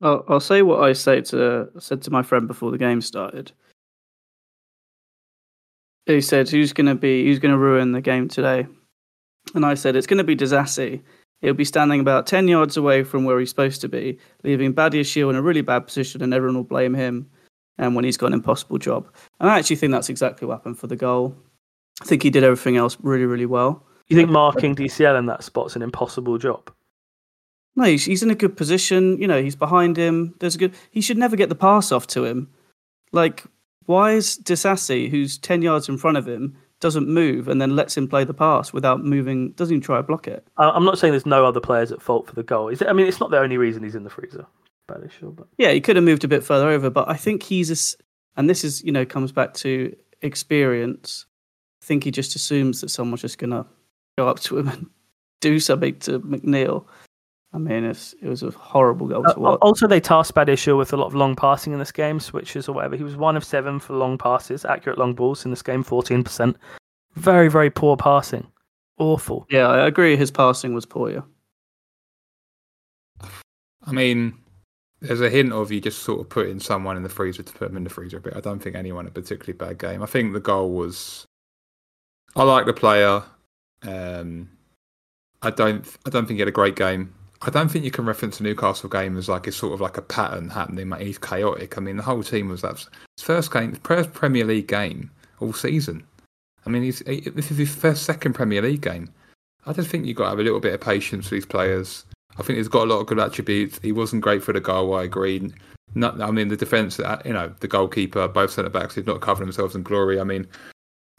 I'll, 0.00 0.24
I'll 0.28 0.40
say 0.40 0.62
what 0.62 0.82
I 0.82 0.92
say 0.92 1.20
to 1.22 1.68
said 1.78 2.02
to 2.02 2.10
my 2.10 2.22
friend 2.22 2.46
before 2.46 2.70
the 2.70 2.78
game 2.78 3.00
started. 3.00 3.52
He 6.06 6.20
said, 6.20 6.48
"Who's 6.48 6.72
going 6.72 6.88
to 6.88 6.96
be? 6.96 7.24
Who's 7.24 7.38
going 7.38 7.52
to 7.52 7.58
ruin 7.58 7.92
the 7.92 8.00
game 8.00 8.28
today?" 8.28 8.66
And 9.54 9.66
I 9.66 9.74
said, 9.74 9.96
"It's 9.96 10.06
going 10.06 10.18
to 10.18 10.24
be 10.24 10.36
Disasi." 10.36 11.02
He'll 11.40 11.54
be 11.54 11.64
standing 11.64 12.00
about 12.00 12.28
10 12.28 12.46
yards 12.46 12.76
away 12.76 13.02
from 13.02 13.24
where 13.24 13.40
he's 13.40 13.48
supposed 13.48 13.80
to 13.80 13.88
be, 13.88 14.16
leaving 14.44 14.72
Badiashile 14.72 15.28
in 15.28 15.34
a 15.34 15.42
really 15.42 15.60
bad 15.60 15.80
position, 15.80 16.22
and 16.22 16.32
everyone 16.32 16.54
will 16.54 16.62
blame 16.62 16.94
him 16.94 17.28
and 17.78 17.88
um, 17.88 17.94
when 17.94 18.04
he's 18.04 18.16
got 18.16 18.28
an 18.28 18.34
impossible 18.34 18.78
job. 18.78 19.08
And 19.40 19.50
I 19.50 19.58
actually 19.58 19.76
think 19.76 19.90
that's 19.90 20.08
exactly 20.08 20.46
what 20.46 20.58
happened 20.58 20.78
for 20.78 20.86
the 20.86 20.96
goal. 20.96 21.34
I 22.00 22.04
think 22.04 22.22
he 22.22 22.30
did 22.30 22.44
everything 22.44 22.76
else 22.76 22.96
really, 23.02 23.24
really 23.24 23.46
well. 23.46 23.84
You 24.08 24.16
think 24.16 24.30
marking 24.30 24.76
DCL 24.76 25.18
in 25.18 25.26
that 25.26 25.42
spot's 25.42 25.74
an 25.74 25.82
impossible 25.82 26.38
job? 26.38 26.70
No, 27.74 27.84
he's, 27.84 28.04
he's 28.04 28.22
in 28.22 28.30
a 28.30 28.34
good 28.34 28.56
position. 28.56 29.18
You 29.20 29.26
know, 29.26 29.42
he's 29.42 29.56
behind 29.56 29.96
him. 29.96 30.34
There's 30.38 30.54
a 30.54 30.58
good. 30.58 30.74
He 30.90 31.00
should 31.00 31.16
never 31.16 31.36
get 31.36 31.48
the 31.48 31.54
pass 31.54 31.90
off 31.90 32.06
to 32.08 32.24
him. 32.24 32.50
Like, 33.12 33.44
why 33.86 34.12
is 34.12 34.38
Disasi, 34.38 35.08
who's 35.08 35.38
ten 35.38 35.62
yards 35.62 35.88
in 35.88 35.96
front 35.96 36.18
of 36.18 36.28
him, 36.28 36.56
doesn't 36.82 37.08
move 37.08 37.48
and 37.48 37.62
then 37.62 37.74
lets 37.74 37.96
him 37.96 38.06
play 38.06 38.24
the 38.24 38.34
pass 38.34 38.72
without 38.72 39.02
moving, 39.02 39.52
doesn't 39.52 39.72
even 39.72 39.82
try 39.82 39.96
to 39.96 40.02
block 40.02 40.26
it. 40.26 40.46
I'm 40.58 40.84
not 40.84 40.98
saying 40.98 41.12
there's 41.12 41.24
no 41.24 41.46
other 41.46 41.60
players 41.60 41.92
at 41.92 42.02
fault 42.02 42.26
for 42.26 42.34
the 42.34 42.42
goal. 42.42 42.68
Is 42.68 42.82
it, 42.82 42.88
I 42.88 42.92
mean, 42.92 43.06
it's 43.06 43.20
not 43.20 43.30
the 43.30 43.38
only 43.38 43.56
reason 43.56 43.84
he's 43.84 43.94
in 43.94 44.04
the 44.04 44.10
freezer. 44.10 44.44
Fairly 44.88 45.08
sure, 45.08 45.30
but 45.30 45.46
yeah, 45.56 45.70
he 45.70 45.80
could 45.80 45.96
have 45.96 46.04
moved 46.04 46.24
a 46.24 46.28
bit 46.28 46.44
further 46.44 46.68
over, 46.68 46.90
but 46.90 47.08
I 47.08 47.14
think 47.14 47.44
he's 47.44 47.70
a, 47.70 47.96
and 48.36 48.50
this 48.50 48.64
is 48.64 48.82
you 48.82 48.90
know 48.90 49.06
comes 49.06 49.30
back 49.30 49.54
to 49.54 49.94
experience. 50.20 51.24
I 51.82 51.86
think 51.86 52.02
he 52.02 52.10
just 52.10 52.34
assumes 52.34 52.80
that 52.80 52.90
someone's 52.90 53.22
just 53.22 53.38
gonna 53.38 53.64
go 54.18 54.28
up 54.28 54.40
to 54.40 54.58
him 54.58 54.68
and 54.68 54.90
do 55.40 55.60
something 55.60 55.98
to 56.00 56.18
McNeil. 56.20 56.84
I 57.54 57.58
mean, 57.58 57.84
it's, 57.84 58.14
it 58.22 58.28
was 58.28 58.42
a 58.42 58.50
horrible 58.50 59.06
goal 59.06 59.24
to 59.24 59.36
uh, 59.36 59.40
watch. 59.40 59.58
Also, 59.60 59.86
they 59.86 60.00
tasked 60.00 60.34
Badiashile 60.34 60.78
with 60.78 60.92
a 60.92 60.96
lot 60.96 61.06
of 61.06 61.14
long 61.14 61.36
passing 61.36 61.72
in 61.72 61.78
this 61.78 61.92
game, 61.92 62.18
switches 62.18 62.68
or 62.68 62.72
whatever. 62.72 62.96
He 62.96 63.04
was 63.04 63.16
one 63.16 63.36
of 63.36 63.44
seven 63.44 63.78
for 63.78 63.94
long 63.94 64.16
passes, 64.16 64.64
accurate 64.64 64.98
long 64.98 65.14
balls 65.14 65.44
in 65.44 65.50
this 65.50 65.62
game, 65.62 65.84
14%. 65.84 66.56
Very, 67.14 67.48
very 67.48 67.70
poor 67.70 67.96
passing. 67.96 68.46
Awful. 68.98 69.46
Yeah, 69.50 69.68
I 69.68 69.86
agree. 69.86 70.16
His 70.16 70.30
passing 70.30 70.72
was 70.72 70.86
poor, 70.86 71.10
yeah. 71.10 71.20
I 73.84 73.92
mean, 73.92 74.38
there's 75.00 75.20
a 75.20 75.28
hint 75.28 75.52
of 75.52 75.70
you 75.70 75.80
just 75.80 76.02
sort 76.02 76.20
of 76.20 76.28
putting 76.30 76.58
someone 76.58 76.96
in 76.96 77.02
the 77.02 77.08
freezer 77.08 77.42
to 77.42 77.52
put 77.52 77.68
them 77.68 77.76
in 77.76 77.84
the 77.84 77.90
freezer 77.90 78.16
a 78.16 78.20
bit. 78.20 78.34
I 78.34 78.40
don't 78.40 78.60
think 78.60 78.76
anyone 78.76 79.04
had 79.04 79.10
a 79.10 79.20
particularly 79.20 79.52
bad 79.52 79.78
game. 79.78 80.02
I 80.02 80.06
think 80.06 80.32
the 80.32 80.40
goal 80.40 80.70
was. 80.70 81.26
I 82.34 82.44
like 82.44 82.64
the 82.64 82.72
player. 82.72 83.22
Um, 83.82 84.48
I 85.42 85.50
don't. 85.50 85.86
I 86.06 86.10
don't 86.10 86.26
think 86.26 86.36
he 86.36 86.40
had 86.40 86.48
a 86.48 86.52
great 86.52 86.76
game. 86.76 87.12
I 87.44 87.50
don't 87.50 87.68
think 87.68 87.84
you 87.84 87.90
can 87.90 88.04
reference 88.04 88.38
the 88.38 88.44
Newcastle 88.44 88.88
game 88.88 89.16
as 89.16 89.28
like 89.28 89.48
it's 89.48 89.56
sort 89.56 89.74
of 89.74 89.80
like 89.80 89.96
a 89.96 90.02
pattern 90.02 90.48
happening. 90.48 90.92
He's 91.00 91.18
chaotic. 91.18 91.76
I 91.76 91.80
mean, 91.80 91.96
the 91.96 92.02
whole 92.02 92.22
team 92.22 92.48
was 92.48 92.62
that 92.62 92.76
his 93.16 93.24
first 93.24 93.52
game, 93.52 93.74
first 93.74 94.12
Premier 94.12 94.44
League 94.44 94.68
game 94.68 95.10
all 95.40 95.52
season. 95.52 96.04
I 96.64 96.70
mean, 96.70 96.84
he's, 96.84 97.00
he, 97.00 97.20
this 97.20 97.50
is 97.50 97.58
his 97.58 97.74
first 97.74 98.04
second 98.04 98.34
Premier 98.34 98.62
League 98.62 98.82
game. 98.82 99.10
I 99.66 99.72
just 99.72 99.88
think 99.88 100.06
you've 100.06 100.16
got 100.16 100.24
to 100.24 100.30
have 100.30 100.38
a 100.38 100.42
little 100.44 100.60
bit 100.60 100.74
of 100.74 100.80
patience 100.80 101.24
with 101.24 101.32
these 101.32 101.46
players. 101.46 102.04
I 102.38 102.42
think 102.42 102.58
he's 102.58 102.68
got 102.68 102.84
a 102.84 102.90
lot 102.92 103.00
of 103.00 103.06
good 103.06 103.18
attributes. 103.18 103.80
He 103.82 103.90
wasn't 103.90 104.22
great 104.22 104.42
for 104.42 104.52
the 104.52 104.60
goal. 104.60 104.94
I 104.94 105.02
agree. 105.02 105.52
Not, 105.94 106.20
I 106.20 106.30
mean, 106.30 106.48
the 106.48 106.56
defence, 106.56 106.98
uh, 107.00 107.20
you 107.24 107.32
know, 107.32 107.52
the 107.60 107.68
goalkeeper, 107.68 108.26
both 108.28 108.52
centre 108.52 108.70
backs, 108.70 108.94
did 108.94 109.06
not 109.06 109.20
cover 109.20 109.44
themselves 109.44 109.74
in 109.74 109.82
glory. 109.82 110.20
I 110.20 110.24
mean, 110.24 110.46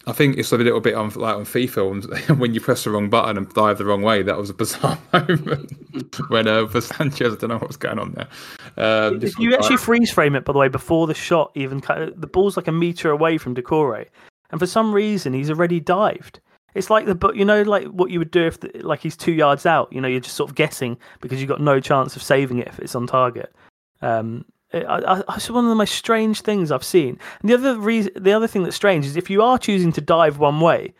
I 0.06 0.12
think 0.12 0.38
it's 0.38 0.52
a 0.52 0.58
little 0.58 0.82
bit 0.82 0.96
on 0.96 1.10
like 1.12 1.36
on 1.36 1.46
FIFA 1.46 2.38
when 2.38 2.54
you 2.54 2.60
press 2.60 2.84
the 2.84 2.92
wrong 2.92 3.10
button 3.10 3.38
and 3.38 3.50
dive 3.54 3.78
the 3.78 3.86
wrong 3.86 4.02
way. 4.02 4.22
That 4.22 4.38
was 4.38 4.50
a 4.50 4.54
bizarre 4.54 5.00
moment 5.14 5.72
when 6.30 6.48
uh, 6.48 6.68
for 6.68 6.82
Sanchez, 6.82 7.34
I 7.34 7.38
don't 7.38 7.50
know 7.50 7.58
what 7.58 7.68
was 7.68 7.78
going 7.78 8.00
on 8.00 8.14
there. 8.14 8.28
Um, 8.76 9.22
if 9.22 9.38
you 9.40 9.54
actually 9.54 9.78
freeze 9.78 10.12
frame 10.12 10.36
it, 10.36 10.44
by 10.44 10.54
the 10.54 10.60
way, 10.60 10.68
before 10.68 11.08
the 11.08 11.14
shot 11.14 11.52
even 11.56 11.80
the 11.80 12.30
ball's 12.32 12.58
like 12.58 12.68
a 12.68 12.72
meter 12.72 13.12
away 13.12 13.38
from 13.38 13.56
Doucouré, 13.56 14.08
and 14.52 14.60
for 14.60 14.68
some 14.68 14.94
reason 14.94 15.34
he's 15.34 15.50
already 15.50 15.80
dived. 15.80 16.40
It's 16.76 16.90
like 16.90 17.06
the 17.06 17.16
but 17.16 17.36
you 17.36 17.46
know 17.46 17.62
like 17.62 17.86
what 17.88 18.10
you 18.10 18.20
would 18.20 18.32
do 18.32 18.46
if 18.46 18.60
the, 18.60 18.72
like 18.82 19.00
he's 19.00 19.16
two 19.16 19.34
yards 19.34 19.66
out. 19.66 19.94
You 19.94 20.02
know 20.02 20.08
you're 20.08 20.20
just 20.20 20.36
sort 20.36 20.50
of 20.50 20.56
guessing 20.56 20.98
because 21.22 21.40
you've 21.40 21.50
got 21.50 21.62
no 21.62 21.80
chance 21.80 22.16
of 22.16 22.24
saving 22.24 22.58
it 22.58 22.68
if 22.68 22.80
it's 22.80 22.96
on 22.96 23.08
target. 23.08 23.56
Um, 24.02 24.44
it's 24.74 25.50
one 25.50 25.66
of 25.66 25.70
the 25.70 25.76
most 25.76 25.96
strange 25.96 26.42
things 26.42 26.72
I've 26.72 26.84
seen. 26.84 27.20
And 27.42 27.50
the 27.50 27.54
other 27.54 27.78
reason, 27.78 28.12
the 28.16 28.34
other 28.34 28.48
thing 28.48 28.64
that's 28.64 28.76
strange 28.76 29.06
is 29.06 29.16
if 29.16 29.30
you 29.30 29.42
are 29.42 29.58
choosing 29.58 29.92
to 29.94 30.02
dive 30.02 30.40
one 30.40 30.60
way, 30.60 30.94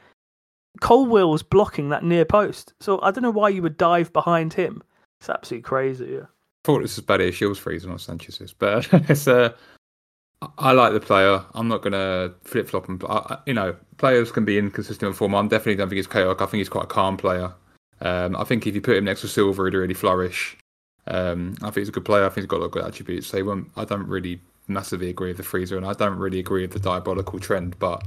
Colwill's 0.82 1.44
blocking 1.44 1.90
that 1.90 2.04
near 2.04 2.26
post. 2.26 2.74
So 2.80 3.00
I 3.02 3.12
don't 3.12 3.24
know 3.24 3.32
why 3.32 3.50
you 3.50 3.62
would 3.62 3.78
dive 3.78 4.14
behind 4.14 4.54
him. 4.54 4.84
It's 5.20 5.30
absolutely 5.30 5.64
crazy. 5.64 6.06
Yeah. 6.14 6.22
I 6.22 6.66
thought 6.66 6.82
this 6.82 6.96
was 6.96 7.06
Badiashile's 7.06 7.60
freezing 7.60 7.92
on 7.92 8.00
Sanchez's, 8.00 8.54
but 8.54 8.88
it's 9.10 9.28
uh, 9.28 9.54
I 10.58 10.72
like 10.72 10.94
the 10.94 11.00
player. 11.00 11.44
I'm 11.54 11.68
not 11.68 11.84
to 11.84 12.34
flip 12.44 12.70
flop 12.70 12.90
and 12.90 13.04
you 13.46 13.54
know 13.54 13.76
players 13.98 14.32
can 14.32 14.46
be 14.46 14.58
inconsistent 14.58 15.08
in 15.10 15.14
form. 15.14 15.36
I'm 15.36 15.48
definitely 15.48 15.76
don't 15.76 15.90
think 15.90 15.98
he's 15.98 16.08
chaotic. 16.08 16.42
I 16.42 16.46
think 16.46 16.60
he's 16.60 16.70
quite 16.70 16.86
a 16.86 16.88
calm 16.88 17.18
player. 17.18 17.54
Um, 18.02 18.36
I 18.36 18.44
think 18.44 18.68
if 18.68 18.76
you 18.76 18.82
put 18.82 18.98
him 18.98 19.06
next 19.06 19.22
to 19.22 19.28
Silva, 19.28 19.64
he'd 19.66 19.74
really 19.74 19.94
flourish. 19.94 20.58
Um, 21.08 21.56
I 21.62 21.66
think 21.66 21.78
he's 21.78 21.90
a 21.90 21.94
good 21.94 22.06
player. 22.06 22.26
I 22.26 22.30
think 22.30 22.44
he's 22.44 22.46
got 22.46 22.58
a 22.58 22.60
lot 22.60 22.66
of 22.68 22.72
good 22.72 22.86
attributes. 22.86 23.28
So 23.28 23.44
won't, 23.44 23.70
I 23.76 23.86
don't 23.86 24.08
really 24.08 24.40
massively 24.68 25.10
agree 25.10 25.30
with 25.30 25.38
the 25.38 25.44
freezer, 25.44 25.78
and 25.78 25.86
I 25.86 25.94
don't 25.94 26.18
really 26.18 26.40
agree 26.40 26.62
with 26.62 26.72
the 26.72 26.80
diabolical 26.80 27.40
trend. 27.40 27.78
But 27.80 28.04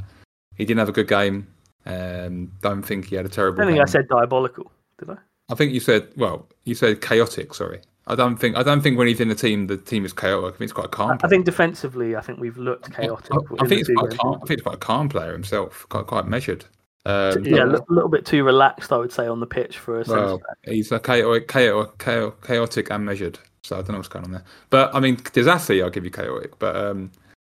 he 0.57 0.65
didn't 0.65 0.79
have 0.79 0.89
a 0.89 0.93
good 0.93 1.09
game. 1.09 1.47
Um, 1.85 2.53
don't 2.63 2.83
think 2.83 3.07
he 3.07 3.17
had 3.17 3.27
a 3.27 3.29
terrible. 3.29 3.63
I 3.63 3.67
think 3.67 3.77
game. 3.77 3.83
I 3.83 3.91
said 3.91 4.09
diabolical. 4.09 4.71
Did 4.99 5.11
I? 5.11 5.17
I 5.49 5.55
think 5.55 5.73
you 5.73 5.81
said 5.81 6.09
well, 6.17 6.49
you 6.65 6.75
said 6.75 7.01
chaotic. 7.01 7.55
Sorry, 7.55 7.81
I 8.07 8.15
don't 8.15 8.37
think 8.37 8.57
I 8.57 8.63
don't 8.63 8.81
think 8.81 8.99
when 8.99 9.07
he's 9.07 9.21
in 9.21 9.29
the 9.29 9.35
team, 9.35 9.67
the 9.67 9.77
team 9.77 10.05
is 10.05 10.13
chaotic. 10.13 10.55
I 10.55 10.59
think 10.59 10.63
it's 10.63 10.73
quite 10.73 10.87
a 10.87 10.89
calm. 10.89 11.19
I 11.23 11.29
think 11.29 11.45
defensively, 11.45 12.17
I 12.17 12.21
think 12.21 12.41
we've 12.41 12.57
looked 12.57 12.93
chaotic. 12.93 13.31
I, 13.33 13.37
I 13.37 13.65
in 13.65 13.69
think 13.69 13.87
the 13.87 13.93
it's 13.93 14.01
quite 14.01 14.13
a 14.13 14.17
calm, 14.17 14.35
I 14.35 14.47
think 14.47 14.51
it's 14.59 14.63
quite 14.63 14.75
a 14.75 14.79
calm 14.79 15.09
player 15.09 15.33
himself, 15.33 15.87
quite 15.89 16.07
quite 16.07 16.27
measured. 16.27 16.65
Um, 17.07 17.45
yeah, 17.45 17.64
a 17.64 17.79
little 17.88 18.09
bit 18.09 18.27
too 18.27 18.42
relaxed, 18.42 18.92
I 18.92 18.97
would 18.97 19.12
say, 19.12 19.27
on 19.29 19.40
the 19.40 19.47
pitch 19.47 19.79
for 19.79 20.01
a 20.01 20.05
Well, 20.05 20.07
centre 20.07 20.37
back. 20.38 20.57
he's 20.64 20.90
a 20.90 20.99
chaotic, 20.99 21.47
chaotic, 21.49 21.99
chaotic, 21.99 22.42
chaotic 22.42 22.90
and 22.90 23.05
measured. 23.05 23.38
So 23.62 23.77
I 23.77 23.79
don't 23.83 23.90
know 23.92 23.99
what's 23.99 24.09
going 24.09 24.25
on 24.25 24.33
there. 24.33 24.45
But 24.71 24.95
I 24.95 25.01
mean, 25.01 25.16
Disasi, 25.16 25.83
I'll 25.83 25.90
give 25.90 26.05
you 26.05 26.11
chaotic. 26.11 26.59
But 26.59 26.75
um, 26.77 27.12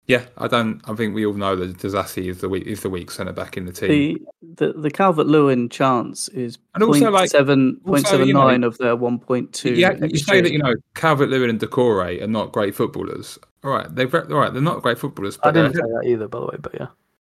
yeah, 0.05 0.23
I 0.37 0.47
don't. 0.47 0.81
I 0.89 0.93
think 0.95 1.13
we 1.15 1.25
all 1.25 1.33
know 1.33 1.55
that 1.55 1.77
Disasi 1.77 2.27
is 2.29 2.39
the 2.41 2.47
weak 2.49 2.65
is 2.65 2.81
the 2.81 2.89
weak 2.89 3.11
centre 3.11 3.33
back 3.33 3.57
in 3.57 3.65
the 3.65 3.71
team. 3.73 4.25
The 4.41 4.67
the, 4.67 4.73
the 4.81 4.91
Calvert 4.91 5.27
Lewin 5.27 5.67
chance 5.69 6.27
is 6.29 6.57
And 6.75 6.83
also, 6.83 7.09
like- 7.11 7.29
0.7 7.29 7.77
also, 7.85 8.23
you 8.23 8.33
know, 8.33 8.47
of 8.67 8.77
their 8.79 8.95
1.2. 8.95 9.75
yeah, 9.77 9.93
you 10.05 10.17
say 10.17 10.39
that 10.41 10.51
you 10.51 10.59
know 10.59 10.73
Calvert 10.95 11.29
Lewin 11.29 11.49
and 11.49 11.59
Doucouré 11.59 12.21
are 12.21 12.27
not 12.27 12.51
great 12.53 12.73
footballers. 12.75 13.37
All 13.63 13.71
right, 13.71 13.93
they're 13.93 14.07
ve- 14.07 14.19
all 14.33 14.39
right. 14.39 14.51
They're 14.53 14.61
not 14.61 14.81
great 14.81 14.97
footballers. 14.99 15.37
I 15.43 15.51
didn't 15.51 15.73
say 15.73 15.81
that 15.81 16.03
either, 16.07 16.27
by 16.29 16.39
the 16.39 16.45
way, 16.45 16.57
but 16.61 16.73
yeah. 16.73 16.87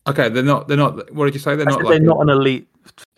Okay, 0.07 0.29
they're 0.29 0.43
not. 0.43 0.69
They're 0.69 0.77
not. 0.77 1.11
What 1.13 1.25
did 1.27 1.35
you 1.35 1.41
say? 1.41 1.57
They're 1.57 1.67
I 1.69 1.71
not 1.73 1.83
like 1.85 1.99
they're 1.99 2.07
not 2.07 2.21
an 2.21 2.29
elite. 2.29 2.69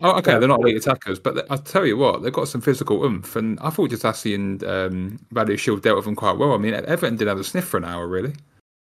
Oh, 0.00 0.16
okay. 0.18 0.38
They're 0.38 0.46
not 0.48 0.60
elite 0.60 0.76
attackers, 0.76 1.18
but 1.18 1.34
they- 1.34 1.42
I 1.50 1.56
tell 1.56 1.84
you 1.84 1.96
what, 1.96 2.22
they've 2.22 2.32
got 2.32 2.46
some 2.48 2.60
physical 2.60 3.02
oomph, 3.04 3.34
and 3.34 3.58
I 3.60 3.70
thought 3.70 3.90
Disasi 3.90 4.34
and 4.34 4.62
um, 4.62 5.18
Badiashile 5.34 5.82
dealt 5.82 5.96
with 5.96 6.04
them 6.04 6.14
quite 6.14 6.38
well. 6.38 6.52
I 6.52 6.58
mean, 6.58 6.74
Everton 6.74 7.16
did 7.16 7.26
have 7.26 7.38
a 7.40 7.44
sniff 7.44 7.64
for 7.64 7.76
an 7.78 7.84
hour, 7.84 8.06
really. 8.06 8.34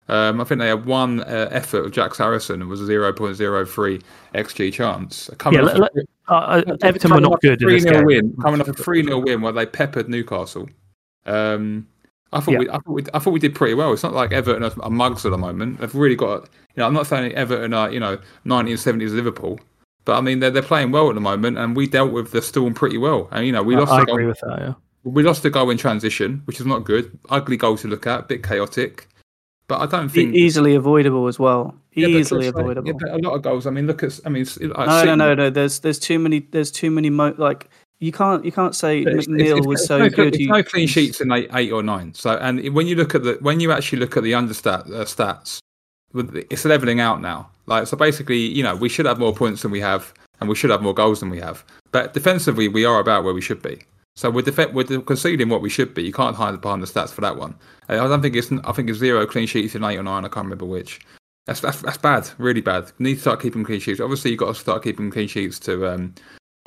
Um, 0.07 0.41
I 0.41 0.45
think 0.45 0.61
they 0.61 0.69
had 0.69 0.87
one 0.87 1.21
uh, 1.23 1.49
effort 1.51 1.85
of 1.85 1.93
Jack 1.93 2.15
Harrison. 2.17 2.63
It 2.63 2.67
was 2.67 2.81
a 2.81 2.85
0.03 2.85 4.03
xG 4.35 4.73
chance. 4.73 5.29
Coming 5.39 5.61
Yeah, 5.61 5.67
off 5.73 5.79
let- 5.79 5.97
a- 5.97 6.05
Uh, 6.33 6.63
uh, 6.69 6.77
Everton 6.83 7.11
were 7.13 7.21
not 7.21 7.41
good 7.41 7.59
3-0 7.59 8.07
win, 8.07 8.35
coming 8.41 8.61
off 8.61 8.69
a 8.69 8.73
3 8.73 9.03
0 9.03 9.19
win 9.19 9.41
where 9.41 9.53
they 9.53 9.67
peppered 9.67 10.09
Newcastle. 10.09 10.69
Um, 11.27 11.87
I 12.33 12.41
thought 12.41 12.53
Yeah. 12.53 12.59
we, 12.59 12.69
I 12.69 12.73
thought 12.75 12.89
we, 12.89 13.03
I 13.15 13.19
thought 13.19 13.31
we 13.33 13.41
did 13.41 13.55
pretty 13.55 13.75
well. 13.75 13.93
It's 13.93 14.03
not 14.03 14.13
like 14.13 14.33
Everton 14.33 14.63
are, 14.65 14.73
are 14.83 14.91
mugs 14.91 15.25
at 15.25 15.31
the 15.31 15.39
moment. 15.39 15.81
They've 15.81 15.95
really 15.95 16.17
got, 16.17 16.43
you 16.43 16.49
know, 16.81 16.87
I'm 16.87 16.93
not 16.95 17.07
saying 17.07 17.33
Everton 17.33 17.73
are, 17.75 17.91
you 17.91 18.01
know, 18.01 18.19
1970s 18.47 19.15
Liverpool, 19.15 19.59
but 20.05 20.17
I 20.17 20.21
mean 20.21 20.41
they're 20.41 20.51
they're 20.51 20.63
playing 20.63 20.91
well 20.91 21.09
at 21.09 21.15
the 21.15 21.21
moment, 21.21 21.59
and 21.59 21.77
we 21.77 21.87
dealt 21.87 22.13
with 22.13 22.31
the 22.33 22.43
storm 22.43 22.75
pretty 22.75 22.99
well. 22.99 23.29
And 23.33 23.47
you 23.47 23.53
know, 23.53 23.63
we 23.63 23.77
I- 23.77 23.81
lost 23.81 23.93
I 23.93 24.03
a 24.03 24.05
goal, 24.07 24.15
agree 24.17 24.27
with 24.27 24.41
that. 24.41 24.59
Yeah. 24.61 24.75
we 25.05 25.23
lost 25.23 25.45
a 25.45 25.51
goal 25.51 25.71
in 25.71 25.79
transition, 25.79 26.43
which 26.45 26.61
is 26.61 26.67
not 26.67 26.85
good. 26.85 27.19
Ugly 27.31 27.57
goal 27.57 27.77
to 27.79 27.89
look 27.89 28.07
at, 28.07 28.29
bit 28.29 28.43
chaotic, 28.43 29.09
but 29.67 29.81
I 29.81 29.87
don't 29.87 30.09
think 30.11 30.35
easily 30.35 30.75
avoidable 30.75 31.29
as 31.29 31.39
well. 31.39 31.75
Yeah, 31.95 32.07
Easily 32.09 32.47
like, 32.47 32.55
avoidable. 32.55 32.87
yeah, 32.87 32.95
but 32.99 33.11
a 33.11 33.17
lot 33.19 33.35
of 33.35 33.43
goals. 33.43 33.67
I 33.67 33.71
mean, 33.71 33.87
look 33.89 34.03
at, 34.05 34.21
I 34.25 34.29
mean, 34.29 34.47
like, 34.61 34.87
no, 34.87 35.05
no, 35.05 35.15
no, 35.17 35.35
no. 35.35 35.51
There's 35.51 35.81
there's 35.81 35.99
too 35.99 36.19
many. 36.21 36.41
There's 36.41 36.71
too 36.71 36.91
many. 36.93 37.11
Mo- 37.11 37.35
like 37.39 37.69
you 38.01 38.13
can't 38.13 38.45
you 38.45 38.53
can't 38.53 38.75
say 38.75 39.01
it's- 39.01 39.27
McNeil 39.27 39.41
it's- 39.59 39.67
was 39.67 39.81
it's 39.81 39.89
so 39.89 39.99
no, 39.99 40.09
good. 40.09 40.29
It's 40.29 40.39
you- 40.39 40.49
no 40.49 40.63
clean 40.63 40.87
sheets 40.89 41.21
in 41.21 41.33
eight, 41.33 41.51
eight 41.55 41.73
or 41.73 41.83
nine. 41.83 42.15
So, 42.15 42.37
and 42.39 42.69
when 42.75 42.87
you 42.87 42.95
look 42.97 43.15
at 43.15 43.23
the 43.25 43.39
when 43.41 43.61
you 43.61 43.73
actually 43.73 43.99
look 43.99 44.17
at 44.17 44.23
the 44.23 44.33
understat 44.33 44.87
uh, 44.91 45.05
stats, 45.05 45.59
it's 46.15 46.65
leveling 46.65 47.01
out 47.01 47.21
now. 47.21 47.51
Like 47.67 47.87
so, 47.87 47.97
basically, 47.97 48.39
you 48.39 48.63
know, 48.63 48.75
we 48.77 48.89
should 48.89 49.07
have 49.07 49.19
more 49.19 49.35
points 49.35 49.63
than 49.63 49.71
we 49.71 49.81
have, 49.81 50.13
and 50.41 50.49
we 50.49 50.55
should 50.55 50.71
have 50.71 50.83
more 50.83 50.95
goals 50.95 51.21
than 51.21 51.31
we 51.31 51.41
have. 51.41 51.65
But 51.93 52.15
defensively, 52.15 52.69
we 52.69 52.85
are 52.85 52.99
about 53.01 53.25
where 53.25 53.35
we 53.35 53.41
should 53.41 53.63
be. 53.63 53.83
So 54.17 54.31
we're, 54.31 54.43
def- 54.43 54.73
we're 54.73 55.01
conceding 55.03 55.49
what 55.49 55.61
we 55.63 55.69
should 55.71 55.95
be. 55.95 56.03
You 56.03 56.13
can't 56.13 56.35
hide 56.35 56.61
behind 56.61 56.83
the 56.83 56.87
stats 56.89 57.11
for 57.11 57.21
that 57.21 57.37
one. 57.37 57.55
Uh, 57.89 58.05
I 58.05 58.09
don't 58.09 58.21
think 58.21 58.35
it's. 58.35 58.51
I 58.65 58.73
think 58.73 58.91
it's 58.91 58.99
zero 58.99 59.27
clean 59.27 59.47
sheets 59.47 59.75
in 59.75 59.85
eight 59.85 59.97
or 59.97 60.03
nine. 60.03 60.25
I 60.25 60.29
can't 60.29 60.47
remember 60.47 60.65
which. 60.65 61.01
That's 61.47 61.61
that's, 61.61 61.81
that's 61.83 61.99
bad. 61.99 62.29
Really 62.39 62.61
bad. 62.61 62.91
You 62.99 63.05
need 63.05 63.15
to 63.15 63.21
start 63.21 63.41
keeping 63.41 63.65
clean 63.65 63.81
sheets. 63.81 64.01
Obviously, 64.01 64.31
you've 64.33 64.41
got 64.41 64.55
to 64.55 64.61
start 64.61 64.83
keeping 64.83 65.11
clean 65.11 65.29
sheets 65.29 65.59
to. 65.61 65.87
Um, 65.87 66.15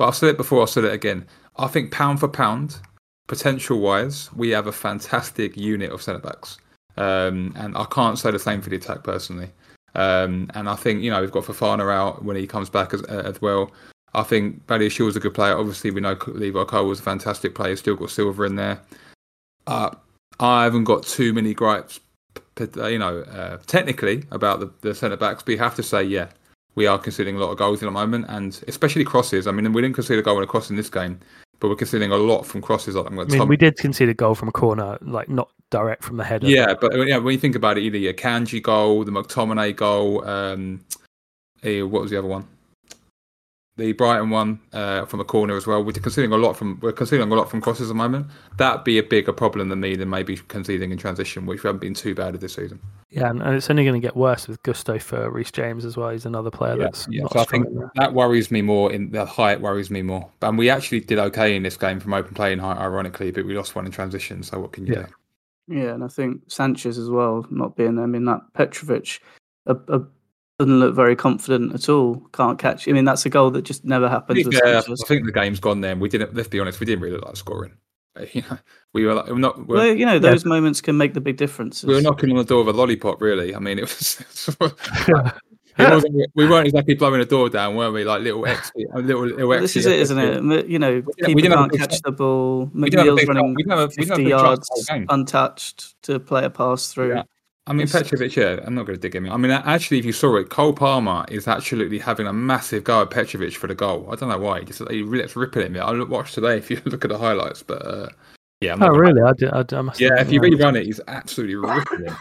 but 0.02 0.08
I've 0.08 0.16
said 0.16 0.30
it 0.30 0.36
before. 0.36 0.62
I'll 0.62 0.66
say 0.66 0.80
it 0.80 0.92
again. 0.92 1.24
I 1.58 1.68
think 1.68 1.92
pound 1.92 2.18
for 2.18 2.26
pound, 2.26 2.80
potential 3.28 3.78
wise, 3.78 4.32
we 4.34 4.50
have 4.50 4.66
a 4.66 4.72
fantastic 4.72 5.56
unit 5.56 5.92
of 5.92 6.02
centre 6.02 6.18
backs. 6.18 6.58
Um, 6.96 7.52
and 7.54 7.76
I 7.76 7.84
can't 7.84 8.18
say 8.18 8.32
the 8.32 8.40
same 8.40 8.62
for 8.62 8.70
the 8.70 8.74
attack 8.74 9.04
personally. 9.04 9.52
Um, 9.94 10.50
and 10.54 10.68
I 10.68 10.74
think 10.74 11.02
you 11.02 11.12
know 11.12 11.20
we've 11.20 11.30
got 11.30 11.44
Fofana 11.44 11.88
out 11.94 12.24
when 12.24 12.34
he 12.34 12.48
comes 12.48 12.68
back 12.68 12.92
as 12.92 13.04
as 13.04 13.40
well. 13.40 13.70
I 14.12 14.24
think 14.24 14.66
Badiashile's 14.66 15.14
a 15.14 15.20
good 15.20 15.34
player. 15.34 15.56
Obviously, 15.56 15.92
we 15.92 16.00
know 16.00 16.16
Levi 16.26 16.64
Colwill 16.64 16.88
was 16.88 16.98
a 16.98 17.04
fantastic 17.04 17.54
player. 17.54 17.76
Still 17.76 17.94
got 17.94 18.10
Silva 18.10 18.42
in 18.42 18.56
there. 18.56 18.80
Uh, 19.68 19.90
I 20.40 20.64
haven't 20.64 20.82
got 20.82 21.04
too 21.04 21.32
many 21.32 21.54
gripes, 21.54 22.00
you 22.58 22.98
know, 22.98 23.20
uh, 23.20 23.58
technically 23.68 24.24
about 24.32 24.58
the, 24.58 24.72
the 24.80 24.96
centre 24.96 25.16
backs. 25.16 25.44
But 25.44 25.52
you 25.52 25.58
have 25.58 25.76
to 25.76 25.82
say, 25.84 26.02
yeah, 26.02 26.26
we 26.74 26.86
are 26.86 26.98
conceding 26.98 27.36
a 27.36 27.38
lot 27.38 27.50
of 27.50 27.58
goals 27.58 27.82
in 27.82 27.86
the 27.86 27.92
moment, 27.92 28.26
and 28.28 28.62
especially 28.68 29.04
crosses. 29.04 29.46
I 29.46 29.52
mean, 29.52 29.72
we 29.72 29.82
didn't 29.82 29.94
concede 29.94 30.18
a 30.18 30.22
goal 30.22 30.36
and 30.36 30.44
a 30.44 30.46
cross 30.46 30.70
in 30.70 30.76
this 30.76 30.88
game, 30.88 31.20
but 31.60 31.68
we're 31.68 31.76
conceding 31.76 32.10
a 32.10 32.16
lot 32.16 32.44
from 32.44 32.62
crosses. 32.62 32.94
Like, 32.94 33.06
I 33.06 33.24
mean, 33.24 33.48
we 33.48 33.56
did 33.56 33.76
concede 33.76 34.08
a 34.08 34.14
goal 34.14 34.34
from 34.34 34.48
a 34.48 34.52
corner, 34.52 34.98
like 35.02 35.28
not 35.28 35.50
direct 35.70 36.02
from 36.02 36.16
the 36.16 36.24
header. 36.24 36.46
Yeah, 36.46 36.74
but 36.80 36.94
uh, 36.94 37.02
yeah, 37.02 37.18
when 37.18 37.32
you 37.32 37.38
think 37.38 37.56
about 37.56 37.78
it, 37.78 37.82
either 37.82 37.98
your 37.98 38.14
Kanji 38.14 38.62
goal, 38.62 39.04
the 39.04 39.12
McTominay 39.12 39.76
goal, 39.76 40.24
um, 40.24 40.84
eh, 41.62 41.82
what 41.82 42.02
was 42.02 42.10
the 42.10 42.18
other 42.18 42.28
one? 42.28 42.46
The 43.76 43.92
Brighton 43.94 44.28
one 44.28 44.60
uh, 44.74 45.06
from 45.06 45.20
a 45.20 45.24
corner 45.24 45.56
as 45.56 45.66
well. 45.66 45.82
We're 45.82 45.92
conceding 45.92 46.30
a 46.32 46.36
lot 46.36 46.58
from 46.58 46.78
we're 46.82 46.92
conceding 46.92 47.32
a 47.32 47.34
lot 47.34 47.50
from 47.50 47.62
crosses 47.62 47.88
at 47.88 47.88
the 47.88 47.94
moment. 47.94 48.26
That'd 48.58 48.84
be 48.84 48.98
a 48.98 49.02
bigger 49.02 49.32
problem 49.32 49.70
than 49.70 49.80
me 49.80 49.96
than 49.96 50.10
maybe 50.10 50.36
conceding 50.36 50.90
in 50.90 50.98
transition, 50.98 51.46
which 51.46 51.62
we 51.62 51.68
haven't 51.68 51.80
been 51.80 51.94
too 51.94 52.14
bad 52.14 52.34
at 52.34 52.42
this 52.42 52.54
season. 52.54 52.80
Yeah, 53.08 53.30
and, 53.30 53.40
and 53.40 53.54
it's 53.54 53.70
only 53.70 53.84
going 53.84 53.98
to 53.98 54.06
get 54.06 54.14
worse 54.14 54.46
with 54.46 54.62
Gusto 54.62 54.98
for 54.98 55.30
Reece 55.30 55.52
James 55.52 55.86
as 55.86 55.96
well. 55.96 56.10
He's 56.10 56.26
another 56.26 56.50
player 56.50 56.76
Yeah, 56.76 56.84
that's 56.84 57.06
yeah. 57.10 57.22
not 57.22 57.32
So 57.32 57.40
I 57.40 57.44
think 57.44 57.66
there. 57.72 57.90
that 57.94 58.12
worries 58.12 58.50
me 58.50 58.60
more. 58.60 58.92
In 58.92 59.10
the 59.10 59.24
height 59.24 59.62
worries 59.62 59.90
me 59.90 60.02
more. 60.02 60.30
And 60.42 60.58
we 60.58 60.68
actually 60.68 61.00
did 61.00 61.18
okay 61.18 61.56
in 61.56 61.62
this 61.62 61.78
game 61.78 61.98
from 61.98 62.12
open 62.12 62.34
play 62.34 62.52
and 62.52 62.60
height, 62.60 62.76
ironically, 62.76 63.30
but 63.30 63.46
we 63.46 63.56
lost 63.56 63.74
one 63.74 63.86
in 63.86 63.92
transition. 63.92 64.42
So 64.42 64.60
what 64.60 64.72
can 64.72 64.86
you 64.86 64.92
Yeah. 64.94 65.06
do? 65.06 65.76
Yeah, 65.78 65.94
and 65.94 66.04
I 66.04 66.08
think 66.08 66.42
Sanchez 66.48 66.98
as 66.98 67.08
well 67.08 67.46
not 67.50 67.74
being 67.76 67.94
there. 67.94 68.04
I 68.04 68.08
mean, 68.08 68.26
that 68.26 68.40
Petrovic 68.52 69.20
uh, 69.66 69.74
uh, 69.88 70.00
doesn't 70.58 70.78
look 70.80 70.94
very 70.94 71.16
confident 71.16 71.74
at 71.74 71.88
all. 71.88 72.16
Can't 72.32 72.58
catch. 72.58 72.86
I 72.88 72.92
mean, 72.92 73.04
that's 73.04 73.24
a 73.26 73.30
goal 73.30 73.50
that 73.52 73.62
just 73.62 73.84
never 73.84 74.08
happens 74.08 74.46
Yeah, 74.52 74.78
I 74.86 74.94
think 75.06 75.24
the 75.26 75.32
game's 75.32 75.60
gone 75.60 75.80
there. 75.80 75.92
and 75.92 76.00
We 76.00 76.08
didn't. 76.08 76.34
Let's 76.34 76.48
be 76.48 76.60
honest. 76.60 76.78
We 76.80 76.86
didn't 76.86 77.02
really 77.02 77.18
like 77.18 77.36
scoring. 77.36 77.72
You 78.34 78.42
know, 78.42 78.58
we 78.92 79.06
were 79.06 79.14
like, 79.14 79.26
we're 79.28 79.38
not. 79.38 79.66
We're, 79.66 79.76
Well, 79.76 79.86
you 79.94 80.04
know, 80.04 80.18
those 80.18 80.44
moments 80.44 80.82
can 80.82 80.98
make 80.98 81.14
the 81.14 81.20
big 81.22 81.38
difference. 81.38 81.82
we 81.82 81.94
were 81.94 82.02
knocking 82.02 82.30
on 82.30 82.36
the 82.36 82.44
door 82.44 82.60
of 82.60 82.68
a 82.68 82.72
lollipop, 82.72 83.22
really. 83.22 83.54
I 83.54 83.58
mean, 83.58 83.78
it 83.78 83.82
was. 83.84 84.22
we 86.34 86.46
weren't 86.46 86.66
exactly 86.66 86.94
blowing 86.94 87.20
the 87.20 87.24
door 87.26 87.48
down, 87.48 87.74
were 87.74 87.90
we? 87.90 88.04
Like 88.04 88.20
little 88.22 88.46
X, 88.46 88.70
little 88.76 89.24
little 89.26 89.48
Well, 89.48 89.58
X. 89.58 89.62
this 89.62 89.76
is 89.76 89.86
it, 89.86 89.98
isn't 90.00 90.52
it? 90.52 90.66
You 90.66 90.78
know, 90.78 91.02
we 91.26 91.34
didn't 91.34 91.52
can't 91.52 91.72
catch 91.78 92.00
the 92.02 92.12
ball. 92.12 92.70
We 92.74 92.90
didn't 92.90 93.06
have 93.06 93.16
McNeil's 93.16 93.28
running 93.28 93.54
We 93.54 93.62
didn't 93.62 93.78
have 93.78 93.80
a- 93.80 93.86
we 93.86 94.04
didn't 94.04 94.10
have 94.10 94.18
a 94.18 94.22
50 94.22 94.22
yards 94.24 94.68
the 94.68 94.74
whole 94.74 94.98
game. 94.98 95.06
untouched 95.08 96.02
to 96.02 96.20
play 96.20 96.44
a 96.44 96.50
pass 96.50 96.92
through. 96.92 97.14
Yeah. 97.14 97.22
I 97.66 97.72
mean, 97.72 97.82
It's- 97.84 97.92
Petrovic, 98.02 98.34
yeah, 98.34 98.58
I'm 98.64 98.74
not 98.74 98.86
going 98.86 98.96
to 98.98 99.00
dig 99.00 99.14
him. 99.14 99.26
in. 99.26 99.32
I 99.32 99.36
mean, 99.36 99.52
actually, 99.52 99.98
if 100.00 100.04
you 100.04 100.12
saw 100.12 100.34
it, 100.36 100.48
Cole 100.50 100.72
Palmer 100.72 101.24
is 101.28 101.46
absolutely 101.46 102.00
having 102.00 102.26
a 102.26 102.32
massive 102.32 102.82
go 102.82 103.02
at 103.02 103.10
Petrovic 103.10 103.54
for 103.54 103.68
the 103.68 103.74
goal. 103.74 104.08
I 104.10 104.16
don't 104.16 104.28
know 104.28 104.38
why. 104.38 104.60
He 104.60 104.64
just 104.66 104.82
he 104.90 105.02
let's 105.04 105.36
rip 105.36 105.56
at 105.56 105.66
him. 105.66 105.76
I 105.76 106.02
watched 106.02 106.34
today 106.34 106.56
if 106.58 106.70
you 106.70 106.80
look 106.86 107.04
at 107.04 107.08
the 107.10 107.18
highlights, 107.18 107.62
but 107.62 107.86
uh, 107.86 108.08
yeah, 108.60 108.72
I'm 108.72 108.82
Oh, 108.82 108.86
not 108.86 108.92
gonna- 108.94 109.00
really? 109.00 109.22
I, 109.22 109.32
did, 109.34 109.50
I, 109.50 109.62
did- 109.62 109.78
I 109.78 109.82
must 109.82 110.00
Yeah, 110.00 110.08
have- 110.18 110.26
if 110.26 110.32
you 110.32 110.40
rerun 110.40 110.76
it, 110.76 110.86
he's 110.86 111.00
absolutely 111.06 111.54
ripping 111.56 112.06
it. 112.06 112.12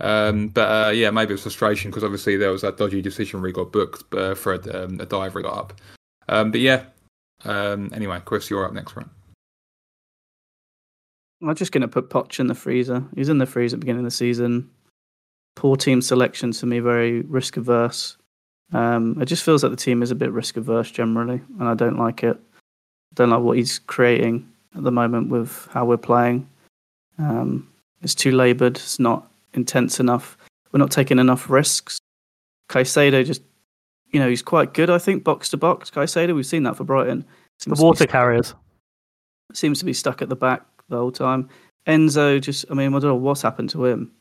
Um, 0.00 0.48
but 0.48 0.86
uh, 0.88 0.90
yeah, 0.90 1.10
maybe 1.10 1.34
it's 1.34 1.42
frustration 1.42 1.90
because 1.90 2.02
obviously 2.02 2.36
there 2.36 2.50
was 2.50 2.62
that 2.62 2.76
dodgy 2.78 3.02
decision 3.02 3.40
where 3.40 3.48
he 3.48 3.52
got 3.52 3.70
booked 3.72 4.12
uh, 4.14 4.34
for 4.34 4.54
a, 4.54 4.84
um, 4.84 4.98
a 5.00 5.06
dive 5.06 5.34
where 5.34 5.42
he 5.44 5.48
got 5.48 5.58
up. 5.58 5.72
Um, 6.28 6.50
but 6.50 6.60
yeah, 6.60 6.84
um, 7.44 7.90
anyway, 7.94 8.20
Chris, 8.24 8.48
you're 8.50 8.64
up 8.64 8.72
next, 8.72 8.96
right? 8.96 9.06
I'm 11.42 11.54
just 11.54 11.72
going 11.72 11.82
to 11.82 11.88
put 11.88 12.10
Poch 12.10 12.38
in 12.38 12.46
the 12.46 12.54
freezer. 12.54 13.04
He's 13.14 13.28
in 13.28 13.38
the 13.38 13.46
freezer 13.46 13.74
at 13.76 13.80
the 13.80 13.84
beginning 13.84 14.00
of 14.00 14.10
the 14.10 14.16
season. 14.16 14.70
Poor 15.56 15.76
team 15.76 16.00
selection 16.00 16.52
to 16.52 16.66
me, 16.66 16.78
very 16.78 17.22
risk 17.22 17.56
averse. 17.56 18.16
Um, 18.72 19.20
it 19.20 19.26
just 19.26 19.44
feels 19.44 19.62
like 19.62 19.70
the 19.70 19.76
team 19.76 20.02
is 20.02 20.10
a 20.10 20.14
bit 20.14 20.30
risk 20.32 20.56
averse 20.56 20.90
generally, 20.90 21.40
and 21.58 21.68
I 21.68 21.74
don't 21.74 21.98
like 21.98 22.22
it. 22.24 22.36
I 22.56 23.14
don't 23.14 23.30
like 23.30 23.42
what 23.42 23.56
he's 23.58 23.78
creating 23.80 24.48
at 24.74 24.82
the 24.82 24.92
moment 24.92 25.28
with 25.28 25.68
how 25.72 25.84
we're 25.84 25.98
playing. 25.98 26.48
Um, 27.18 27.68
it's 28.00 28.14
too 28.14 28.32
laboured. 28.32 28.76
It's 28.76 28.98
not 28.98 29.30
intense 29.52 30.00
enough. 30.00 30.38
We're 30.70 30.78
not 30.78 30.90
taking 30.90 31.18
enough 31.18 31.50
risks. 31.50 31.98
Caicedo 32.70 33.24
just, 33.26 33.42
you 34.10 34.18
know, 34.18 34.28
he's 34.28 34.42
quite 34.42 34.72
good. 34.72 34.88
I 34.88 34.98
think 34.98 35.22
box 35.22 35.50
to 35.50 35.58
box. 35.58 35.90
Caicedo, 35.90 36.34
we've 36.34 36.46
seen 36.46 36.62
that 36.62 36.76
for 36.76 36.84
Brighton. 36.84 37.20
The 37.20 37.64
Seems 37.64 37.78
to 37.78 37.82
be 37.82 37.84
water 37.84 38.06
carriers. 38.06 38.54
seems 39.52 39.78
to 39.80 39.84
be 39.84 39.92
stuck 39.92 40.22
at 40.22 40.30
the 40.30 40.36
back 40.36 40.64
the 40.88 40.96
whole 40.96 41.12
time. 41.12 41.48
Enzo 41.86 42.40
just, 42.40 42.64
I 42.70 42.74
mean, 42.74 42.88
I 42.88 42.98
don't 42.98 43.02
know 43.02 43.14
what's 43.16 43.42
happened 43.42 43.70
to 43.70 43.84
him. 43.84 44.12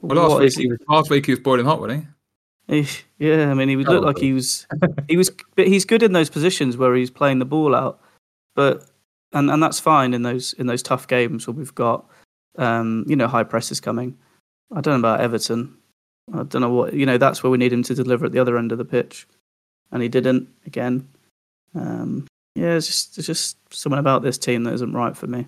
Well, 0.00 0.16
last 0.16 0.30
What 0.30 0.40
week, 0.40 0.58
he 0.58 0.68
was, 0.68 0.78
last 0.88 1.10
week 1.10 1.26
he 1.26 1.32
was 1.32 1.40
boiling 1.40 1.66
hot, 1.66 1.80
wasn't 1.80 2.06
he? 2.68 2.82
he? 2.82 2.88
Yeah, 3.18 3.50
I 3.50 3.54
mean, 3.54 3.68
he 3.68 3.76
would 3.76 3.88
look 3.88 4.04
like 4.04 4.18
he 4.18 4.32
was, 4.32 4.66
he 5.08 5.16
was, 5.16 5.30
but 5.56 5.66
he's 5.66 5.84
good 5.84 6.02
in 6.02 6.12
those 6.12 6.30
positions 6.30 6.76
where 6.76 6.94
he's 6.94 7.10
playing 7.10 7.38
the 7.38 7.44
ball 7.44 7.74
out, 7.74 8.00
but 8.54 8.84
and 9.32 9.50
and 9.50 9.62
that's 9.62 9.80
fine 9.80 10.14
in 10.14 10.22
those 10.22 10.52
in 10.54 10.66
those 10.66 10.82
tough 10.82 11.08
games 11.08 11.46
where 11.46 11.54
we've 11.54 11.74
got, 11.74 12.06
um, 12.58 13.04
you 13.08 13.16
know, 13.16 13.26
high 13.26 13.44
presses 13.44 13.80
coming. 13.80 14.16
I 14.72 14.80
don't 14.80 15.00
know 15.00 15.08
about 15.08 15.20
Everton. 15.20 15.76
I 16.32 16.44
don't 16.44 16.62
know 16.62 16.72
what 16.72 16.92
you 16.92 17.06
know. 17.06 17.18
That's 17.18 17.42
where 17.42 17.50
we 17.50 17.58
need 17.58 17.72
him 17.72 17.82
to 17.84 17.94
deliver 17.94 18.26
at 18.26 18.32
the 18.32 18.38
other 18.38 18.56
end 18.56 18.70
of 18.70 18.78
the 18.78 18.84
pitch, 18.84 19.26
and 19.90 20.02
he 20.02 20.08
didn't 20.08 20.48
again. 20.66 21.08
Um, 21.74 22.26
Yeah, 22.54 22.74
it's 22.74 22.86
just 22.86 23.16
there's 23.16 23.26
just 23.26 23.56
something 23.72 23.98
about 23.98 24.22
this 24.22 24.36
team 24.36 24.64
that 24.64 24.74
isn't 24.74 24.92
right 24.92 25.16
for 25.16 25.26
me. 25.28 25.46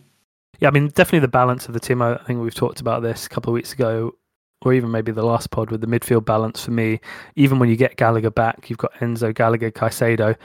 Yeah, 0.58 0.68
I 0.68 0.70
mean, 0.72 0.88
definitely 0.88 1.20
the 1.20 1.28
balance 1.28 1.66
of 1.68 1.74
the 1.74 1.80
team. 1.80 2.02
I 2.02 2.16
think 2.18 2.42
we've 2.42 2.54
talked 2.54 2.80
about 2.80 3.02
this 3.02 3.26
a 3.26 3.28
couple 3.28 3.50
of 3.50 3.54
weeks 3.54 3.72
ago, 3.72 4.14
or 4.62 4.74
even 4.74 4.90
maybe 4.90 5.12
the 5.12 5.24
last 5.24 5.50
pod 5.50 5.70
with 5.70 5.80
the 5.80 5.86
midfield 5.86 6.24
balance 6.24 6.64
for 6.64 6.70
me. 6.70 7.00
Even 7.36 7.58
when 7.58 7.70
you 7.70 7.76
get 7.76 7.96
Gallagher 7.96 8.30
back, 8.30 8.68
you've 8.68 8.78
got 8.78 8.92
Enzo, 8.94 9.34
Gallagher, 9.34 9.70
Caicedo. 9.70 10.36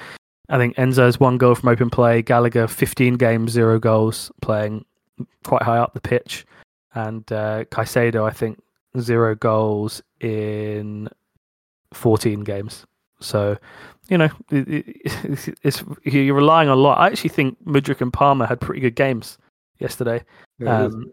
I 0.48 0.58
think 0.58 0.76
Enzo 0.78 1.00
has 1.00 1.20
one 1.20 1.38
goal 1.38 1.56
from 1.56 1.70
open 1.70 1.90
play. 1.90 2.22
Gallagher, 2.22 2.68
15 2.68 3.16
games, 3.16 3.52
zero 3.52 3.80
goals, 3.80 4.32
playing 4.42 4.86
quite 5.44 5.64
high 5.64 5.80
up 5.80 5.94
the 5.94 6.02
pitch. 6.02 6.46
And 6.94 7.30
uh, 7.32 7.66
Caicedo, 7.66 8.26
I 8.26 8.32
think, 8.32 8.62
zero 9.00 9.36
goals 9.36 10.02
in 10.22 11.10
14 11.94 12.42
games. 12.46 12.86
So, 13.20 13.58
you 14.08 14.18
know, 14.18 14.30
it, 14.50 14.68
it, 14.68 15.58
it's, 15.64 15.84
you're 16.04 16.36
relying 16.36 16.70
a 16.70 16.76
lot. 16.76 17.00
I 17.00 17.08
actually 17.08 17.32
think 17.32 17.64
Mudryk 17.66 18.00
and 18.00 18.14
Palmer 18.14 18.46
had 18.46 18.62
pretty 18.62 18.80
good 18.80 18.96
games 18.96 19.38
yesterday. 19.80 20.24
Yeah, 20.60 20.84
Um, 20.86 21.12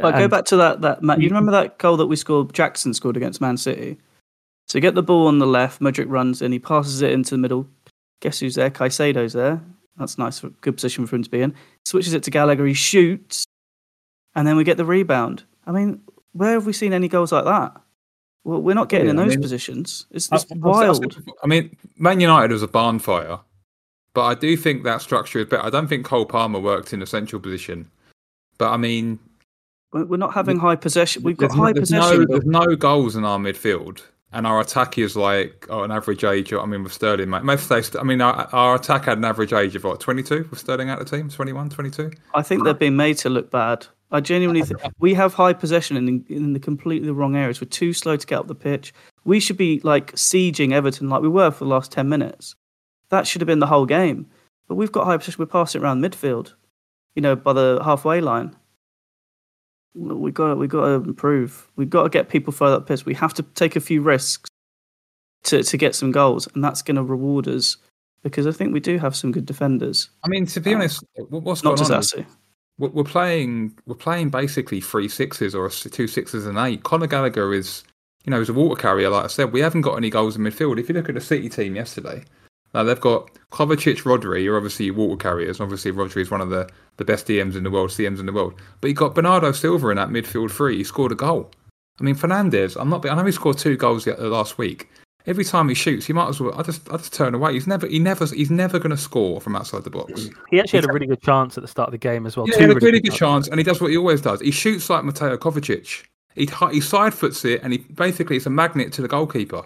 Well, 0.00 0.12
go 0.12 0.28
back 0.28 0.44
to 0.46 0.56
that. 0.56 0.80
That 0.80 1.02
Ma- 1.02 1.16
you 1.16 1.28
remember 1.28 1.52
that 1.52 1.78
goal 1.78 1.96
that 1.98 2.06
we 2.06 2.16
scored? 2.16 2.52
Jackson 2.54 2.94
scored 2.94 3.16
against 3.16 3.40
Man 3.40 3.56
City. 3.56 3.98
So 4.66 4.78
you 4.78 4.82
get 4.82 4.94
the 4.94 5.02
ball 5.02 5.26
on 5.26 5.38
the 5.38 5.46
left. 5.46 5.80
Mudryk 5.82 6.06
runs 6.08 6.40
in. 6.40 6.52
He 6.52 6.58
passes 6.58 7.02
it 7.02 7.10
into 7.12 7.32
the 7.32 7.38
middle. 7.38 7.68
Guess 8.20 8.40
who's 8.40 8.54
there? 8.54 8.70
Caicedo's 8.70 9.34
there. 9.34 9.60
That's 9.98 10.16
nice. 10.16 10.40
Good 10.62 10.74
position 10.76 11.06
for 11.06 11.16
him 11.16 11.22
to 11.22 11.30
be 11.30 11.42
in. 11.42 11.54
Switches 11.84 12.14
it 12.14 12.22
to 12.22 12.30
Gallagher. 12.30 12.64
He 12.66 12.72
shoots, 12.74 13.44
and 14.34 14.46
then 14.48 14.56
we 14.56 14.64
get 14.64 14.76
the 14.78 14.84
rebound. 14.86 15.44
I 15.66 15.72
mean, 15.72 16.00
where 16.32 16.52
have 16.54 16.64
we 16.66 16.72
seen 16.72 16.92
any 16.94 17.06
goals 17.08 17.30
like 17.30 17.44
that? 17.44 17.78
Well, 18.42 18.60
we're 18.62 18.74
not 18.74 18.88
getting 18.88 19.06
Yeah, 19.06 19.12
in 19.12 19.18
I 19.18 19.24
those 19.24 19.32
mean- 19.34 19.42
positions. 19.42 20.06
It's, 20.10 20.28
it's 20.32 20.46
I- 20.50 20.54
I- 20.54 20.56
I- 20.56 20.60
wild. 20.60 21.22
I 21.42 21.46
mean, 21.46 21.76
Man 21.98 22.20
United 22.20 22.50
was 22.52 22.62
a 22.62 22.68
barn 22.68 22.98
fire, 22.98 23.40
but 24.14 24.24
I 24.24 24.34
do 24.34 24.56
think 24.56 24.82
that 24.84 25.02
structure 25.02 25.40
is 25.40 25.46
better. 25.46 25.62
I 25.64 25.70
don't 25.70 25.88
think 25.88 26.04
Cole 26.06 26.26
Palmer 26.26 26.58
worked 26.58 26.92
in 26.94 27.02
a 27.02 27.06
central 27.06 27.40
position, 27.40 27.90
but 28.58 28.70
I 28.70 28.76
mean, 28.76 29.18
We're 29.92 30.16
not 30.16 30.34
having 30.34 30.58
high 30.58 30.76
possession. 30.76 31.22
We've 31.22 31.36
got 31.36 31.52
high 31.52 31.72
there's 31.72 31.90
possession. 31.90 32.20
no 32.20 32.26
there's 32.26 32.44
no 32.44 32.76
goals 32.76 33.16
in 33.16 33.24
our 33.24 33.38
midfield, 33.38 34.02
and 34.32 34.46
our 34.46 34.60
attack 34.60 34.98
is 34.98 35.16
like 35.16 35.66
oh, 35.68 35.82
an 35.82 35.90
average 35.90 36.24
age. 36.24 36.52
of- 36.52 36.60
I 36.60 36.66
mean, 36.66 36.82
with 36.82 36.92
Sterling, 36.92 37.30
mate, 37.30 37.42
most 37.44 37.68
say, 37.68 37.82
I 37.98 38.02
mean, 38.02 38.20
our, 38.20 38.48
our 38.52 38.74
attack 38.76 39.04
had 39.04 39.18
an 39.18 39.24
average 39.24 39.52
age 39.52 39.76
of 39.76 39.84
what 39.84 40.00
22 40.00 40.48
with 40.50 40.58
Sterling 40.58 40.90
out 40.90 41.00
of 41.00 41.08
the 41.08 41.16
team, 41.16 41.28
21, 41.28 41.70
22. 41.70 42.10
I 42.34 42.42
think 42.42 42.64
they're 42.64 42.74
being 42.74 42.96
made 42.96 43.18
to 43.18 43.28
look 43.28 43.50
bad. 43.50 43.86
I 44.10 44.20
genuinely 44.20 44.62
think 44.66 44.80
we 44.98 45.14
have 45.14 45.34
high 45.34 45.52
possession 45.52 45.96
in, 45.96 46.24
in 46.28 46.52
the 46.52 46.60
completely 46.60 47.10
wrong 47.10 47.36
areas. 47.36 47.60
We're 47.60 47.68
too 47.68 47.92
slow 47.92 48.16
to 48.16 48.26
get 48.26 48.38
up 48.38 48.46
the 48.48 48.54
pitch. 48.54 48.92
We 49.24 49.40
should 49.40 49.56
be 49.56 49.80
like 49.80 50.12
sieging 50.12 50.72
Everton 50.72 51.08
like 51.08 51.22
we 51.22 51.28
were 51.28 51.50
for 51.50 51.64
the 51.64 51.70
last 51.70 51.90
10 51.92 52.08
minutes. 52.08 52.54
That 53.10 53.26
should 53.26 53.40
have 53.40 53.46
been 53.46 53.58
the 53.58 53.66
whole 53.66 53.86
game. 53.86 54.26
But 54.68 54.76
we've 54.76 54.92
got 54.92 55.04
high 55.04 55.16
possession. 55.16 55.40
We're 55.40 55.46
passing 55.46 55.80
it 55.80 55.84
around 55.84 56.00
midfield, 56.00 56.54
you 57.14 57.22
know, 57.22 57.36
by 57.36 57.52
the 57.52 57.80
halfway 57.84 58.20
line. 58.20 58.54
We 59.94 60.32
got 60.32 60.58
we 60.58 60.66
got 60.66 60.86
to 60.86 60.94
improve. 61.08 61.70
We've 61.76 61.90
got 61.90 62.02
to 62.02 62.08
get 62.08 62.28
people 62.28 62.52
further 62.52 62.76
up 62.76 62.86
the 62.86 62.96
pitch. 62.96 63.06
We 63.06 63.14
have 63.14 63.34
to 63.34 63.42
take 63.54 63.76
a 63.76 63.80
few 63.80 64.02
risks 64.02 64.50
to, 65.44 65.62
to 65.62 65.76
get 65.76 65.94
some 65.94 66.10
goals, 66.10 66.48
and 66.54 66.64
that's 66.64 66.82
going 66.82 66.96
to 66.96 67.02
reward 67.02 67.46
us 67.46 67.76
because 68.24 68.46
I 68.46 68.50
think 68.50 68.72
we 68.72 68.80
do 68.80 68.98
have 68.98 69.14
some 69.14 69.30
good 69.30 69.46
defenders. 69.46 70.08
I 70.24 70.28
mean, 70.28 70.46
to 70.46 70.60
be 70.60 70.70
um, 70.70 70.80
honest, 70.80 71.04
what's 71.28 71.62
Not 71.62 71.76
going 71.76 71.88
just 71.88 72.16
on? 72.16 72.26
we're 72.78 72.88
we're 72.88 73.04
playing 73.04 73.76
we're 73.86 73.94
playing 73.94 74.30
basically 74.30 74.80
three 74.80 75.08
sixes 75.08 75.54
or 75.54 75.68
two 75.70 76.08
sixes 76.08 76.46
and 76.46 76.58
eight. 76.58 76.82
Conor 76.82 77.06
Gallagher 77.06 77.54
is 77.54 77.84
you 78.24 78.30
know 78.30 78.40
is 78.40 78.48
a 78.48 78.54
water 78.54 78.80
carrier. 78.80 79.10
Like 79.10 79.24
I 79.24 79.28
said, 79.28 79.52
we 79.52 79.60
haven't 79.60 79.82
got 79.82 79.96
any 79.96 80.10
goals 80.10 80.36
in 80.36 80.42
midfield. 80.42 80.80
If 80.80 80.88
you 80.88 80.94
look 80.94 81.08
at 81.08 81.14
the 81.14 81.20
City 81.20 81.48
team 81.48 81.76
yesterday, 81.76 82.24
now 82.74 82.82
they've 82.82 83.00
got 83.00 83.30
Kovacic, 83.50 84.02
Rodri, 84.02 84.50
are 84.50 84.56
obviously 84.56 84.90
water 84.90 85.16
carriers. 85.16 85.60
Obviously, 85.60 85.92
Rodri 85.92 86.22
is 86.22 86.30
one 86.30 86.40
of 86.40 86.50
the 86.50 86.68
the 86.96 87.04
best 87.04 87.26
DMs 87.26 87.56
in 87.56 87.62
the 87.62 87.70
world, 87.70 87.90
CMs 87.90 88.20
in 88.20 88.26
the 88.26 88.32
world. 88.32 88.54
But 88.80 88.88
you 88.88 88.94
got 88.94 89.14
Bernardo 89.14 89.52
Silva 89.52 89.88
in 89.90 89.96
that 89.96 90.08
midfield 90.08 90.50
three. 90.50 90.76
He 90.76 90.84
scored 90.84 91.12
a 91.12 91.16
goal. 91.16 91.50
I 92.00 92.04
mean, 92.04 92.16
Fernandez. 92.16 92.76
I'm 92.76 92.90
not. 92.90 93.08
I 93.08 93.14
know 93.14 93.24
he 93.24 93.32
scored 93.32 93.58
two 93.58 93.76
goals 93.76 94.04
the- 94.04 94.20
uh, 94.20 94.28
last 94.28 94.58
week. 94.58 94.90
Every 95.26 95.44
time 95.44 95.70
he 95.70 95.74
shoots, 95.74 96.04
he 96.04 96.12
might 96.12 96.28
as 96.28 96.38
well. 96.38 96.52
I 96.58 96.62
just, 96.62 96.86
I 96.92 96.98
just 96.98 97.14
turn 97.14 97.34
away. 97.34 97.54
He's 97.54 97.66
never, 97.66 97.86
he 97.86 97.98
never, 97.98 98.26
he's 98.26 98.50
never 98.50 98.78
going 98.78 98.90
to 98.90 98.96
score 98.98 99.40
from 99.40 99.56
outside 99.56 99.82
the 99.82 99.88
box. 99.88 100.28
He 100.50 100.60
actually 100.60 100.80
had 100.80 100.90
a 100.90 100.92
really 100.92 101.06
good 101.06 101.22
chance 101.22 101.56
at 101.56 101.62
the 101.62 101.68
start 101.68 101.88
of 101.88 101.92
the 101.92 101.98
game 101.98 102.26
as 102.26 102.36
well. 102.36 102.46
Yeah, 102.46 102.56
he 102.56 102.60
had 102.60 102.70
a 102.70 102.74
really 102.74 102.86
really 102.86 103.00
good 103.00 103.12
good 103.12 103.18
chance, 103.18 103.48
and 103.48 103.58
he 103.58 103.64
does 103.64 103.80
what 103.80 103.90
he 103.90 103.96
always 103.96 104.20
does. 104.20 104.40
He 104.40 104.50
shoots 104.50 104.90
like 104.90 105.02
Mateo 105.02 105.38
Kovacic. 105.38 106.04
He 106.34 106.48
he 106.72 106.80
side 106.80 107.14
foots 107.14 107.44
it, 107.46 107.62
and 107.62 107.72
he 107.72 107.78
basically 107.78 108.36
it's 108.36 108.46
a 108.46 108.50
magnet 108.50 108.92
to 108.94 109.02
the 109.02 109.08
goalkeeper. 109.08 109.64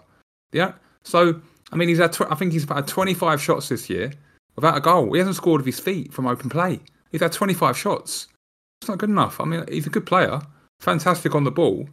Yeah. 0.53 0.75
So 1.03 1.41
I 1.73 1.77
mean, 1.77 1.89
he's 1.89 1.99
had 1.99 2.13
tw- 2.13 2.31
I 2.31 2.35
think 2.35 2.53
he's 2.53 2.69
had 2.69 2.87
25 2.87 3.41
shots 3.41 3.69
this 3.69 3.91
year 3.91 4.13
without 4.57 4.77
a 4.77 4.81
goal. 4.81 5.13
He 5.13 5.19
hasn't 5.19 5.37
scored 5.37 5.61
with 5.61 5.67
his 5.67 5.81
feet 5.81 6.13
from 6.13 6.27
open 6.27 6.51
play. 6.51 6.81
He's 7.11 7.21
had 7.21 7.33
25 7.33 7.77
shots. 7.77 8.29
It's 8.81 8.89
not 8.89 8.99
good 8.99 9.11
enough. 9.11 9.41
I 9.41 9.45
mean, 9.45 9.65
he's 9.69 9.87
a 9.87 9.91
good 9.91 10.07
player, 10.07 10.41
fantastic 10.81 11.35
on 11.35 11.45
the 11.45 11.51
ball, 11.51 11.89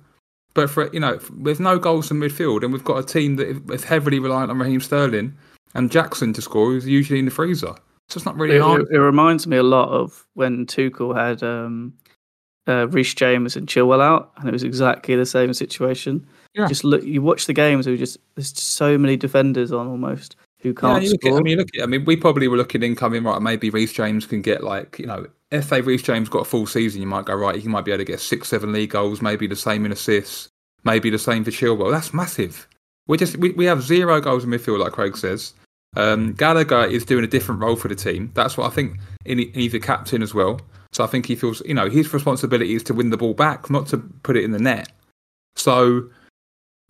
but 0.53 0.69
for 0.69 0.91
you 0.93 0.99
know, 0.99 1.19
with 1.39 1.59
no 1.59 1.79
goals 1.79 2.11
in 2.11 2.17
midfield, 2.17 2.63
and 2.63 2.71
we've 2.71 2.83
got 2.83 2.97
a 2.97 3.03
team 3.03 3.35
that 3.37 3.71
is 3.71 3.83
heavily 3.83 4.19
reliant 4.19 4.51
on 4.51 4.59
Raheem 4.59 4.81
Sterling 4.81 5.35
and 5.73 5.91
Jackson 5.91 6.33
to 6.33 6.41
score, 6.41 6.67
who's 6.67 6.87
usually 6.87 7.19
in 7.19 7.25
the 7.25 7.31
freezer. 7.31 7.75
So 8.09 8.17
it's 8.17 8.25
not 8.25 8.37
really 8.37 8.55
It, 8.55 8.61
it, 8.61 8.87
it 8.91 8.99
reminds 8.99 9.47
me 9.47 9.57
a 9.57 9.63
lot 9.63 9.89
of 9.89 10.25
when 10.35 10.65
Tuchel 10.67 11.15
had 11.15 11.41
um, 11.43 11.93
uh, 12.67 12.87
Reece 12.87 13.15
James 13.15 13.55
and 13.55 13.67
Chilwell 13.67 14.01
out, 14.01 14.31
and 14.37 14.47
it 14.47 14.51
was 14.51 14.63
exactly 14.63 15.15
the 15.15 15.25
same 15.25 15.53
situation. 15.53 16.25
Yeah. 16.55 16.67
Just 16.67 16.83
look, 16.83 17.03
you 17.03 17.21
watch 17.21 17.45
the 17.47 17.53
games. 17.53 17.85
Who 17.85 17.97
just 17.97 18.17
there's 18.35 18.53
just 18.53 18.75
so 18.75 18.97
many 18.97 19.17
defenders 19.17 19.71
on 19.71 19.87
almost 19.87 20.37
who 20.59 20.73
can't 20.73 21.03
you 21.03 21.11
look 21.11 21.25
at, 21.25 21.27
score. 21.27 21.39
I 21.39 21.43
mean, 21.43 21.57
look 21.57 21.69
at, 21.75 21.83
I 21.83 21.85
mean, 21.85 22.05
we 22.05 22.15
probably 22.15 22.47
were 22.47 22.57
looking 22.57 22.81
incoming, 22.81 23.23
right? 23.23 23.41
Maybe 23.41 23.69
Reece 23.69 23.93
James 23.93 24.25
can 24.25 24.41
get 24.41 24.63
like, 24.63 24.97
you 24.97 25.05
know, 25.05 25.27
if 25.51 25.65
say 25.65 25.81
Reece 25.81 26.01
James 26.01 26.29
got 26.29 26.39
a 26.39 26.45
full 26.45 26.65
season, 26.65 27.01
you 27.01 27.07
might 27.07 27.25
go 27.25 27.35
right. 27.35 27.55
He 27.55 27.67
might 27.67 27.85
be 27.85 27.91
able 27.91 27.99
to 27.99 28.05
get 28.05 28.19
six, 28.19 28.47
seven 28.47 28.71
league 28.71 28.89
goals, 28.89 29.21
maybe 29.21 29.47
the 29.47 29.55
same 29.55 29.85
in 29.85 29.91
assists, 29.91 30.49
maybe 30.83 31.09
the 31.09 31.19
same 31.19 31.43
for 31.43 31.51
Chilwell. 31.51 31.91
That's 31.91 32.13
massive. 32.13 32.67
We 33.07 33.17
just 33.17 33.37
we, 33.37 33.51
we 33.51 33.65
have 33.65 33.83
zero 33.83 34.19
goals 34.21 34.43
in 34.43 34.49
midfield, 34.49 34.79
like 34.79 34.93
Craig 34.93 35.17
says. 35.17 35.53
Um, 35.97 36.33
Gallagher 36.33 36.85
is 36.85 37.05
doing 37.05 37.23
a 37.23 37.27
different 37.27 37.61
role 37.61 37.75
for 37.75 37.87
the 37.87 37.95
team. 37.95 38.31
That's 38.33 38.57
what 38.57 38.71
I 38.71 38.73
think. 38.73 38.97
In, 39.25 39.39
in 39.39 39.53
he's 39.53 39.73
a 39.73 39.79
captain 39.79 40.23
as 40.23 40.33
well, 40.33 40.59
so 40.91 41.03
I 41.03 41.07
think 41.07 41.25
he 41.25 41.35
feels, 41.35 41.61
you 41.65 41.73
know, 41.73 41.89
his 41.89 42.13
responsibility 42.13 42.73
is 42.73 42.83
to 42.83 42.93
win 42.93 43.09
the 43.09 43.17
ball 43.17 43.33
back, 43.33 43.69
not 43.69 43.87
to 43.87 43.97
put 44.23 44.37
it 44.37 44.43
in 44.43 44.51
the 44.51 44.59
net. 44.59 44.91
So 45.55 46.09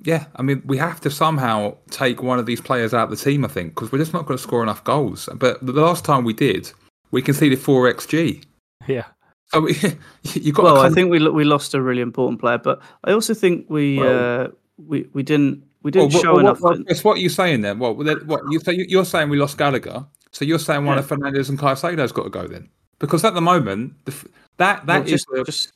yeah, 0.05 0.25
I 0.35 0.41
mean, 0.41 0.61
we 0.65 0.77
have 0.77 1.01
to 1.01 1.09
somehow 1.11 1.75
take 1.89 2.21
one 2.21 2.39
of 2.39 2.45
these 2.45 2.61
players 2.61 2.93
out 2.93 3.05
of 3.11 3.17
the 3.17 3.23
team, 3.23 3.43
I 3.43 3.47
think, 3.47 3.73
because 3.73 3.91
we're 3.91 3.97
just 3.97 4.13
not 4.13 4.25
going 4.25 4.37
to 4.37 4.43
score 4.43 4.61
enough 4.63 4.83
goals. 4.83 5.27
But 5.35 5.65
the 5.65 5.73
last 5.73 6.05
time 6.05 6.23
we 6.23 6.33
did, 6.33 6.71
we 7.11 7.21
conceded 7.21 7.59
4 7.59 7.91
XG. 7.93 8.43
Yeah. 8.87 9.05
So 9.47 9.61
we, 9.61 9.73
you 10.33 10.53
got 10.53 10.63
well, 10.63 10.75
to 10.75 10.81
I 10.81 10.89
think 10.89 11.09
we 11.09 11.27
we 11.29 11.43
lost 11.43 11.73
a 11.73 11.81
really 11.81 12.01
important 12.01 12.39
player, 12.39 12.57
but 12.59 12.81
I 13.03 13.11
also 13.11 13.33
think 13.33 13.65
we 13.69 13.99
Well- 13.99 14.45
uh, 14.45 14.47
we 14.77 15.07
we 15.13 15.23
didn't 15.23 15.63
we 15.83 15.91
didn't 15.91 16.13
what- 16.13 16.21
show 16.21 16.33
what- 16.33 16.39
enough. 16.41 16.61
What, 16.61 16.85
Chris, 16.85 17.03
what 17.03 17.17
are 17.17 17.29
saying 17.29 17.61
then? 17.61 17.79
What, 17.79 17.97
what, 17.97 18.25
what 18.25 18.41
you, 18.51 18.59
so 18.59 18.71
you- 18.71 18.85
you're 18.87 19.05
saying 19.05 19.29
we 19.29 19.37
lost 19.37 19.57
Gallagher. 19.57 20.05
So 20.31 20.43
you're 20.45 20.59
saying 20.59 20.85
one 20.85 20.97
Yeah. 20.97 20.99
of 20.99 21.07
Fernandez 21.07 21.49
and 21.49 21.57
Caicedo's 21.57 22.11
got 22.11 22.23
to 22.23 22.29
go 22.29 22.45
then? 22.47 22.69
Because 22.99 23.23
at 23.23 23.33
the 23.33 23.41
moment, 23.41 23.93
the, 24.05 24.11
that 24.57 24.85
that 24.85 24.99
well, 24.99 25.03
just, 25.07 25.27
a, 25.35 25.43
just 25.43 25.71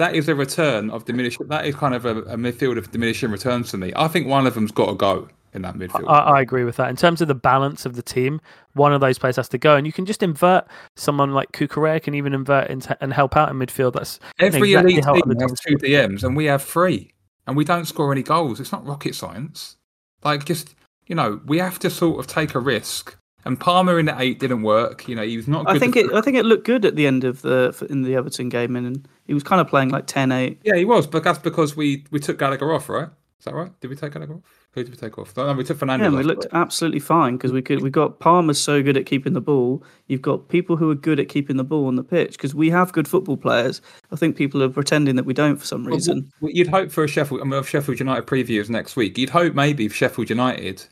that 0.00 0.16
is 0.16 0.28
a 0.28 0.34
return 0.34 0.88
of 0.88 1.04
diminishing. 1.04 1.46
That 1.48 1.66
is 1.66 1.74
kind 1.74 1.94
of 1.94 2.06
a, 2.06 2.20
a 2.22 2.36
midfield 2.36 2.78
of 2.78 2.90
diminishing 2.90 3.30
returns 3.30 3.70
for 3.70 3.76
me. 3.76 3.92
I 3.94 4.08
think 4.08 4.26
one 4.26 4.46
of 4.46 4.54
them's 4.54 4.72
got 4.72 4.86
to 4.86 4.94
go 4.94 5.28
in 5.52 5.60
that 5.60 5.74
midfield. 5.74 6.08
I, 6.08 6.38
I 6.38 6.40
agree 6.40 6.64
with 6.64 6.76
that. 6.76 6.88
In 6.88 6.96
terms 6.96 7.20
of 7.20 7.28
the 7.28 7.34
balance 7.34 7.84
of 7.84 7.96
the 7.96 8.02
team, 8.02 8.40
one 8.72 8.94
of 8.94 9.02
those 9.02 9.18
players 9.18 9.36
has 9.36 9.48
to 9.50 9.58
go, 9.58 9.76
and 9.76 9.86
you 9.86 9.92
can 9.92 10.06
just 10.06 10.22
invert 10.22 10.66
someone 10.96 11.32
like 11.32 11.52
Cucurella 11.52 12.02
can 12.02 12.14
even 12.14 12.32
invert 12.32 12.70
into, 12.70 12.96
and 13.02 13.12
help 13.12 13.36
out 13.36 13.50
in 13.50 13.58
midfield. 13.58 13.92
That's 13.92 14.18
Every 14.38 14.72
exactly 14.72 14.94
elite 14.94 15.04
team 15.04 15.38
has 15.38 15.60
two 15.60 15.76
DMs, 15.76 16.24
and 16.24 16.34
we 16.34 16.46
have 16.46 16.62
three, 16.62 17.12
and 17.46 17.54
we 17.54 17.64
don't 17.64 17.84
score 17.84 18.10
any 18.10 18.22
goals. 18.22 18.58
It's 18.58 18.72
not 18.72 18.86
rocket 18.86 19.14
science. 19.14 19.76
Like, 20.24 20.46
just 20.46 20.74
you 21.08 21.14
know, 21.14 21.42
we 21.44 21.58
have 21.58 21.78
to 21.80 21.90
sort 21.90 22.20
of 22.20 22.26
take 22.26 22.54
a 22.54 22.58
risk. 22.58 23.18
And 23.44 23.58
Palmer 23.58 23.98
in 23.98 24.06
the 24.06 24.20
eight 24.20 24.38
didn't 24.38 24.62
work. 24.62 25.08
You 25.08 25.16
know, 25.16 25.22
he 25.22 25.36
was 25.36 25.48
not. 25.48 25.66
Good 25.66 25.76
I 25.76 25.78
think 25.78 25.96
it 25.96 26.12
I 26.12 26.20
think 26.20 26.36
it 26.36 26.44
looked 26.44 26.66
good 26.66 26.84
at 26.84 26.96
the 26.96 27.06
end 27.06 27.24
of 27.24 27.42
the 27.42 27.86
in 27.88 28.02
the 28.02 28.14
Everton 28.14 28.48
game, 28.48 28.76
and 28.76 29.08
he 29.26 29.34
was 29.34 29.42
kind 29.42 29.60
of 29.60 29.68
playing 29.68 29.88
like 29.90 30.06
10-8. 30.06 30.58
Yeah, 30.62 30.76
he 30.76 30.84
was, 30.84 31.06
but 31.06 31.24
that's 31.24 31.38
because 31.38 31.76
we 31.76 32.04
we 32.10 32.18
took 32.18 32.38
Gallagher 32.38 32.72
off, 32.72 32.88
right? 32.88 33.08
Is 33.38 33.46
that 33.46 33.54
right? 33.54 33.72
Did 33.80 33.88
we 33.88 33.96
take 33.96 34.12
Gallagher 34.12 34.34
off? 34.34 34.60
Who 34.72 34.84
did 34.84 34.90
we 34.90 34.96
take 34.96 35.18
off? 35.18 35.34
No, 35.34 35.52
we 35.54 35.64
took 35.64 35.78
Fernandez. 35.78 36.04
Yeah, 36.04 36.08
and 36.08 36.16
we 36.16 36.22
off. 36.22 36.26
looked 36.26 36.46
absolutely 36.52 37.00
fine 37.00 37.38
because 37.38 37.52
we 37.52 37.62
could. 37.62 37.82
We 37.82 37.88
got 37.88 38.20
Palmer's 38.20 38.60
so 38.60 38.82
good 38.82 38.98
at 38.98 39.06
keeping 39.06 39.32
the 39.32 39.40
ball. 39.40 39.82
You've 40.08 40.20
got 40.20 40.48
people 40.48 40.76
who 40.76 40.90
are 40.90 40.94
good 40.94 41.18
at 41.18 41.30
keeping 41.30 41.56
the 41.56 41.64
ball 41.64 41.86
on 41.86 41.96
the 41.96 42.04
pitch 42.04 42.32
because 42.32 42.54
we 42.54 42.68
have 42.68 42.92
good 42.92 43.08
football 43.08 43.38
players. 43.38 43.80
I 44.12 44.16
think 44.16 44.36
people 44.36 44.62
are 44.62 44.68
pretending 44.68 45.16
that 45.16 45.24
we 45.24 45.32
don't 45.32 45.56
for 45.56 45.64
some 45.64 45.86
reason. 45.86 46.30
well, 46.42 46.52
You'd 46.52 46.68
hope 46.68 46.90
for 46.90 47.02
a 47.02 47.08
Sheffield. 47.08 47.40
I 47.40 47.44
mean, 47.44 47.62
Sheffield 47.64 47.98
United 47.98 48.26
previews 48.26 48.68
next 48.68 48.94
week. 48.94 49.16
You'd 49.16 49.30
hope 49.30 49.54
maybe 49.54 49.86
if 49.86 49.94
Sheffield 49.94 50.28
United, 50.28 50.84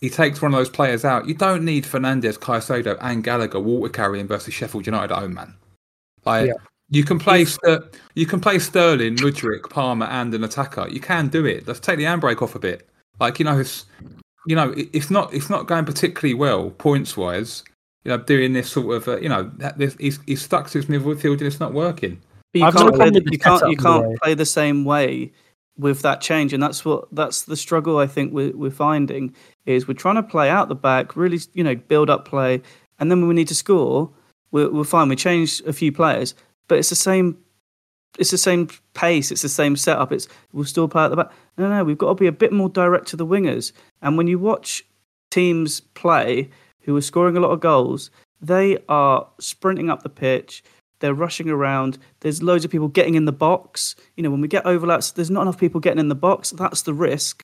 he 0.00 0.08
takes 0.10 0.40
one 0.40 0.52
of 0.54 0.58
those 0.58 0.70
players 0.70 1.04
out. 1.04 1.26
You 1.26 1.34
don't 1.34 1.64
need 1.64 1.84
Fernandez, 1.86 2.38
Caicedo, 2.38 2.96
and 3.00 3.24
Gallagher 3.24 3.60
water 3.60 3.90
carrying 3.92 4.26
versus 4.26 4.54
Sheffield 4.54 4.86
United 4.86 5.12
at 5.12 5.18
home, 5.20 5.34
man. 5.34 5.54
Like 6.24 6.48
Yeah. 6.48 6.54
you 6.90 7.04
can 7.04 7.18
play 7.18 7.44
Ster- 7.44 7.88
you 8.14 8.26
can 8.26 8.40
play 8.40 8.58
Sterling, 8.58 9.16
Mudryk, 9.16 9.68
Palmer, 9.70 10.06
and 10.06 10.32
an 10.34 10.44
attacker. 10.44 10.88
You 10.88 11.00
can 11.00 11.28
do 11.28 11.44
it. 11.46 11.66
Let's 11.66 11.80
take 11.80 11.98
the 11.98 12.04
handbrake 12.04 12.42
off 12.42 12.54
a 12.54 12.58
bit. 12.58 12.88
Like 13.20 13.38
you 13.38 13.44
know, 13.44 13.58
it's 13.58 13.86
you 14.46 14.54
know, 14.56 14.70
it, 14.72 14.88
it's 14.92 15.10
not 15.10 15.32
it's 15.34 15.50
not 15.50 15.66
going 15.66 15.84
particularly 15.84 16.34
well 16.34 16.70
points 16.70 17.16
wise. 17.16 17.64
you 18.04 18.10
know, 18.16 18.18
doing 18.18 18.52
this 18.54 18.70
sort 18.70 18.96
of, 18.96 19.08
uh, 19.08 19.18
you 19.18 19.28
know, 19.28 19.50
that, 19.58 19.76
this, 19.76 19.94
he's, 19.98 20.18
he's 20.24 20.40
stuck 20.40 20.70
to 20.70 20.78
his 20.78 20.86
midfield 20.86 21.32
and 21.32 21.42
it's 21.42 21.60
not 21.60 21.74
working. 21.74 22.18
But 22.54 22.58
you 22.60 22.64
I've 22.66 22.74
can't, 22.74 22.94
play, 22.94 23.10
the- 23.10 23.28
you 23.30 23.38
can't, 23.38 23.58
setup 23.58 23.62
you 23.72 23.76
in 23.76 23.76
the 23.76 23.82
can't 23.82 24.22
play 24.22 24.34
the 24.34 24.46
same 24.46 24.84
way 24.84 25.32
with 25.78 26.02
that 26.02 26.20
change, 26.20 26.52
and 26.52 26.62
that's 26.62 26.84
what 26.84 27.08
that's 27.12 27.42
the 27.42 27.56
struggle 27.56 27.98
I 27.98 28.06
think 28.06 28.32
we're, 28.32 28.54
we're 28.54 28.70
finding 28.70 29.34
is 29.64 29.86
we're 29.86 29.94
trying 29.94 30.16
to 30.16 30.22
play 30.22 30.50
out 30.50 30.68
the 30.68 30.74
back, 30.74 31.16
really, 31.16 31.38
you 31.54 31.62
know, 31.62 31.76
build 31.76 32.10
up 32.10 32.26
play, 32.26 32.60
and 32.98 33.10
then 33.10 33.20
when 33.20 33.28
we 33.28 33.34
need 33.34 33.48
to 33.48 33.54
score, 33.54 34.10
we're, 34.50 34.70
we're 34.70 34.84
fine. 34.84 35.08
We 35.08 35.16
change 35.16 35.60
a 35.66 35.72
few 35.72 35.92
players, 35.92 36.34
but 36.66 36.78
it's 36.78 36.90
the 36.90 36.96
same. 36.96 37.38
It's 38.18 38.30
the 38.30 38.38
same 38.38 38.68
pace. 38.94 39.30
It's 39.30 39.42
the 39.42 39.48
same 39.48 39.76
setup. 39.76 40.12
It's 40.12 40.26
we'll 40.52 40.64
still 40.64 40.88
play 40.88 41.04
at 41.04 41.08
the 41.08 41.16
back. 41.16 41.32
No, 41.56 41.68
no, 41.68 41.84
we've 41.84 41.98
got 41.98 42.08
to 42.08 42.14
be 42.14 42.26
a 42.26 42.32
bit 42.32 42.52
more 42.52 42.68
direct 42.68 43.06
to 43.08 43.16
the 43.16 43.26
wingers. 43.26 43.72
And 44.02 44.16
when 44.16 44.26
you 44.26 44.38
watch 44.38 44.84
teams 45.30 45.80
play 45.80 46.50
who 46.80 46.96
are 46.96 47.02
scoring 47.02 47.36
a 47.36 47.40
lot 47.40 47.50
of 47.50 47.60
goals, 47.60 48.10
they 48.40 48.78
are 48.88 49.28
sprinting 49.38 49.90
up 49.90 50.02
the 50.02 50.08
pitch. 50.08 50.64
They're 51.00 51.14
rushing 51.14 51.48
around. 51.48 51.98
There's 52.20 52.42
loads 52.42 52.64
of 52.64 52.70
people 52.70 52.88
getting 52.88 53.14
in 53.14 53.24
the 53.24 53.32
box. 53.32 53.94
You 54.16 54.22
know, 54.22 54.30
when 54.30 54.40
we 54.40 54.48
get 54.48 54.66
overlaps, 54.66 55.12
there's 55.12 55.30
not 55.30 55.42
enough 55.42 55.58
people 55.58 55.80
getting 55.80 56.00
in 56.00 56.08
the 56.08 56.14
box. 56.14 56.50
That's 56.50 56.82
the 56.82 56.94
risk. 56.94 57.40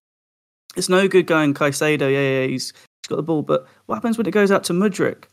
It's 0.77 0.89
no 0.89 1.07
good 1.09 1.27
going 1.27 1.55
Caicedo. 1.55 2.01
Yeah, 2.13 2.41
yeah, 2.43 2.47
he's, 2.47 2.73
he's 2.73 3.09
got 3.09 3.17
the 3.17 3.23
ball. 3.23 3.43
But 3.43 3.67
what 3.87 3.95
happens 3.97 4.19
when 4.19 4.27
it 4.27 4.33
goes 4.33 4.51
out 4.51 4.65
to 4.65 4.73
Mudryk? 4.73 5.25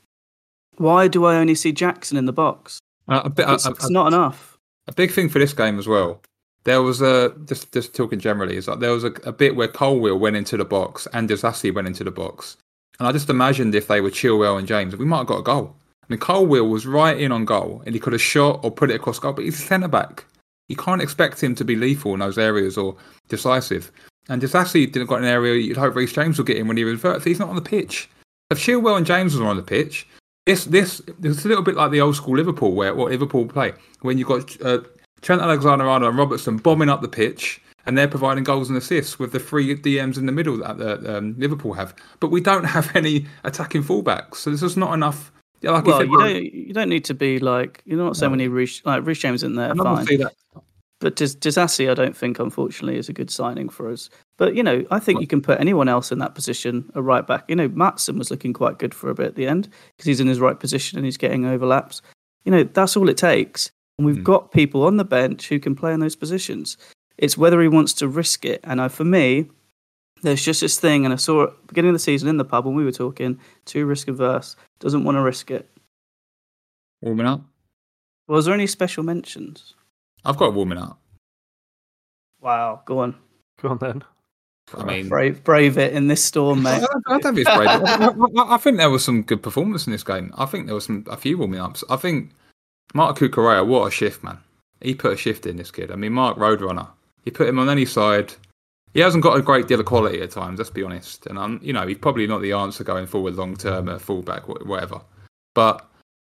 Why 0.77 1.07
do 1.07 1.25
I 1.25 1.35
only 1.37 1.55
see 1.55 1.71
Jackson 1.71 2.17
in 2.17 2.25
the 2.25 2.33
box? 2.33 2.79
Uh, 3.07 3.21
a, 3.25 3.29
bit, 3.29 3.47
a, 3.49 3.53
It's, 3.55 3.65
a- 3.65 3.71
it's 3.71 3.89
not 3.89 4.05
uh, 4.05 4.15
enough. 4.15 4.57
a 4.87 4.93
big 4.93 5.11
thing 5.11 5.29
for 5.29 5.39
this 5.39 5.53
game 5.53 5.79
as 5.79 5.87
well. 5.87 6.21
There 6.63 6.83
was 6.83 7.01
a 7.01 7.33
just 7.45 7.71
just 7.73 7.95
talking 7.95 8.19
generally 8.19 8.55
is 8.55 8.67
like 8.67 8.79
there 8.81 8.91
was 8.91 9.03
a, 9.03 9.11
a 9.25 9.31
bit 9.33 9.55
where 9.55 9.67
Colwill 9.67 10.19
went 10.19 10.35
into 10.35 10.57
the 10.57 10.63
box 10.63 11.07
and 11.11 11.27
Disasi 11.27 11.73
went 11.73 11.87
into 11.87 12.03
the 12.03 12.11
box, 12.11 12.55
and 12.99 13.07
I 13.07 13.11
just 13.11 13.31
imagined 13.31 13.73
if 13.73 13.87
they 13.87 13.99
were 13.99 14.11
Chilwell 14.11 14.59
and 14.59 14.67
James, 14.67 14.95
we 14.95 15.03
might 15.05 15.17
have 15.17 15.25
got 15.27 15.39
a 15.39 15.41
goal. 15.41 15.75
I 16.13 16.37
Will 16.39 16.67
was 16.67 16.85
right 16.85 17.19
in 17.19 17.31
on 17.31 17.45
goal, 17.45 17.83
and 17.85 17.95
he 17.95 17.99
could 17.99 18.13
have 18.13 18.21
shot 18.21 18.59
or 18.63 18.71
put 18.71 18.89
it 18.89 18.95
across 18.95 19.19
goal, 19.19 19.33
but 19.33 19.45
he's 19.45 19.59
a 19.59 19.65
centre 19.65 19.87
back. 19.87 20.25
You 20.69 20.75
can't 20.75 21.01
expect 21.01 21.43
him 21.43 21.55
to 21.55 21.65
be 21.65 21.75
lethal 21.75 22.13
in 22.13 22.19
those 22.19 22.37
areas 22.37 22.77
or 22.77 22.95
decisive. 23.27 23.91
And 24.29 24.41
Disasi 24.41 24.91
didn't 24.91 25.07
got 25.07 25.19
an 25.19 25.25
area 25.25 25.55
you'd 25.55 25.77
hope 25.77 25.95
Reece 25.95 26.13
James 26.13 26.37
will 26.37 26.45
get 26.45 26.57
in 26.57 26.67
when 26.67 26.77
he 26.77 26.83
reverts. 26.83 27.25
He's 27.25 27.39
not 27.39 27.49
on 27.49 27.55
the 27.55 27.61
pitch. 27.61 28.09
If 28.49 28.59
Chilwell 28.59 28.97
and 28.97 29.05
James 29.05 29.35
were 29.35 29.47
on 29.47 29.57
the 29.57 29.63
pitch, 29.63 30.07
this 30.45 30.65
this 30.65 31.01
it's 31.23 31.45
a 31.45 31.47
little 31.47 31.63
bit 31.63 31.75
like 31.75 31.91
the 31.91 32.01
old 32.01 32.15
school 32.15 32.35
Liverpool 32.35 32.73
where 32.73 32.95
what 32.95 33.11
Liverpool 33.11 33.45
play 33.45 33.73
when 34.01 34.17
you've 34.17 34.27
got 34.27 34.61
uh, 34.61 34.79
Trent 35.21 35.41
Alexander-Arnold 35.41 36.09
and 36.09 36.17
Robertson 36.17 36.57
bombing 36.57 36.89
up 36.89 37.01
the 37.01 37.07
pitch 37.07 37.61
and 37.85 37.97
they're 37.97 38.07
providing 38.07 38.43
goals 38.43 38.69
and 38.69 38.77
assists 38.77 39.19
with 39.19 39.31
the 39.31 39.39
three 39.39 39.75
DMs 39.75 40.17
in 40.17 40.25
the 40.25 40.31
middle 40.31 40.57
that 40.57 41.15
um, 41.15 41.35
Liverpool 41.37 41.73
have. 41.73 41.95
But 42.19 42.29
we 42.29 42.41
don't 42.41 42.63
have 42.77 42.95
any 42.95 43.25
attacking 43.43 43.83
fullbacks, 43.83 44.35
so 44.35 44.49
there's 44.49 44.61
just 44.61 44.77
not 44.77 44.93
enough. 44.93 45.31
Yeah, 45.61 45.71
like 45.71 45.85
Well, 45.85 46.03
you 46.03 46.17
don't 46.17 46.43
you 46.53 46.73
don't 46.73 46.89
need 46.89 47.05
to 47.05 47.13
be 47.13 47.39
like 47.39 47.81
you're 47.85 47.97
not 47.97 48.17
so 48.17 48.29
we 48.29 48.37
need 48.37 48.49
Reece 48.49 48.81
like 48.85 49.05
Reece 49.05 49.19
James 49.19 49.43
in 49.43 49.55
there. 49.55 49.71
I'm 49.71 49.77
Fine. 49.77 50.07
But 50.99 51.15
Dis- 51.15 51.35
Disasi, 51.35 51.89
I 51.89 51.95
don't 51.95 52.15
think, 52.15 52.37
unfortunately, 52.37 52.99
is 52.99 53.09
a 53.09 53.13
good 53.13 53.31
signing 53.31 53.69
for 53.69 53.91
us. 53.91 54.11
But 54.37 54.55
you 54.55 54.61
know, 54.61 54.85
I 54.91 54.99
think 54.99 55.19
you 55.19 55.25
can 55.25 55.41
put 55.41 55.59
anyone 55.59 55.87
else 55.89 56.11
in 56.11 56.19
that 56.19 56.35
position, 56.35 56.91
a 56.93 57.01
right 57.01 57.25
back. 57.25 57.43
You 57.47 57.55
know, 57.55 57.69
Maatsen 57.69 58.19
was 58.19 58.29
looking 58.29 58.53
quite 58.53 58.77
good 58.77 58.93
for 58.93 59.09
a 59.09 59.15
bit 59.15 59.25
at 59.25 59.35
the 59.35 59.47
end 59.47 59.67
because 59.97 60.05
he's 60.05 60.19
in 60.19 60.27
his 60.27 60.39
right 60.39 60.59
position 60.59 60.99
and 60.99 61.05
he's 61.05 61.17
getting 61.17 61.45
overlaps. 61.45 62.03
You 62.45 62.51
know, 62.51 62.63
that's 62.63 62.95
all 62.95 63.09
it 63.09 63.17
takes. 63.17 63.71
And 63.97 64.05
we've 64.05 64.17
Mm. 64.17 64.23
got 64.23 64.51
people 64.51 64.83
on 64.85 64.97
the 64.97 65.03
bench 65.03 65.49
who 65.49 65.59
can 65.59 65.73
play 65.75 65.91
in 65.91 65.99
those 66.01 66.15
positions. 66.15 66.77
It's 67.17 67.35
whether 67.37 67.59
he 67.63 67.67
wants 67.67 67.93
to 67.93 68.07
risk 68.07 68.45
it. 68.45 68.59
And 68.63 68.79
I, 68.79 68.87
for 68.87 69.03
me, 69.03 69.47
there's 70.21 70.43
just 70.43 70.61
this 70.61 70.79
thing, 70.79 71.05
and 71.05 71.13
I 71.13 71.17
saw 71.17 71.43
it 71.43 71.67
beginning 71.67 71.89
of 71.89 71.95
the 71.95 71.99
season 71.99 72.29
in 72.29 72.37
the 72.37 72.45
pub 72.45 72.65
when 72.65 72.75
we 72.75 72.83
were 72.83 72.91
talking. 72.91 73.39
Too 73.65 73.85
risk 73.85 74.07
averse, 74.07 74.55
doesn't 74.79 75.03
want 75.03 75.15
to 75.17 75.21
risk 75.21 75.51
it. 75.51 75.67
Warming 77.01 77.25
up. 77.27 77.41
Was 78.27 78.45
there 78.45 78.53
any 78.53 78.67
special 78.67 79.03
mentions? 79.03 79.73
I've 80.23 80.37
got 80.37 80.53
warming 80.53 80.77
up. 80.77 80.99
Wow, 82.39 82.81
go 82.85 82.99
on, 82.99 83.15
Go 83.61 83.69
on 83.69 83.77
then. 83.79 84.03
I 84.77 84.85
mean, 84.85 85.09
brave, 85.09 85.43
brave 85.43 85.77
it 85.77 85.93
in 85.93 86.07
this 86.07 86.23
storm, 86.23 86.63
mate. 86.63 86.79
don't, 86.79 87.03
I 87.07 87.19
don't 87.19 87.35
think 87.35 87.45
it's 87.45 87.57
great. 87.57 87.67
I, 87.67 88.07
I- 88.07 88.55
I 88.55 88.57
think 88.57 88.77
there 88.77 88.89
was 88.89 89.03
some 89.03 89.21
good 89.23 89.43
performance 89.43 89.85
in 89.85 89.91
this 89.91 90.03
game. 90.03 90.33
I 90.37 90.45
think 90.45 90.65
there 90.65 90.75
was 90.75 90.85
some 90.85 91.03
a 91.09 91.17
few 91.17 91.37
warming 91.37 91.59
ups. 91.59 91.83
I 91.89 91.97
think 91.97 92.31
Marc 92.93 93.17
Cucurella, 93.17 93.65
what 93.67 93.87
a 93.87 93.91
shift, 93.91 94.23
man. 94.23 94.37
He 94.79 94.95
put 94.95 95.11
a 95.13 95.17
shift 95.17 95.45
in 95.45 95.57
this 95.57 95.71
kid. 95.71 95.91
I 95.91 95.95
mean, 95.95 96.13
Mark 96.13 96.37
Roadrunner. 96.37 96.87
He 97.25 97.31
put 97.31 97.49
him 97.49 97.59
on 97.59 97.69
any 97.69 97.85
side. 97.85 98.33
He 98.93 98.99
hasn't 98.99 99.23
got 99.23 99.37
a 99.37 99.41
great 99.41 99.67
deal 99.67 99.79
of 99.79 99.85
quality 99.85 100.21
at 100.21 100.31
times. 100.31 100.59
Let's 100.59 100.69
be 100.69 100.83
honest. 100.83 101.25
And 101.27 101.39
I'm, 101.39 101.59
you 101.63 101.73
know, 101.73 101.87
he's 101.87 101.97
probably 101.97 102.27
not 102.27 102.41
the 102.41 102.51
answer 102.51 102.83
going 102.83 103.07
forward 103.07 103.35
long 103.35 103.55
term 103.55 103.87
at 103.89 104.01
fullback, 104.01 104.43
wh- 104.43 104.65
whatever. 104.65 105.01
But 105.55 105.87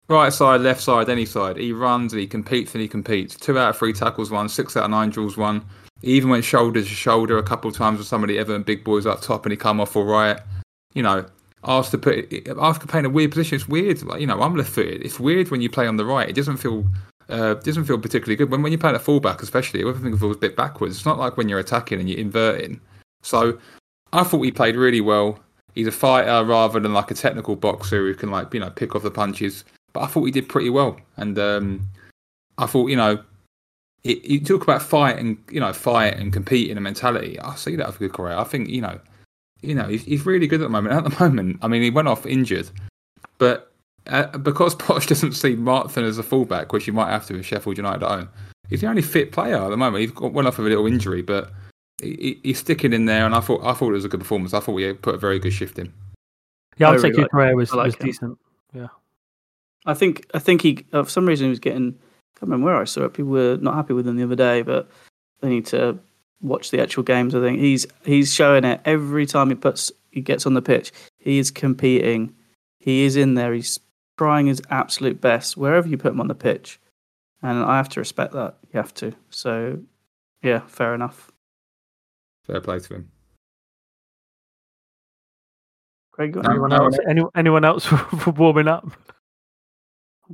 right 0.08 0.32
side, 0.32 0.61
left 0.61 0.80
side, 0.80 1.08
any 1.08 1.24
side, 1.24 1.56
he 1.56 1.72
runs 1.72 2.12
and 2.12 2.20
he 2.20 2.26
competes 2.26 2.74
and 2.74 2.82
he 2.82 2.88
competes. 2.88 3.36
Two 3.36 3.58
out 3.58 3.70
of 3.70 3.76
three 3.76 3.92
tackles 3.92 4.30
won, 4.30 4.48
six 4.48 4.76
out 4.76 4.84
of 4.84 4.90
nine 4.90 5.11
drills 5.11 5.36
won. 5.36 5.64
He 6.02 6.12
even 6.12 6.30
went 6.30 6.44
shoulder 6.44 6.80
to 6.80 6.86
shoulder 6.86 7.38
a 7.38 7.42
couple 7.42 7.70
of 7.70 7.76
times 7.76 7.98
with 7.98 8.06
somebody 8.06 8.38
ever 8.38 8.54
and 8.54 8.64
big 8.64 8.84
boys 8.84 9.06
up 9.06 9.20
top, 9.20 9.44
and 9.44 9.52
he 9.52 9.56
come 9.56 9.80
off 9.80 9.96
all 9.96 10.04
right. 10.04 10.38
You 10.94 11.02
know, 11.02 11.26
asked 11.64 11.90
to 11.92 11.98
put 11.98 12.32
asked 12.58 12.80
to 12.80 12.86
play 12.86 13.00
in 13.00 13.06
a 13.06 13.11
weird 13.11 13.30
position. 13.30 13.56
It's 13.56 13.68
weird. 13.68 14.00
You 14.18 14.26
know, 14.26 14.40
I'm 14.40 14.56
left 14.56 14.70
footed. 14.70 15.02
It's 15.02 15.20
weird 15.20 15.50
when 15.50 15.61
you 15.61 15.70
play 15.70 15.86
on 15.86 15.96
the 15.96 16.04
right. 16.04 16.28
It 16.28 16.34
doesn't 16.34 16.56
feel 16.56 16.84
uh, 17.31 17.55
doesn't 17.55 17.85
feel 17.85 17.99
particularly 17.99 18.37
good. 18.37 18.51
When 18.51 18.62
when 18.62 18.72
you 18.72 18.78
play 18.78 18.91
at 18.91 19.01
fullback, 19.01 19.43
especially, 19.43 19.81
everything 19.81 20.16
feels 20.18 20.37
a 20.37 20.39
bit 20.39 20.57
backwards. 20.57 20.97
It's 20.97 21.07
not 21.07 21.18
like 21.18 21.37
when 21.37 21.49
you're 21.49 21.59
attacking 21.59 22.01
and 22.01 22.09
you're 22.09 22.18
inverting. 22.18 22.81
So 23.22 23.59
I 24.12 24.24
thought 24.24 24.43
he 24.43 24.51
played 24.51 24.76
really 24.76 25.01
well. 25.01 25.39
He's 25.74 25.87
a 25.87 25.93
fighter 25.93 26.45
rather 26.45 26.81
than 26.81 26.93
like 26.93 27.11
a 27.11 27.14
technical 27.14 27.57
boxer 27.57 27.99
who 27.99 28.14
can 28.14 28.31
like 28.31 28.53
you 28.53 28.61
know 28.61 28.70
pick 28.70 28.95
off 28.95 29.03
the 29.03 29.11
punches. 29.11 29.64
But 29.93 30.01
I 30.01 30.07
thought 30.07 30.24
he 30.24 30.31
did 30.31 30.49
pretty 30.49 30.70
well, 30.70 30.99
and 31.16 31.39
um, 31.39 31.89
I 32.59 32.66
thought 32.66 32.87
you 32.87 32.97
know 32.97 33.22
it, 34.05 34.24
you 34.24 34.41
talk 34.41 34.62
about 34.62 34.83
fight 34.83 35.18
and 35.18 35.39
you 35.51 35.61
know 35.61 35.72
fight 35.72 36.16
and 36.16 36.33
compete 36.33 36.70
in 36.70 36.78
a 36.78 36.81
mentality. 36.81 37.39
I 37.41 37.55
see 37.57 37.76
that 37.76 37.99
good 37.99 38.12
career. 38.12 38.37
I 38.37 38.45
think 38.45 38.68
you 38.68 38.81
know, 38.81 38.99
you 39.62 39.74
know 39.74 39.89
he's, 39.89 40.05
he's 40.05 40.26
really 40.26 40.47
good 40.47 40.61
at 40.61 40.64
the 40.64 40.70
moment. 40.70 40.95
At 40.95 41.05
the 41.05 41.20
moment, 41.24 41.59
I 41.62 41.68
mean, 41.68 41.83
he 41.83 41.91
went 41.91 42.09
off 42.09 42.26
injured, 42.26 42.70
but 43.39 43.69
uh, 44.11 44.36
because 44.38 44.74
Poch 44.76 45.06
doesn't 45.06 45.32
see 45.32 45.56
Martin 45.56 46.04
as 46.04 46.18
a 46.18 46.22
fullback, 46.22 46.72
which 46.72 46.84
he 46.84 46.90
might 46.90 47.11
have 47.11 47.26
to 47.26 47.34
with 47.34 47.46
Sheffield 47.46 47.76
United 47.78 48.02
at 48.02 48.08
home, 48.11 48.28
he's 48.68 48.80
the 48.82 48.86
only 48.88 49.02
fit 49.02 49.32
player 49.32 49.56
at 49.56 49.68
the 49.70 49.76
moment. 49.76 50.02
He's 50.02 50.11
got 50.12 50.32
went 50.32 50.48
off 50.48 50.58
of 50.58 50.66
a 50.66 50.68
little 50.68 50.86
injury, 50.86 51.22
but 51.22 51.52
he, 52.02 52.11
he- 52.16 52.40
he's 52.42 52.58
sticking 52.58 52.92
in 52.92 53.06
there. 53.06 53.24
And 53.26 53.34
I 53.34 53.40
thought 53.40 53.64
I 53.64 53.72
thought 53.74 53.90
it 53.90 53.92
was 53.92 54.04
a 54.04 54.08
good 54.08 54.20
performance. 54.20 54.52
I 54.54 54.61
thought 54.61 54.72
we 54.72 54.92
put 54.92 55.14
a 55.14 55.18
very 55.18 55.38
good 55.38 55.52
shift 55.52 55.78
in. 55.78 55.92
Yeah, 56.78 56.88
I 56.90 56.94
I'd 56.94 57.00
say 57.00 57.08
really 57.11 57.22
like- 57.22 57.30
Cucurella 57.30 57.54
was, 57.56 57.72
I 57.72 57.76
like 57.76 57.86
was 57.86 57.94
him. 57.96 58.06
decent. 58.06 58.38
I 59.86 59.94
think 59.94 60.26
I 60.34 60.38
think 60.38 60.61
he 60.62 60.84
uh, 60.92 61.02
for 61.04 61.11
some 61.11 61.26
reason 61.26 61.46
he 61.46 61.50
was 61.50 61.58
getting 61.58 61.88
I 61.88 62.38
can't 62.38 62.50
remember 62.50 62.66
where 62.66 62.76
I 62.76 62.84
saw 62.84 63.04
it. 63.04 63.14
People 63.14 63.30
were 63.32 63.58
not 63.61 63.74
happy 63.74 63.94
with 63.94 64.06
him 64.06 64.16
the 64.16 64.24
other 64.24 64.36
day, 64.36 64.62
but 64.62 64.90
they 65.40 65.48
need 65.48 65.66
to 65.66 65.98
watch 66.42 66.70
the 66.70 66.80
actual 66.82 67.02
games. 67.02 67.34
I 67.34 67.40
think 67.40 67.58
he's 67.61 67.86
he's 68.04 68.34
showing 68.34 68.64
it 68.64 68.80
every 68.84 69.24
time 69.26 69.48
he 69.48 69.54
puts 69.54 69.90
he 70.11 70.20
gets 70.20 70.44
on 70.46 70.54
the 70.54 70.62
pitch. 70.62 70.92
He 71.18 71.38
is 71.38 71.50
competing. 71.50 72.34
He 72.78 73.04
is 73.04 73.16
in 73.16 73.34
there. 73.34 73.52
He's 73.54 73.80
trying 74.20 74.46
his 74.48 74.60
absolute 74.68 75.18
best 75.18 75.56
wherever 75.56 75.88
you 75.88 75.96
put 75.96 76.12
him 76.12 76.20
on 76.20 76.28
the 76.28 76.34
pitch, 76.34 76.78
and 77.40 77.58
I 77.64 77.78
have 77.78 77.88
to 77.90 78.00
respect 78.00 78.34
that. 78.34 78.56
You 78.70 78.76
have 78.76 78.92
to. 78.96 79.14
So, 79.30 79.78
yeah, 80.42 80.60
fair 80.66 80.94
enough. 80.94 81.32
Fair 82.44 82.60
play 82.60 82.80
to 82.80 82.94
him. 82.96 83.10
Craig, 86.12 86.32
got 86.32 86.44
No, 86.44 86.50
anyone 86.50 86.70
Anyone 86.70 86.70
no, 86.70 86.84
else? 86.84 86.98
else? 86.98 87.06
Any, 87.08 87.22
anyone 87.34 87.64
else 87.64 87.86
for 87.86 88.30
warming 88.32 88.68
up? 88.68 88.92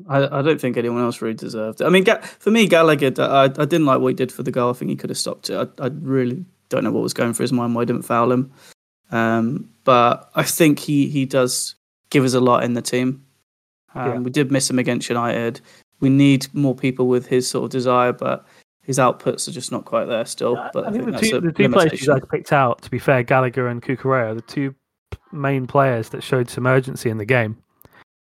I, 0.08 0.38
I 0.38 0.42
don't 0.42 0.60
think 0.60 0.76
anyone 0.76 1.02
else 1.02 1.22
really 1.22 1.34
deserved 1.34 1.80
it. 1.80 1.84
I 1.84 1.88
mean, 1.90 2.04
for 2.40 2.50
me, 2.50 2.66
Gallagher, 2.66 3.12
I, 3.22 3.44
I 3.44 3.48
didn't 3.66 3.86
like 3.86 4.00
what 4.00 4.08
he 4.08 4.14
did 4.14 4.32
for 4.32 4.42
the 4.42 4.50
goal. 4.50 4.70
I 4.70 4.72
think 4.72 4.90
he 4.90 4.96
could 4.96 5.10
have 5.10 5.16
stopped 5.16 5.48
it. 5.48 5.56
I, 5.78 5.84
I 5.84 5.90
really 5.92 6.44
don't 6.70 6.82
know 6.82 6.90
what 6.90 7.04
was 7.04 7.14
going 7.14 7.34
through 7.34 7.44
his 7.44 7.52
mind 7.52 7.76
why 7.76 7.82
he 7.82 7.86
didn't 7.86 8.02
foul 8.02 8.32
him. 8.32 8.50
Um, 9.12 9.70
but 9.84 10.28
I 10.34 10.42
think 10.42 10.80
he, 10.80 11.08
he 11.08 11.24
does 11.24 11.76
give 12.10 12.24
us 12.24 12.34
a 12.34 12.40
lot 12.40 12.64
in 12.64 12.74
the 12.74 12.82
team. 12.82 13.22
Um, 13.96 14.12
Yeah. 14.12 14.18
We 14.18 14.30
did 14.30 14.50
miss 14.52 14.68
him 14.70 14.78
against 14.78 15.08
United. 15.08 15.60
We 16.00 16.08
need 16.08 16.46
more 16.54 16.74
people 16.74 17.06
with 17.08 17.26
his 17.26 17.48
sort 17.48 17.64
of 17.64 17.70
desire, 17.70 18.12
but 18.12 18.46
his 18.82 18.98
outputs 18.98 19.48
are 19.48 19.52
just 19.52 19.72
not 19.72 19.84
quite 19.84 20.04
there 20.04 20.24
still. 20.26 20.54
But 20.72 20.86
I 20.86 20.92
think 20.92 21.06
the 21.06 21.10
that's 21.12 21.30
two, 21.30 21.40
the 21.40 21.52
two 21.52 21.68
players 21.70 22.08
I 22.08 22.20
picked 22.20 22.52
out, 22.52 22.82
to 22.82 22.90
be 22.90 22.98
fair, 22.98 23.22
Gallagher 23.22 23.68
and 23.68 23.82
Cucurella, 23.82 24.30
are 24.30 24.34
the 24.34 24.42
two 24.42 24.74
main 25.32 25.66
players 25.66 26.10
that 26.10 26.22
showed 26.22 26.48
some 26.48 26.66
urgency 26.66 27.10
in 27.10 27.18
the 27.18 27.24
game. 27.24 27.56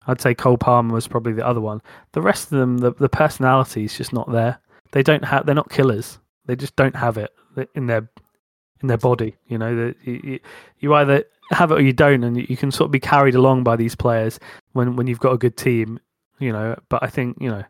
I'd 0.08 0.22
say 0.22 0.34
Cole 0.34 0.58
Palmer 0.58 0.94
was 0.94 1.08
probably 1.08 1.34
the 1.34 1.46
other 1.46 1.60
one. 1.60 1.82
The 2.14 2.22
rest 2.22 2.46
of 2.52 2.58
them, 2.58 2.78
the, 2.78 2.94
the 2.94 3.10
personality 3.10 3.84
is 3.84 3.98
just 3.98 4.14
not 4.14 4.32
there. 4.32 4.58
They 4.94 5.04
don't 5.04 5.26
have. 5.26 5.46
They're 5.46 5.54
not 5.54 5.70
killers. 5.70 6.18
They 6.46 6.56
just 6.56 6.76
don't 6.78 6.96
have 6.96 7.18
it 7.18 7.32
in 7.76 7.88
their 7.88 8.10
in 8.82 8.88
their 8.88 8.98
body. 8.98 9.36
You 9.48 9.58
know, 9.58 9.76
that 9.76 9.96
you, 10.04 10.22
you, 10.24 10.40
you 10.80 10.94
either 10.94 11.26
have 11.52 11.72
it 11.72 11.76
or 11.76 11.82
you 11.82 11.94
don't, 11.94 12.24
and 12.24 12.38
you, 12.38 12.58
can 12.58 12.72
sort 12.72 12.88
of 12.88 12.92
be 12.92 13.00
carried 13.00 13.36
along 13.36 13.64
by 13.64 13.76
these 13.76 13.96
players 13.96 14.40
when 14.74 14.96
when 14.96 15.08
you've 15.08 15.20
got 15.20 15.34
a 15.34 15.38
good 15.38 15.58
team. 15.58 16.00
You 16.40 16.52
know, 16.52 16.78
but 16.90 17.02
I 17.04 17.08
think 17.08 17.38
you 17.40 17.50
know, 17.50 17.64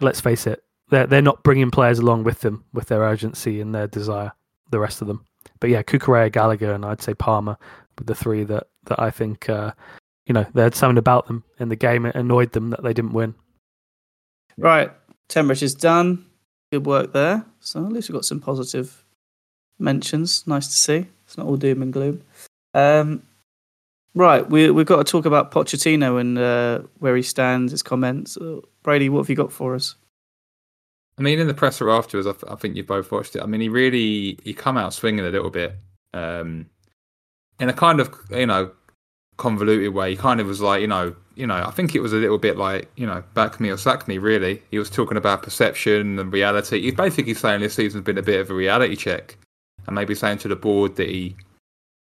let's 0.00 0.20
face 0.20 0.46
it, 0.46 0.62
they're 0.90 1.06
they're 1.06 1.22
not 1.22 1.42
bringing 1.42 1.70
players 1.70 1.98
along 1.98 2.24
with 2.24 2.40
them 2.40 2.64
with 2.72 2.88
their 2.88 3.00
urgency 3.00 3.60
and 3.60 3.74
their 3.74 3.86
desire. 3.86 4.32
The 4.70 4.78
rest 4.78 5.02
of 5.02 5.08
them, 5.08 5.24
but 5.58 5.70
yeah, 5.70 5.82
Cucurella, 5.82 6.30
Gallagher, 6.30 6.72
and 6.72 6.84
I'd 6.84 7.02
say 7.02 7.12
Palmer, 7.12 7.56
were 7.98 8.04
the 8.04 8.14
three 8.14 8.44
that 8.44 8.68
that 8.84 9.00
I 9.00 9.10
think 9.10 9.48
uh, 9.48 9.72
you 10.26 10.32
know 10.32 10.46
they 10.54 10.62
had 10.62 10.74
something 10.74 10.98
about 10.98 11.26
them 11.26 11.44
in 11.58 11.68
the 11.68 11.76
game. 11.76 12.06
It 12.06 12.14
annoyed 12.14 12.52
them 12.52 12.70
that 12.70 12.82
they 12.82 12.92
didn't 12.92 13.12
win. 13.12 13.34
Right, 14.56 14.90
temperature's 15.28 15.74
done. 15.74 16.26
Good 16.72 16.86
work 16.86 17.12
there. 17.12 17.44
So 17.60 17.84
at 17.84 17.92
least 17.92 18.08
we've 18.08 18.14
got 18.14 18.24
some 18.24 18.40
positive 18.40 19.04
mentions. 19.78 20.46
Nice 20.46 20.68
to 20.68 20.74
see. 20.74 21.06
It's 21.24 21.36
not 21.36 21.46
all 21.46 21.56
doom 21.56 21.82
and 21.82 21.92
gloom. 21.92 22.22
Um, 22.74 23.22
right, 24.14 24.48
we 24.48 24.70
we've 24.70 24.86
got 24.86 25.04
to 25.04 25.10
talk 25.10 25.26
about 25.26 25.50
Pochettino 25.50 26.20
and 26.20 26.38
uh, 26.38 26.80
where 26.98 27.16
he 27.16 27.22
stands, 27.22 27.72
his 27.72 27.82
comments. 27.82 28.36
Uh, 28.36 28.60
Brady, 28.82 29.08
what 29.08 29.20
have 29.20 29.30
you 29.30 29.36
got 29.36 29.52
for 29.52 29.74
us? 29.74 29.96
I 31.18 31.22
mean, 31.22 31.38
in 31.38 31.48
the 31.48 31.54
presser 31.54 31.90
afterwards, 31.90 32.26
I, 32.26 32.32
th- 32.32 32.50
I 32.50 32.54
think 32.54 32.76
you 32.76 32.82
both 32.82 33.12
watched 33.12 33.36
it. 33.36 33.42
I 33.42 33.46
mean, 33.46 33.60
he 33.60 33.68
really 33.68 34.38
he 34.42 34.54
come 34.54 34.76
out 34.76 34.94
swinging 34.94 35.24
a 35.24 35.30
little 35.30 35.50
bit, 35.50 35.76
um, 36.14 36.66
in 37.58 37.68
a 37.68 37.74
kind 37.74 38.00
of 38.00 38.14
you 38.30 38.46
know 38.46 38.70
convoluted 39.36 39.92
way. 39.94 40.10
He 40.10 40.16
kind 40.16 40.40
of 40.40 40.46
was 40.46 40.60
like, 40.60 40.80
you 40.80 40.86
know, 40.86 41.14
you 41.34 41.46
know, 41.46 41.54
I 41.54 41.70
think 41.70 41.94
it 41.94 42.00
was 42.00 42.12
a 42.12 42.16
little 42.16 42.38
bit 42.38 42.56
like, 42.56 42.90
you 42.96 43.06
know, 43.06 43.24
back 43.34 43.58
me 43.58 43.70
or 43.70 43.76
sack 43.76 44.06
me. 44.06 44.18
Really, 44.18 44.62
he 44.70 44.78
was 44.78 44.90
talking 44.90 45.16
about 45.16 45.42
perception 45.42 46.18
and 46.18 46.32
reality. 46.32 46.80
He's 46.80 46.94
basically 46.94 47.34
saying 47.34 47.60
this 47.60 47.74
season's 47.74 48.04
been 48.04 48.18
a 48.18 48.22
bit 48.22 48.40
of 48.40 48.50
a 48.50 48.54
reality 48.54 48.96
check, 48.96 49.36
and 49.86 49.94
maybe 49.94 50.14
saying 50.14 50.38
to 50.38 50.48
the 50.48 50.56
board 50.56 50.96
that 50.96 51.08
he, 51.08 51.36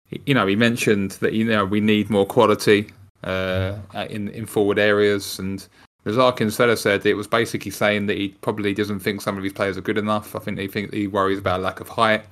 you 0.09 0.33
know, 0.33 0.47
he 0.47 0.55
mentioned 0.55 1.11
that 1.11 1.33
you 1.33 1.45
know 1.45 1.65
we 1.65 1.81
need 1.81 2.09
more 2.09 2.25
quality 2.25 2.89
uh, 3.23 3.77
in 4.09 4.29
in 4.29 4.45
forward 4.45 4.79
areas 4.79 5.39
and 5.39 5.67
Razak 6.07 6.39
instead 6.39 6.75
said 6.77 7.05
it 7.05 7.15
was 7.15 7.27
basically 7.27 7.71
saying 7.71 8.05
that 8.05 8.17
he 8.17 8.29
probably 8.29 8.73
doesn't 8.73 8.99
think 8.99 9.21
some 9.21 9.37
of 9.37 9.43
his 9.43 9.51
players 9.51 9.77
are 9.77 9.81
good 9.81 9.97
enough. 9.97 10.37
I 10.37 10.39
think 10.39 10.57
he 10.57 10.67
think 10.67 10.93
he 10.93 11.05
worries 11.05 11.37
about 11.37 11.59
a 11.59 11.63
lack 11.63 11.81
of 11.81 11.89
height, 11.89 12.23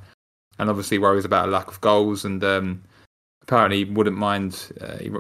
and 0.57 0.69
obviously 0.69 0.97
worries 0.97 1.25
about 1.25 1.49
a 1.49 1.51
lack 1.51 1.67
of 1.67 1.81
goals. 1.81 2.23
And 2.23 2.41
um, 2.41 2.83
apparently, 3.41 3.83
he 3.83 3.91
wouldn't 3.91 4.15
mind. 4.15 4.71
Uh, 4.79 4.97
he, 4.97 5.11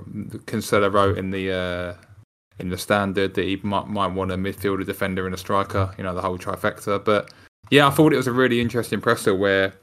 Kinsella 0.45 0.89
wrote 0.89 1.17
in 1.17 1.31
the 1.31 1.51
uh, 1.51 1.93
in 2.59 2.69
the 2.69 2.77
standard 2.77 3.33
that 3.33 3.43
he 3.43 3.59
might 3.61 3.87
might 3.87 4.13
want 4.13 4.31
a 4.31 4.35
midfielder, 4.35 4.85
defender, 4.85 5.25
and 5.25 5.35
a 5.35 5.37
striker. 5.37 5.93
You 5.97 6.05
know, 6.05 6.15
the 6.15 6.21
whole 6.21 6.37
trifecta. 6.37 7.03
But 7.03 7.33
yeah, 7.71 7.87
I 7.87 7.89
thought 7.89 8.13
it 8.13 8.17
was 8.17 8.27
a 8.27 8.33
really 8.33 8.61
interesting 8.61 9.01
presser 9.01 9.35
where. 9.35 9.73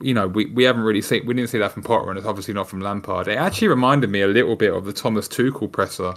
You 0.00 0.14
know, 0.14 0.28
we, 0.28 0.46
we 0.46 0.64
haven't 0.64 0.82
really 0.82 1.02
seen 1.02 1.26
we 1.26 1.34
didn't 1.34 1.50
see 1.50 1.58
that 1.58 1.72
from 1.72 1.82
Potter, 1.82 2.08
and 2.10 2.18
it's 2.18 2.26
obviously 2.26 2.54
not 2.54 2.68
from 2.68 2.80
Lampard. 2.80 3.28
It 3.28 3.36
actually 3.36 3.68
reminded 3.68 4.10
me 4.10 4.20
a 4.20 4.28
little 4.28 4.56
bit 4.56 4.72
of 4.72 4.84
the 4.84 4.92
Thomas 4.92 5.28
Tuchel 5.28 5.70
presser 5.70 6.14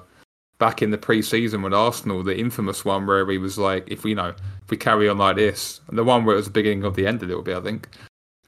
back 0.59 0.83
in 0.83 0.91
the 0.91 0.97
pre-season 0.97 1.63
with 1.63 1.73
Arsenal, 1.73 2.21
the 2.21 2.37
infamous 2.37 2.85
one 2.85 3.07
where 3.07 3.27
he 3.29 3.37
was 3.37 3.57
like, 3.57 3.83
"If 3.87 4.03
we 4.03 4.11
you 4.11 4.15
know 4.15 4.35
if 4.63 4.69
we 4.69 4.77
carry 4.77 5.09
on 5.09 5.17
like 5.17 5.35
this," 5.35 5.81
the 5.91 6.03
one 6.03 6.25
where 6.25 6.35
it 6.35 6.37
was 6.37 6.45
the 6.45 6.51
beginning 6.51 6.83
of 6.83 6.95
the 6.95 7.07
end 7.07 7.23
a 7.23 7.25
little 7.25 7.43
bit, 7.43 7.57
I 7.57 7.61
think. 7.61 7.89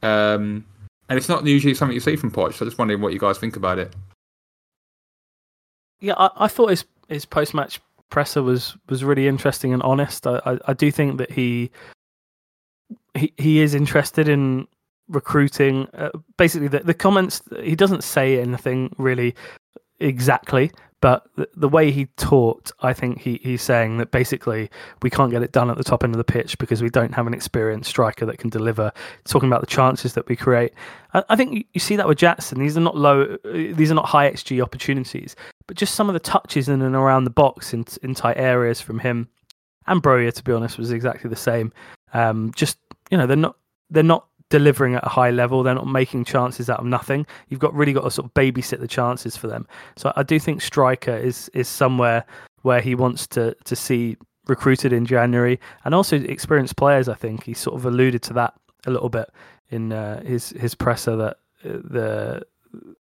Um, 0.03 0.65
and 1.09 1.17
it's 1.17 1.29
not 1.29 1.45
usually 1.45 1.73
something 1.73 1.93
you 1.93 1.99
see 1.99 2.15
from 2.15 2.31
Poch. 2.31 2.53
So 2.53 2.65
I'm 2.65 2.69
just 2.69 2.77
wondering 2.77 3.01
what 3.01 3.13
you 3.13 3.19
guys 3.19 3.38
think 3.38 3.55
about 3.55 3.79
it. 3.79 3.93
Yeah, 5.99 6.15
I, 6.17 6.29
I 6.36 6.47
thought 6.47 6.69
his 6.69 6.86
his 7.07 7.25
post-match 7.25 7.79
presser 8.09 8.43
was 8.43 8.77
was 8.89 9.03
really 9.03 9.27
interesting 9.27 9.73
and 9.73 9.81
honest. 9.81 10.27
I, 10.27 10.39
I, 10.45 10.57
I 10.67 10.73
do 10.73 10.91
think 10.91 11.17
that 11.17 11.31
he 11.31 11.71
he 13.15 13.34
he 13.38 13.59
is 13.59 13.73
interested 13.73 14.27
in 14.27 14.67
recruiting. 15.08 15.88
Uh, 15.93 16.10
basically, 16.38 16.68
the 16.68 16.80
the 16.80 16.93
comments 16.93 17.41
he 17.62 17.76
doesn't 17.76 18.04
say 18.04 18.39
anything 18.39 18.93
really 18.97 19.36
exactly, 19.99 20.72
but 21.01 21.28
the, 21.36 21.47
the, 21.56 21.70
way 21.70 21.91
he 21.91 22.06
taught, 22.18 22.72
I 22.82 22.93
think 22.93 23.22
he, 23.22 23.39
he's 23.43 23.62
saying 23.62 23.97
that 23.97 24.12
basically 24.12 24.70
we 25.01 25.10
can't 25.10 25.32
get 25.32 25.43
it 25.43 25.51
done 25.51 25.70
at 25.70 25.78
the 25.78 25.84
top 25.84 26.04
end 26.04 26.14
of 26.14 26.18
the 26.18 26.24
pitch 26.24 26.58
because 26.58 26.82
we 26.82 26.89
don't 26.89 27.14
have 27.14 27.28
an 27.28 27.34
experienced 27.34 27.89
striker 27.89 28.26
that 28.26 28.38
can 28.38 28.49
deliver. 28.49 28.91
Talking 29.26 29.49
about 29.49 29.62
the 29.62 29.68
chances 29.68 30.14
that 30.14 30.28
we 30.28 30.36
create, 30.36 30.74
I, 31.14 31.24
I 31.30 31.36
think 31.36 31.54
you, 31.54 31.64
you, 31.74 31.80
see 31.80 31.95
that 31.95 32.08
with 32.08 32.18
Jackson. 32.18 32.60
These 32.60 32.78
are 32.78 32.82
not 32.82 32.97
low, 32.97 33.38
these 33.43 33.91
are 33.91 33.95
not 33.95 34.08
high 34.08 34.32
xG 34.32 34.62
opportunities, 34.62 35.36
but 35.68 35.78
just 35.78 35.95
some 35.95 36.10
of 36.10 36.14
the 36.14 36.20
touches 36.20 36.70
in 36.70 36.82
and 36.82 36.95
around 36.95 37.24
the 37.24 37.30
box 37.30 37.74
in 37.74 37.86
in 38.01 38.16
tight 38.16 38.38
areas 38.38 38.82
from 38.82 38.99
him 38.99 39.30
and 39.88 40.01
Broja, 40.01 40.34
to 40.34 40.43
be 40.43 40.51
honest, 40.51 40.78
was 40.78 40.91
exactly 40.91 41.30
the 41.30 41.36
same. 41.36 41.72
Um, 42.14 42.51
just 42.56 42.78
you 43.10 43.18
know, 43.18 43.28
they're 43.28 43.36
not 43.36 43.56
they're 43.89 44.04
not 44.04 44.28
delivering 44.54 44.93
at 44.93 45.04
a 45.04 45.10
high 45.10 45.32
level. 45.32 45.64
They're 45.64 45.74
not 45.74 45.88
making 45.88 46.26
chances 46.26 46.70
out 46.70 46.80
of 46.80 46.86
nothing. 46.86 47.26
You've 47.49 47.60
got 47.60 47.74
really 47.74 47.91
got 47.91 48.04
to 48.04 48.12
sort 48.12 48.28
of 48.28 48.34
babysit 48.36 48.80
the 48.80 48.88
chances 48.88 49.36
for 49.36 49.47
them. 49.47 49.68
So 49.95 50.14
I 50.16 50.22
do 50.22 50.38
think 50.39 50.62
striker 50.62 51.18
is 51.18 51.49
is 51.56 51.68
somewhere 51.68 52.24
where 52.62 52.80
he 52.80 52.93
wants 52.93 53.26
to 53.30 53.56
to 53.66 53.76
see 53.76 54.16
recruited 54.45 54.93
in 54.93 55.08
January, 55.08 55.60
and 55.86 55.95
also 55.95 56.18
experienced 56.18 56.76
players. 56.76 57.10
I 57.10 57.16
think 57.16 57.45
he 57.45 57.56
sort 57.56 57.76
of 57.76 57.86
alluded 57.88 58.22
to 58.24 58.34
that 58.34 58.54
a 58.86 58.91
little 58.91 59.10
bit 59.10 59.28
in 59.70 59.91
uh, 59.91 60.22
his 60.22 60.49
his 60.49 60.76
presser 60.76 61.16
that 61.16 61.38
uh, 61.66 61.80
the 61.84 62.43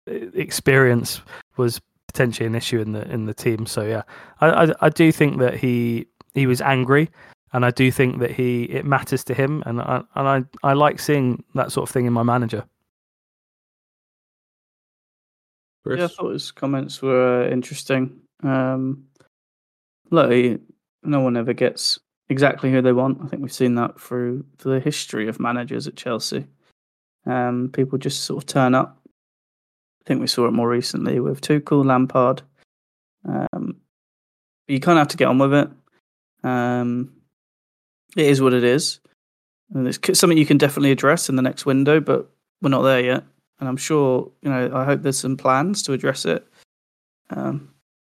uh, 0.10 0.14
experience 0.34 1.20
was 1.58 1.82
potentially 2.08 2.48
an 2.48 2.56
issue 2.56 2.80
in 2.80 2.94
the 2.94 3.04
in 3.12 3.26
the 3.26 3.34
team. 3.34 3.66
So 3.66 3.82
yeah, 3.84 4.04
I, 4.40 4.48
I, 4.48 4.74
I 4.88 4.90
do 4.90 5.12
think 5.12 5.40
that 5.40 5.56
he 5.56 6.08
he 6.34 6.48
was 6.48 6.62
angry 6.62 7.10
and 7.56 7.66
I 7.66 7.72
do 7.72 7.90
think 7.90 8.20
that 8.20 8.32
he 8.32 8.64
it 8.64 8.84
matters 8.84 9.24
to 9.24 9.34
him, 9.34 9.64
and 9.66 9.80
I 9.80 10.04
and 10.16 10.28
I 10.28 10.44
I 10.62 10.74
like 10.74 11.00
seeing 11.00 11.42
that 11.54 11.72
sort 11.72 11.90
of 11.90 11.94
thing 11.94 12.06
in 12.06 12.12
my 12.12 12.22
manager. 12.22 12.66
Chris? 15.86 16.00
Yeah, 16.00 16.06
I 16.06 16.08
thought 16.10 16.34
his 16.34 16.52
comments 16.52 17.02
were 17.02 17.44
uh, 17.44 17.50
interesting. 17.50 18.20
Um, 18.44 19.06
look, 20.12 20.32
he, 20.32 20.58
no 21.04 21.22
one 21.22 21.38
ever 21.38 21.54
gets 21.54 21.98
exactly 22.28 22.72
who 22.72 22.82
they 22.82 22.92
want. 22.92 23.20
I 23.24 23.28
think 23.28 23.42
we've 23.42 23.54
seen 23.54 23.76
that 23.76 24.02
through 24.02 24.44
the 24.58 24.82
history 24.82 25.30
of 25.30 25.40
managers 25.40 25.88
at 25.88 25.96
Chelsea. 25.96 26.48
Um, 27.26 27.70
people 27.72 27.98
just 27.98 28.26
sort 28.26 28.44
of 28.44 28.48
turn 28.48 28.76
up. 28.76 29.00
I 29.06 30.04
think 30.06 30.20
we 30.20 30.28
saw 30.28 30.46
it 30.48 30.52
more 30.52 30.68
recently 30.68 31.22
with 31.22 31.40
Tuchel, 31.40 31.86
Lampard. 31.86 32.42
Um, 33.26 33.78
you 34.68 34.82
kind 34.82 34.98
of 34.98 35.04
have 35.04 35.08
to 35.10 35.18
get 35.18 35.30
on 35.30 35.38
with 35.38 35.54
it. 35.54 35.70
Um, 36.44 37.15
it 38.16 38.26
is 38.26 38.42
what 38.42 38.54
it 38.54 38.64
is. 38.64 39.00
And 39.74 39.88
it's 39.88 40.20
something 40.20 40.38
you 40.38 40.46
can 40.46 40.58
definitely 40.58 40.92
address 40.92 41.30
in 41.30 41.36
the 41.36 41.42
next 41.42 41.66
window, 41.66 42.00
but 42.00 42.30
we're 42.62 42.70
not 42.70 42.84
there 42.84 43.02
yet. 43.02 43.24
And 43.60 43.70
I'm 43.70 43.78
sure, 43.78 44.32
you 44.42 44.50
know, 44.50 44.72
I 44.74 44.84
hope 44.84 45.02
there's 45.02 45.18
some 45.18 45.38
plans 45.38 45.82
to 45.84 45.94
address 45.94 46.26
it. 46.26 46.46
Um, 47.30 47.74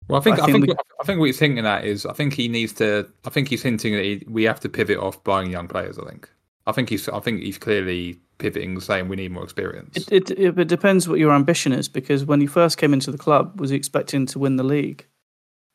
well, 0.08 0.20
I 0.20 0.22
think 0.22 0.38
I 0.40 0.46
think 0.46 0.48
I 0.48 0.52
think, 0.52 0.66
we, 0.66 0.74
I 1.00 1.04
think, 1.04 1.18
what 1.20 1.26
he's 1.26 1.38
hinting 1.38 1.66
at 1.66 1.84
is 1.84 2.06
I 2.06 2.12
think 2.12 2.34
he 2.34 2.48
needs 2.48 2.72
to. 2.74 3.08
I 3.24 3.30
think 3.30 3.48
he's 3.48 3.62
hinting 3.62 3.94
that 3.94 4.04
he, 4.04 4.24
we 4.28 4.44
have 4.44 4.60
to 4.60 4.68
pivot 4.68 4.98
off 4.98 5.22
buying 5.24 5.50
young 5.50 5.68
players. 5.68 5.98
I 5.98 6.04
think. 6.04 6.30
I 6.66 6.72
think 6.72 6.88
he's. 6.88 7.08
I 7.08 7.20
think 7.20 7.42
he's 7.42 7.58
clearly 7.58 8.18
pivoting, 8.38 8.78
saying 8.80 9.08
we 9.08 9.16
need 9.16 9.32
more 9.32 9.44
experience. 9.44 9.96
It, 9.96 10.12
it, 10.12 10.30
it, 10.38 10.58
it 10.58 10.68
depends 10.68 11.08
what 11.08 11.18
your 11.18 11.32
ambition 11.32 11.72
is, 11.72 11.88
because 11.88 12.24
when 12.24 12.40
he 12.40 12.46
first 12.46 12.78
came 12.78 12.92
into 12.94 13.10
the 13.10 13.18
club, 13.18 13.60
was 13.60 13.70
he 13.70 13.76
expecting 13.76 14.26
to 14.26 14.38
win 14.38 14.56
the 14.56 14.64
league? 14.64 15.06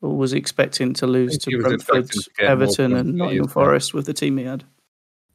Or 0.02 0.18
was 0.18 0.34
expecting 0.34 0.93
to 0.93 1.08
lose 1.08 1.38
to 1.39 1.62
Brentford, 1.62 2.10
to 2.10 2.30
Everton, 2.39 2.93
and 2.93 3.16
Nottingham 3.16 3.47
Forest 3.47 3.93
with 3.93 4.06
the 4.06 4.14
team 4.14 4.38
he 4.38 4.43
had? 4.43 4.64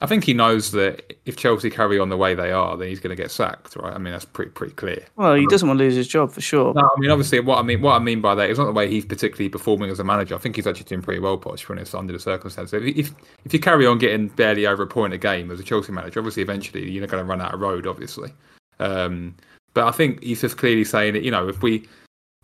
I 0.03 0.07
think 0.07 0.25
he 0.25 0.35
knows 0.35 0.73
that 0.73 1.15
if 1.25 1.37
Chelsea 1.37 1.71
carry 1.71 1.99
on 1.99 2.11
the 2.11 2.19
way 2.19 2.35
they 2.35 2.53
are, 2.53 2.77
then 2.77 2.89
he's 2.89 3.01
going 3.01 3.17
to 3.17 3.21
get 3.21 3.31
sacked, 3.31 3.77
right? 3.77 3.95
I 3.95 3.99
mean, 3.99 4.13
that's 4.13 4.27
pretty 4.27 4.51
pretty 4.51 4.75
clear. 4.75 5.03
Well, 5.17 5.35
he 5.35 5.47
doesn't 5.47 5.67
want 5.67 5.79
to 5.79 5.85
lose 5.85 5.95
his 5.95 6.07
job 6.07 6.31
for 6.33 6.43
sure. 6.43 6.75
No, 6.75 6.83
I 6.83 7.01
mean, 7.01 7.11
obviously, 7.11 7.41
what 7.41 7.59
I 7.59 7.63
mean 7.63 7.81
what 7.81 7.95
I 7.95 7.99
mean 7.99 8.21
by 8.21 8.35
that 8.35 8.51
is 8.51 8.59
not 8.59 8.67
the 8.67 8.73
way 8.73 8.91
he's 8.91 9.07
particularly 9.07 9.49
performing 9.49 9.89
as 9.89 9.99
a 9.99 10.05
manager. 10.05 10.35
I 10.35 10.39
think 10.39 10.57
he's 10.57 10.67
actually 10.67 10.85
doing 10.85 11.01
pretty 11.01 11.21
well, 11.21 11.39
Poch, 11.39 11.67
when 11.67 11.79
it's 11.79 11.95
under 11.95 12.13
the 12.13 12.19
circumstances. 12.19 12.75
If, 12.75 12.97
if 12.97 13.15
if 13.47 13.55
you 13.55 13.61
carry 13.61 13.87
on 13.87 13.97
getting 13.97 14.29
barely 14.29 14.67
over 14.67 14.83
a 14.83 14.87
point 14.87 15.15
a 15.15 15.19
game 15.19 15.51
as 15.51 15.61
a 15.61 15.65
Chelsea 15.65 15.93
manager, 15.93 16.21
obviously, 16.21 16.43
eventually 16.43 16.91
you're 16.91 17.01
not 17.01 17.11
going 17.11 17.25
to 17.25 17.29
run 17.29 17.41
out 17.41 17.55
of 17.55 17.61
road, 17.61 17.87
obviously. 17.87 18.35
Um, 18.79 19.35
but 19.73 19.87
I 19.87 19.93
think 19.93 20.23
he's 20.23 20.43
just 20.43 20.59
clearly 20.59 20.85
saying 20.85 21.15
that 21.15 21.23
you 21.23 21.31
know 21.31 21.49
if 21.49 21.63
we 21.63 21.89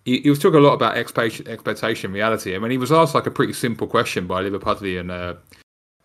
he, 0.04 0.20
he 0.20 0.30
was 0.30 0.38
talking 0.38 0.58
a 0.58 0.62
lot 0.62 0.74
about 0.74 0.96
expectation, 0.96 1.46
expectation, 1.48 2.12
reality. 2.12 2.54
I 2.54 2.58
mean, 2.58 2.70
he 2.70 2.78
was 2.78 2.92
asked 2.92 3.14
like 3.14 3.26
a 3.26 3.30
pretty 3.30 3.52
simple 3.52 3.86
question 3.86 4.26
by 4.26 4.42
Liverpudlian 4.42 5.10
uh, 5.10 5.38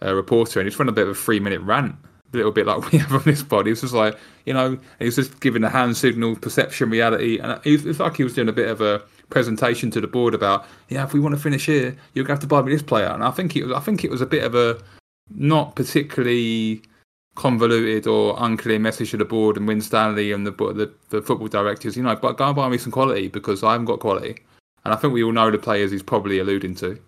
a 0.02 0.16
reporter, 0.16 0.60
and 0.60 0.68
he's 0.68 0.78
went 0.78 0.90
a 0.90 0.94
bit 0.94 1.04
of 1.04 1.10
a 1.10 1.16
three 1.16 1.40
minute 1.40 1.62
rant, 1.62 1.96
a 2.34 2.38
little 2.38 2.52
bit 2.52 2.68
like 2.68 2.92
we 2.92 3.00
have 3.00 3.14
on 3.14 3.24
this 3.24 3.44
pod. 3.44 3.66
He 3.66 3.72
was 3.72 3.82
just 3.82 3.94
like, 3.94 4.18
you 4.46 4.54
know, 4.54 4.78
he 5.00 5.06
was 5.06 5.16
just 5.16 5.40
giving 5.40 5.64
a 5.64 5.70
hand 5.70 5.98
signal, 5.98 6.36
perception, 6.36 6.90
reality, 6.90 7.40
and 7.40 7.60
it's 7.64 8.00
like 8.00 8.18
he 8.18 8.24
was 8.24 8.34
doing 8.34 8.50
a 8.50 8.54
bit 8.54 8.70
of 8.70 8.82
a 8.82 9.04
presentation 9.30 9.92
to 9.92 10.02
the 10.02 10.08
board 10.08 10.34
about, 10.34 10.66
yeah, 10.90 11.04
if 11.04 11.14
we 11.14 11.20
want 11.20 11.36
to 11.36 11.42
finish 11.42 11.66
here, 11.66 11.96
you're 12.14 12.24
gonna 12.24 12.36
have 12.36 12.42
to 12.42 12.48
buy 12.48 12.62
me 12.62 12.72
this 12.72 12.84
player. 12.84 13.08
And 13.08 13.24
I 13.24 13.32
think 13.32 13.56
it 13.56 13.72
I 13.72 13.80
think 13.80 14.04
it 14.04 14.12
was 14.12 14.22
a 14.22 14.26
bit 14.26 14.44
of 14.44 14.56
a 14.56 14.80
not 15.30 15.76
particularly 15.76 16.82
convoluted 17.38 18.08
or 18.08 18.36
unclear 18.40 18.80
message 18.80 19.12
to 19.12 19.18
the 19.18 19.24
board 19.24 19.58
and 19.58 19.68
Winstanley 19.68 20.32
and 20.32 20.46
the, 20.46 20.52
the 20.52 20.92
the 21.10 21.22
football 21.22 21.48
directors, 21.48 21.96
you 21.96 22.04
know, 22.04 22.16
but 22.16 22.36
go 22.36 22.48
and 22.48 22.56
buy 22.56 22.68
me 22.68 22.78
some 22.78 22.92
quality 22.92 23.28
because 23.28 23.64
I 23.64 23.74
haven't 23.74 23.86
got 23.86 24.00
quality. 24.00 24.40
And 24.84 24.94
I 24.94 24.98
think 24.98 25.14
we 25.14 25.24
all 25.24 25.32
know 25.32 25.52
the 25.52 25.58
players 25.58 25.92
he's 25.92 26.04
probably 26.04 26.40
alluding 26.40 26.76
to. 26.76 27.00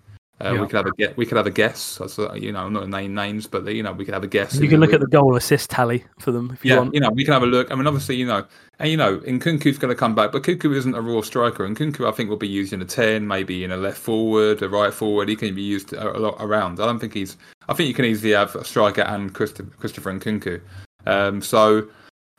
Uh, 0.41 0.53
yeah. 0.53 0.61
We 0.61 0.67
could 0.67 0.77
have 0.77 0.85
a 0.85 0.91
get. 0.91 1.17
We 1.17 1.25
could 1.25 1.37
have 1.37 1.47
a 1.47 1.51
guess. 1.51 1.99
You 2.35 2.53
know, 2.53 2.59
I'm 2.65 2.71
not 2.71 2.87
name 2.87 3.13
names, 3.13 3.45
but 3.45 3.67
you 3.67 3.83
know, 3.83 3.91
we 3.91 4.05
could 4.05 4.13
have 4.13 4.23
a 4.23 4.27
guess. 4.27 4.55
You 4.55 4.69
can 4.69 4.79
look 4.79 4.93
at 4.93 5.01
the 5.01 5.07
goal 5.07 5.35
assist 5.35 5.69
tally 5.69 6.05
for 6.19 6.31
them 6.31 6.51
if 6.53 6.63
you 6.63 6.71
yeah, 6.71 6.79
want. 6.79 6.93
you 6.93 7.01
know, 7.01 7.09
we 7.09 7.25
can 7.25 7.33
have 7.33 7.43
a 7.43 7.47
look. 7.47 7.69
I 7.71 7.75
mean, 7.75 7.85
obviously, 7.87 8.15
you 8.15 8.25
know, 8.25 8.45
and 8.79 8.89
you 8.89 8.95
know, 8.95 9.17
Nkunku's 9.19 9.77
going 9.77 9.93
to 9.93 9.99
come 9.99 10.15
back, 10.15 10.31
but 10.31 10.43
Nkunku 10.43 10.73
isn't 10.73 10.95
a 10.95 11.01
raw 11.01 11.21
striker. 11.21 11.65
And 11.65 11.77
Nkunku, 11.77 12.07
I 12.07 12.11
think, 12.11 12.29
will 12.29 12.37
be 12.37 12.47
used 12.47 12.71
in 12.71 12.81
a 12.81 12.85
ten, 12.85 13.27
maybe 13.27 13.65
in 13.65 13.71
a 13.71 13.77
left 13.77 13.97
forward, 13.97 14.61
a 14.61 14.69
right 14.69 14.93
forward. 14.93 15.27
He 15.27 15.35
can 15.35 15.53
be 15.53 15.61
used 15.61 15.91
a 15.91 16.17
lot 16.17 16.37
around. 16.39 16.79
I 16.79 16.85
don't 16.85 16.99
think 16.99 17.13
he's. 17.13 17.35
I 17.67 17.73
think 17.73 17.89
you 17.89 17.93
can 17.93 18.05
easily 18.05 18.31
have 18.31 18.55
a 18.55 18.63
striker 18.63 19.01
and 19.01 19.33
Christopher, 19.33 19.69
Christopher 19.77 20.13
Nkunku. 20.13 20.61
Um, 21.05 21.41
so, 21.41 21.87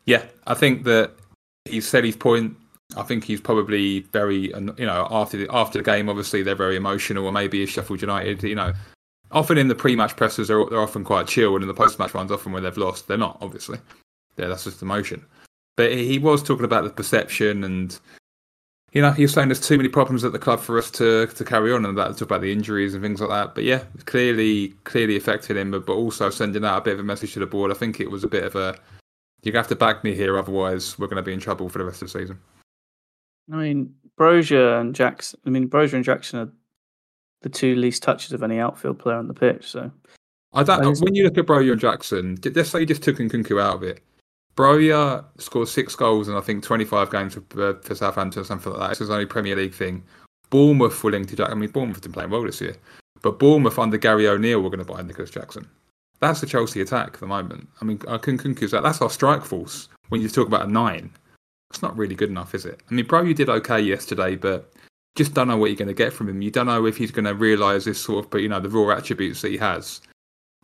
yeah, 0.07 0.25
I 0.47 0.55
think 0.55 0.85
that 0.85 1.13
he 1.67 1.83
said 1.83 2.05
his 2.05 2.17
point. 2.17 2.57
I 2.97 3.03
think 3.03 3.25
he's 3.25 3.41
probably 3.41 4.01
very, 4.13 4.49
you 4.49 4.87
know, 4.87 5.07
after 5.11 5.37
the 5.37 5.49
after 5.51 5.79
the 5.79 5.85
game, 5.85 6.09
obviously 6.09 6.43
they're 6.43 6.55
very 6.55 6.77
emotional, 6.77 7.27
or 7.27 7.33
maybe 7.33 7.63
it's 7.63 7.73
Sheffield 7.73 8.01
United, 8.01 8.43
you 8.43 8.55
know, 8.55 8.73
often 9.31 9.59
in 9.59 9.69
the 9.69 9.75
pre-match 9.75 10.17
pressers 10.17 10.49
they're, 10.49 10.65
they're 10.67 10.81
often 10.81 11.05
quite 11.05 11.27
chill, 11.27 11.55
and 11.55 11.63
in 11.63 11.69
the 11.69 11.75
post-match 11.75 12.15
ones, 12.15 12.33
often 12.33 12.53
when 12.53 12.63
they've 12.63 12.77
lost, 12.77 13.09
they're 13.09 13.17
not. 13.17 13.39
Obviously, 13.41 13.79
yeah, 14.37 14.47
that's 14.49 14.65
just 14.65 14.83
emotion. 14.83 15.25
But 15.77 15.93
he 15.93 16.19
was 16.19 16.43
talking 16.43 16.65
about 16.65 16.85
the 16.85 16.91
perception, 16.91 17.65
and 17.65 17.99
you 18.93 19.01
know, 19.01 19.13
he 19.13 19.23
was 19.23 19.33
saying 19.33 19.49
there's 19.49 19.67
too 19.67 19.77
many 19.77 19.89
problems 19.89 20.25
at 20.25 20.33
the 20.33 20.39
club 20.39 20.61
for 20.61 20.79
us 20.79 20.91
to 20.93 21.27
to 21.27 21.45
carry 21.45 21.73
on, 21.73 21.85
and 21.87 21.97
that 21.97 22.13
talk 22.13 22.23
about 22.23 22.41
the 22.41 22.53
injuries 22.53 22.95
and 22.95 23.03
things 23.03 23.21
like 23.21 23.31
that. 23.31 23.55
But 23.55 23.65
yeah, 23.65 23.85
clearly, 24.07 24.75
clearly 24.85 25.17
affected 25.17 25.57
him, 25.57 25.71
but 25.71 25.89
also 25.89 26.31
sending 26.31 26.65
out 26.65 26.79
a 26.79 26.83
bit 26.83 26.95
of 26.95 27.01
a 27.01 27.05
message 27.05 27.35
to 27.35 27.41
the 27.41 27.47
board. 27.47 27.71
I 27.71 27.75
think 27.75 28.01
it 28.01 28.11
was 28.11 28.25
a 28.25 28.29
bit 28.29 28.45
of 28.45 28.57
a 28.57 28.77
you 29.43 29.53
have 29.53 29.69
to 29.69 29.77
back 29.77 30.05
me 30.05 30.15
here, 30.15 30.39
otherwise 30.39 30.99
we're 30.99 31.07
going 31.07 31.17
to 31.17 31.23
be 31.23 31.33
in 31.33 31.41
trouble 31.41 31.69
for 31.69 31.79
the 31.79 31.85
rest 31.85 32.03
of 32.03 32.13
the 32.13 32.19
season. 32.19 32.39
I 33.53 33.57
mean, 33.57 33.95
Broja 34.19 34.81
and 34.81 34.95
Jackson. 34.95 35.41
I 35.47 35.51
mean, 35.51 35.69
Broja 35.69 35.95
and 35.95 36.05
Jackson 36.05 36.39
are 36.41 36.53
the 37.43 37.49
two 37.49 37.75
least 37.75 38.03
touches 38.03 38.33
of 38.33 38.43
any 38.43 38.59
outfield 38.59 38.99
player 38.99 39.17
on 39.17 39.29
the 39.29 39.35
pitch. 39.35 39.69
So 39.69 39.91
I 40.53 40.63
don't. 40.63 41.01
When 41.01 41.15
you 41.15 41.25
look 41.25 41.39
at 41.39 41.47
Broja 41.47 41.73
and 41.73 41.81
Jackson, 41.81 42.39
let's 42.55 42.71
say 42.71 42.81
you 42.81 42.87
just 42.87 43.03
took 43.03 43.17
Nkunku 43.17 43.61
out 43.61 43.77
of 43.77 43.83
it. 43.83 44.03
Broja 44.57 45.25
scored 45.39 45.69
six 45.69 45.95
goals 45.95 46.29
in 46.29 46.37
I 46.37 46.41
think 46.41 46.63
25 46.63 47.11
games 47.11 47.35
for, 47.35 47.63
uh, 47.63 47.81
for 47.81 47.95
Southampton 47.95 48.43
or 48.43 48.45
something 48.45 48.73
like 48.73 48.81
that. 48.81 48.91
It's 48.91 48.99
his 48.99 49.11
only 49.11 49.27
Premier 49.27 49.57
League 49.57 49.75
thing. 49.75 50.03
Bournemouth 50.51 51.03
were 51.03 51.13
linked 51.13 51.31
to 51.31 51.37
Jack. 51.37 51.51
I 51.51 51.55
mean, 51.55 51.71
Bournemouth 51.71 51.97
have 51.97 52.03
been 52.03 52.13
playing 52.13 52.31
well 52.31 52.43
this 52.43 52.61
year, 52.61 52.77
but 53.23 53.39
Bournemouth 53.39 53.79
under 53.79 53.97
Gary 53.97 54.27
O'Neill 54.27 54.61
were 54.61 54.69
going 54.69 54.85
to 54.85 54.93
buy 54.93 55.01
Nicolas 55.01 55.31
Jackson. 55.31 55.67
That's 56.19 56.41
the 56.41 56.47
Chelsea 56.47 56.83
attack 56.83 57.15
at 57.15 57.21
the 57.21 57.27
moment. 57.27 57.69
I 57.81 57.85
mean, 57.85 58.01
uh, 58.07 58.19
Nkunku's 58.19 58.73
that's 58.73 59.01
our 59.01 59.09
strike 59.09 59.45
force. 59.45 59.89
When 60.09 60.21
you 60.21 60.29
talk 60.29 60.49
about 60.49 60.69
a 60.69 60.71
nine, 60.71 61.11
it's 61.71 61.83
not 61.83 61.97
really 61.97 62.15
good 62.15 62.31
enough, 62.31 62.55
is 62.55 62.67
it? 62.67 62.83
I 62.91 62.95
mean, 62.95 63.07
Broja 63.07 63.35
did 63.35 63.49
okay 63.49 63.81
yesterday, 63.81 64.35
but 64.35 64.73
just 65.17 65.35
don't 65.35 65.49
know 65.49 65.57
what 65.57 65.67
you're 65.67 65.77
going 65.77 65.89
to 65.89 65.95
get 65.95 66.13
from 66.13 66.29
him. 66.29 66.43
You 66.43 66.51
don't 66.51 66.67
know 66.67 66.85
if 66.87 66.97
he's 66.97 67.11
going 67.11 67.25
to 67.25 67.35
realise 67.35 67.85
this 67.85 68.01
sort 68.01 68.25
of, 68.25 68.31
but 68.31 68.39
you 68.39 68.49
know, 68.49 68.61
the 68.61 68.69
raw 68.69 68.97
attributes 68.97 69.41
that 69.43 69.51
he 69.51 69.57
has. 69.59 70.01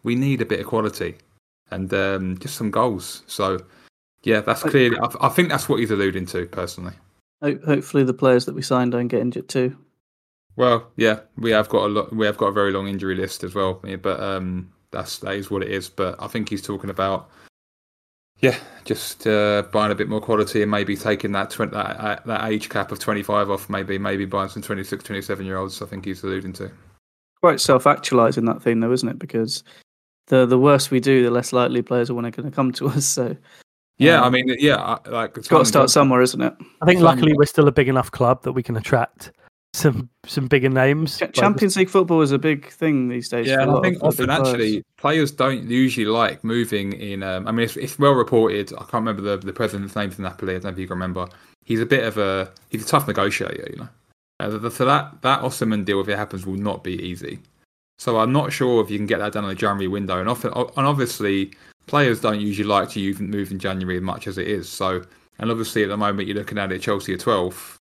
We 0.02 0.14
need 0.14 0.40
a 0.40 0.46
bit 0.46 0.60
of 0.60 0.66
quality 0.66 1.16
and 1.70 1.92
um, 1.94 2.38
just 2.38 2.56
some 2.56 2.70
goals. 2.70 3.22
So, 3.26 3.58
yeah, 4.22 4.40
that's 4.40 4.62
clearly. 4.62 4.98
I, 4.98 5.26
I, 5.26 5.28
think 5.28 5.48
that's 5.48 5.68
what 5.68 5.80
he's 5.80 5.90
alluding 5.90 6.26
to, 6.26 6.46
personally. 6.46 6.94
Hopefully, 7.42 8.04
the 8.04 8.14
players 8.14 8.44
that 8.46 8.54
we 8.54 8.62
signed 8.62 8.92
don't 8.92 9.08
get 9.08 9.20
injured 9.20 9.48
too. 9.48 9.76
Well, 10.56 10.90
yeah, 10.96 11.20
we 11.36 11.50
have 11.50 11.68
got 11.68 11.84
a 11.84 11.88
lot. 11.88 12.14
We 12.14 12.26
have 12.26 12.38
got 12.38 12.46
a 12.46 12.52
very 12.52 12.72
long 12.72 12.88
injury 12.88 13.14
list 13.14 13.44
as 13.44 13.54
well. 13.54 13.74
But 13.74 14.20
um, 14.20 14.72
that's 14.90 15.18
that 15.18 15.34
is 15.34 15.50
what 15.50 15.62
it 15.62 15.70
is. 15.70 15.88
But 15.88 16.16
I 16.20 16.28
think 16.28 16.48
he's 16.48 16.62
talking 16.62 16.90
about 16.90 17.30
yeah, 18.40 18.56
just 18.84 19.26
uh, 19.26 19.62
buying 19.72 19.92
a 19.92 19.94
bit 19.94 20.08
more 20.08 20.20
quality 20.20 20.62
and 20.62 20.70
maybe 20.70 20.96
taking 20.96 21.32
that, 21.32 21.50
tw- 21.50 21.70
that 21.70 21.74
uh, 21.74 22.20
that 22.26 22.44
age 22.44 22.68
cap 22.68 22.92
of 22.92 22.98
25 22.98 23.50
off, 23.50 23.70
maybe 23.70 23.98
maybe 23.98 24.24
buying 24.24 24.48
some 24.48 24.62
26, 24.62 25.02
27 25.04 25.46
year 25.46 25.56
olds. 25.56 25.80
I 25.80 25.86
think 25.86 26.04
he's 26.04 26.22
alluding 26.22 26.52
to. 26.54 26.70
Quite 27.40 27.60
self 27.60 27.86
actualizing 27.86 28.44
that 28.46 28.62
thing, 28.62 28.80
though, 28.80 28.92
isn't 28.92 29.08
it? 29.08 29.18
Because 29.18 29.64
the 30.26 30.44
the 30.44 30.58
worse 30.58 30.90
we 30.90 31.00
do, 31.00 31.22
the 31.22 31.30
less 31.30 31.52
likely 31.52 31.82
players 31.82 32.10
are 32.10 32.14
going 32.14 32.30
to 32.30 32.50
come 32.50 32.72
to 32.72 32.88
us. 32.88 33.06
So. 33.06 33.36
Yeah, 33.98 34.18
um, 34.18 34.24
I 34.24 34.30
mean, 34.30 34.54
yeah, 34.58 34.98
like 35.06 35.38
it's 35.38 35.48
got 35.48 35.60
to 35.60 35.64
start 35.64 35.88
somewhere, 35.88 36.20
isn't 36.20 36.42
it? 36.42 36.52
I 36.82 36.84
think 36.84 37.00
luckily 37.00 37.32
we're 37.32 37.46
still 37.46 37.66
a 37.66 37.72
big 37.72 37.88
enough 37.88 38.10
club 38.10 38.42
that 38.42 38.52
we 38.52 38.62
can 38.62 38.76
attract 38.76 39.32
some 39.76 40.08
some 40.24 40.46
bigger 40.46 40.68
names. 40.68 41.22
Champions 41.32 41.76
League 41.76 41.90
football 41.90 42.22
is 42.22 42.32
a 42.32 42.38
big 42.38 42.70
thing 42.70 43.08
these 43.08 43.28
days. 43.28 43.46
Yeah, 43.46 43.70
I 43.70 43.80
think 43.80 44.02
often 44.02 44.30
actually 44.30 44.82
players 44.96 45.30
don't 45.30 45.68
usually 45.68 46.06
like 46.06 46.42
moving 46.42 46.94
in. 46.94 47.22
Um, 47.22 47.46
I 47.46 47.52
mean, 47.52 47.64
it's, 47.64 47.76
it's, 47.76 47.98
well 47.98 48.12
reported. 48.12 48.72
I 48.72 48.78
can't 48.78 48.94
remember 48.94 49.22
the 49.22 49.36
the 49.36 49.52
president's 49.52 49.94
name 49.94 50.10
for 50.10 50.22
Napoli. 50.22 50.54
I 50.54 50.56
don't 50.56 50.64
know 50.64 50.70
if 50.70 50.78
you 50.78 50.86
can 50.86 50.94
remember. 50.94 51.28
He's 51.64 51.80
a 51.80 51.86
bit 51.86 52.04
of 52.04 52.16
a 52.18 52.50
he's 52.70 52.84
a 52.84 52.88
tough 52.88 53.06
negotiator, 53.06 53.68
you 53.70 53.76
know. 53.76 53.88
Uh, 54.40 54.70
so 54.70 54.84
that 54.84 55.22
that 55.22 55.42
Osimhen 55.42 55.84
deal, 55.84 56.00
if 56.00 56.08
it 56.08 56.16
happens, 56.16 56.46
will 56.46 56.54
not 56.54 56.82
be 56.82 56.94
easy. 57.02 57.38
So 57.98 58.18
I'm 58.18 58.32
not 58.32 58.52
sure 58.52 58.82
if 58.82 58.90
you 58.90 58.98
can 58.98 59.06
get 59.06 59.18
that 59.18 59.32
done 59.32 59.44
in 59.44 59.50
the 59.50 59.54
January 59.54 59.88
window. 59.88 60.20
And 60.20 60.28
often, 60.28 60.52
and 60.54 60.86
obviously, 60.86 61.52
players 61.86 62.20
don't 62.20 62.40
usually 62.40 62.68
like 62.68 62.90
to 62.90 63.14
move 63.22 63.50
in 63.50 63.58
January 63.58 63.96
as 63.96 64.02
much 64.02 64.26
as 64.26 64.36
it 64.36 64.46
is. 64.48 64.68
So, 64.68 65.02
and 65.38 65.50
obviously 65.50 65.82
at 65.82 65.88
the 65.88 65.96
moment 65.96 66.28
you're 66.28 66.36
looking 66.36 66.58
at 66.58 66.72
it, 66.72 66.82
Chelsea 66.82 67.14
are 67.14 67.18
12th 67.18 67.75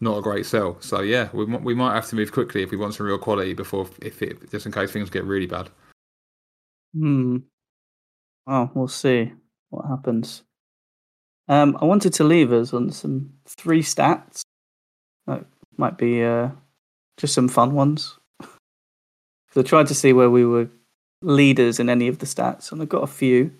not 0.00 0.18
a 0.18 0.22
great 0.22 0.46
sell. 0.46 0.80
So 0.80 1.00
yeah, 1.00 1.28
we 1.32 1.44
we 1.44 1.74
might 1.74 1.94
have 1.94 2.08
to 2.08 2.16
move 2.16 2.32
quickly 2.32 2.62
if 2.62 2.70
we 2.70 2.76
want 2.76 2.94
some 2.94 3.06
real 3.06 3.18
quality 3.18 3.54
before 3.54 3.88
if 4.00 4.22
it 4.22 4.50
just 4.50 4.66
in 4.66 4.72
case 4.72 4.90
things 4.90 5.10
get 5.10 5.24
really 5.24 5.46
bad. 5.46 5.70
Hmm. 6.94 7.38
Well, 8.46 8.70
we'll 8.74 8.88
see 8.88 9.32
what 9.70 9.86
happens. 9.86 10.42
Um, 11.48 11.76
I 11.80 11.84
wanted 11.84 12.12
to 12.14 12.24
leave 12.24 12.52
us 12.52 12.72
on 12.72 12.90
some 12.90 13.32
three 13.46 13.82
stats. 13.82 14.42
That 15.26 15.44
might 15.76 15.98
be 15.98 16.22
uh, 16.22 16.50
just 17.16 17.34
some 17.34 17.48
fun 17.48 17.74
ones. 17.74 18.18
so 18.42 19.60
I 19.60 19.62
tried 19.62 19.86
to 19.88 19.94
see 19.94 20.12
where 20.12 20.30
we 20.30 20.44
were 20.44 20.68
leaders 21.22 21.80
in 21.80 21.88
any 21.88 22.08
of 22.08 22.18
the 22.18 22.26
stats, 22.26 22.70
and 22.70 22.80
I've 22.80 22.88
got 22.88 23.02
a 23.02 23.08
few. 23.08 23.52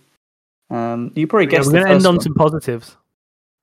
Um, 0.71 1.13
you 1.15 1.27
probably 1.27 1.47
guessed. 1.47 1.67
Yeah, 1.67 1.81
we're 1.81 1.85
going 1.85 1.87
to 1.87 1.95
end 1.97 2.07
on 2.07 2.15
one. 2.17 2.23
some 2.23 2.35
positives. 2.35 2.97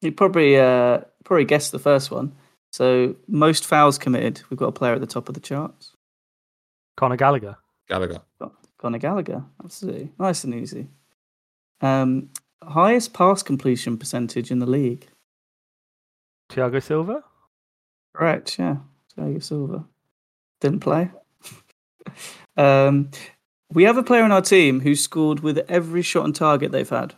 You 0.02 0.12
probably 0.12 0.58
uh, 0.58 1.02
probably 1.24 1.46
guessed 1.46 1.72
the 1.72 1.80
first 1.80 2.12
one. 2.12 2.34
So 2.76 3.16
most 3.30 3.66
fouls 3.66 3.98
committed, 3.98 4.42
we've 4.50 4.60
got 4.60 4.68
a 4.68 4.74
player 4.74 4.92
at 4.92 5.00
the 5.00 5.08
top 5.08 5.30
of 5.30 5.34
the 5.34 5.40
charts. 5.40 5.94
Conor 6.98 7.16
Gallagher. 7.16 7.56
Gallagher. 7.88 8.20
Conor 8.78 8.98
Gallagher. 8.98 9.46
Absolutely. 9.64 10.12
Nice 10.20 10.44
and 10.44 10.54
easy. 10.54 10.90
Um, 11.80 12.32
highest 12.62 13.14
pass 13.14 13.42
completion 13.44 13.98
percentage 13.98 14.52
in 14.52 14.60
the 14.60 14.66
league. 14.66 15.08
Thiago 16.50 16.84
Silva? 16.84 17.24
Correct, 18.14 18.60
yeah. 18.60 18.80
Thiago 19.18 19.42
Silva. 19.42 19.86
Didn't 20.60 20.82
play. 20.82 21.12
um, 22.58 23.10
we 23.72 23.84
have 23.84 23.96
a 23.96 24.04
player 24.04 24.26
in 24.26 24.34
our 24.34 24.42
team 24.42 24.82
who 24.82 24.96
scored 24.96 25.40
with 25.40 25.60
every 25.70 26.02
shot 26.02 26.26
on 26.26 26.34
target 26.34 26.74
they've 26.74 26.90
had. 26.90 27.16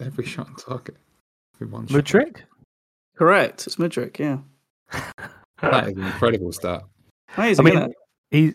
Every 0.04 0.24
shot 0.24 0.48
on 0.48 0.56
target. 0.56 0.96
one 1.58 1.86
Mudryk? 1.88 2.38
Correct. 3.16 3.66
It's 3.66 3.76
Mudryk, 3.76 4.18
yeah. 4.18 4.38
that 5.60 5.88
is 5.88 5.96
an 5.96 6.04
incredible 6.04 6.52
stat. 6.52 6.82
Amazing, 7.36 7.66
I 7.66 7.70
mean, 7.70 7.92
he, 8.30 8.54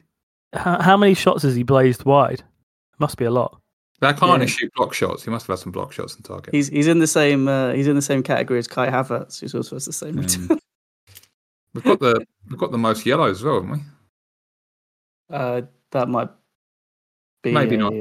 how, 0.53 0.81
how, 0.81 0.97
many 0.97 1.13
shots 1.13 1.43
has 1.43 1.55
he 1.55 1.63
blazed 1.63 2.03
wide? 2.03 2.43
Must 2.99 3.17
be 3.17 3.25
a 3.25 3.31
lot. 3.31 3.61
That 4.01 4.17
can't 4.17 4.41
yeah. 4.41 4.47
shoot 4.47 4.73
block 4.75 4.93
shots. 4.93 5.23
He 5.23 5.31
must 5.31 5.47
have 5.47 5.57
had 5.57 5.63
some 5.63 5.71
block 5.71 5.93
shots 5.93 6.15
on 6.15 6.21
target. 6.23 6.53
He's 6.53 6.67
he's 6.67 6.87
in 6.87 6.99
the 6.99 7.07
same 7.07 7.47
uh, 7.47 7.71
he's 7.71 7.87
in 7.87 7.95
the 7.95 8.01
same 8.01 8.23
category 8.23 8.59
as 8.59 8.67
Kai 8.67 8.89
Havertz, 8.89 9.39
who's 9.39 9.55
also 9.55 9.75
has 9.75 9.85
the 9.85 9.93
same 9.93 10.15
mm. 10.15 10.59
we've 11.73 11.83
got 11.83 11.99
the 11.99 12.25
we've 12.49 12.59
got 12.59 12.71
the 12.71 12.77
most 12.77 13.05
yellows 13.05 13.37
as 13.39 13.43
well, 13.43 13.61
haven't 13.61 13.71
we? 13.71 13.79
Uh, 15.35 15.61
that 15.91 16.09
might 16.09 16.29
be 17.41 17.51
maybe 17.51 17.75
a, 17.75 17.77
not. 17.77 17.93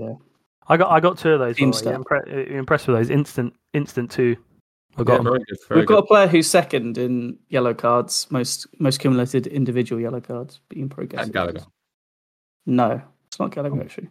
I 0.68 0.76
got 0.76 0.90
I 0.90 1.00
got 1.00 1.18
two 1.18 1.32
of 1.32 1.40
those. 1.40 1.60
Well, 1.60 1.92
yeah, 1.92 1.98
impre- 1.98 2.50
impressed 2.50 2.88
with 2.88 2.96
those 2.96 3.10
instant 3.10 3.54
instant 3.72 4.10
two. 4.10 4.36
I 4.96 5.02
got 5.02 5.16
yeah, 5.16 5.22
very 5.22 5.38
good, 5.40 5.58
very 5.68 5.80
We've 5.80 5.88
good. 5.88 5.94
got 5.94 6.04
a 6.04 6.06
player 6.06 6.26
who's 6.26 6.48
second 6.48 6.98
in 6.98 7.36
yellow 7.48 7.74
cards, 7.74 8.26
most 8.30 8.66
most 8.78 9.00
cumulated 9.00 9.46
individual 9.48 10.00
yellow 10.00 10.20
cards. 10.20 10.60
But 10.68 10.78
you 10.78 10.88
can 10.88 11.18
And 11.18 11.32
Gallagher. 11.32 11.64
No, 12.66 13.02
it's 13.26 13.38
not 13.38 13.50
Gallagher 13.50 13.76
oh. 13.76 13.82
actually. 13.82 14.08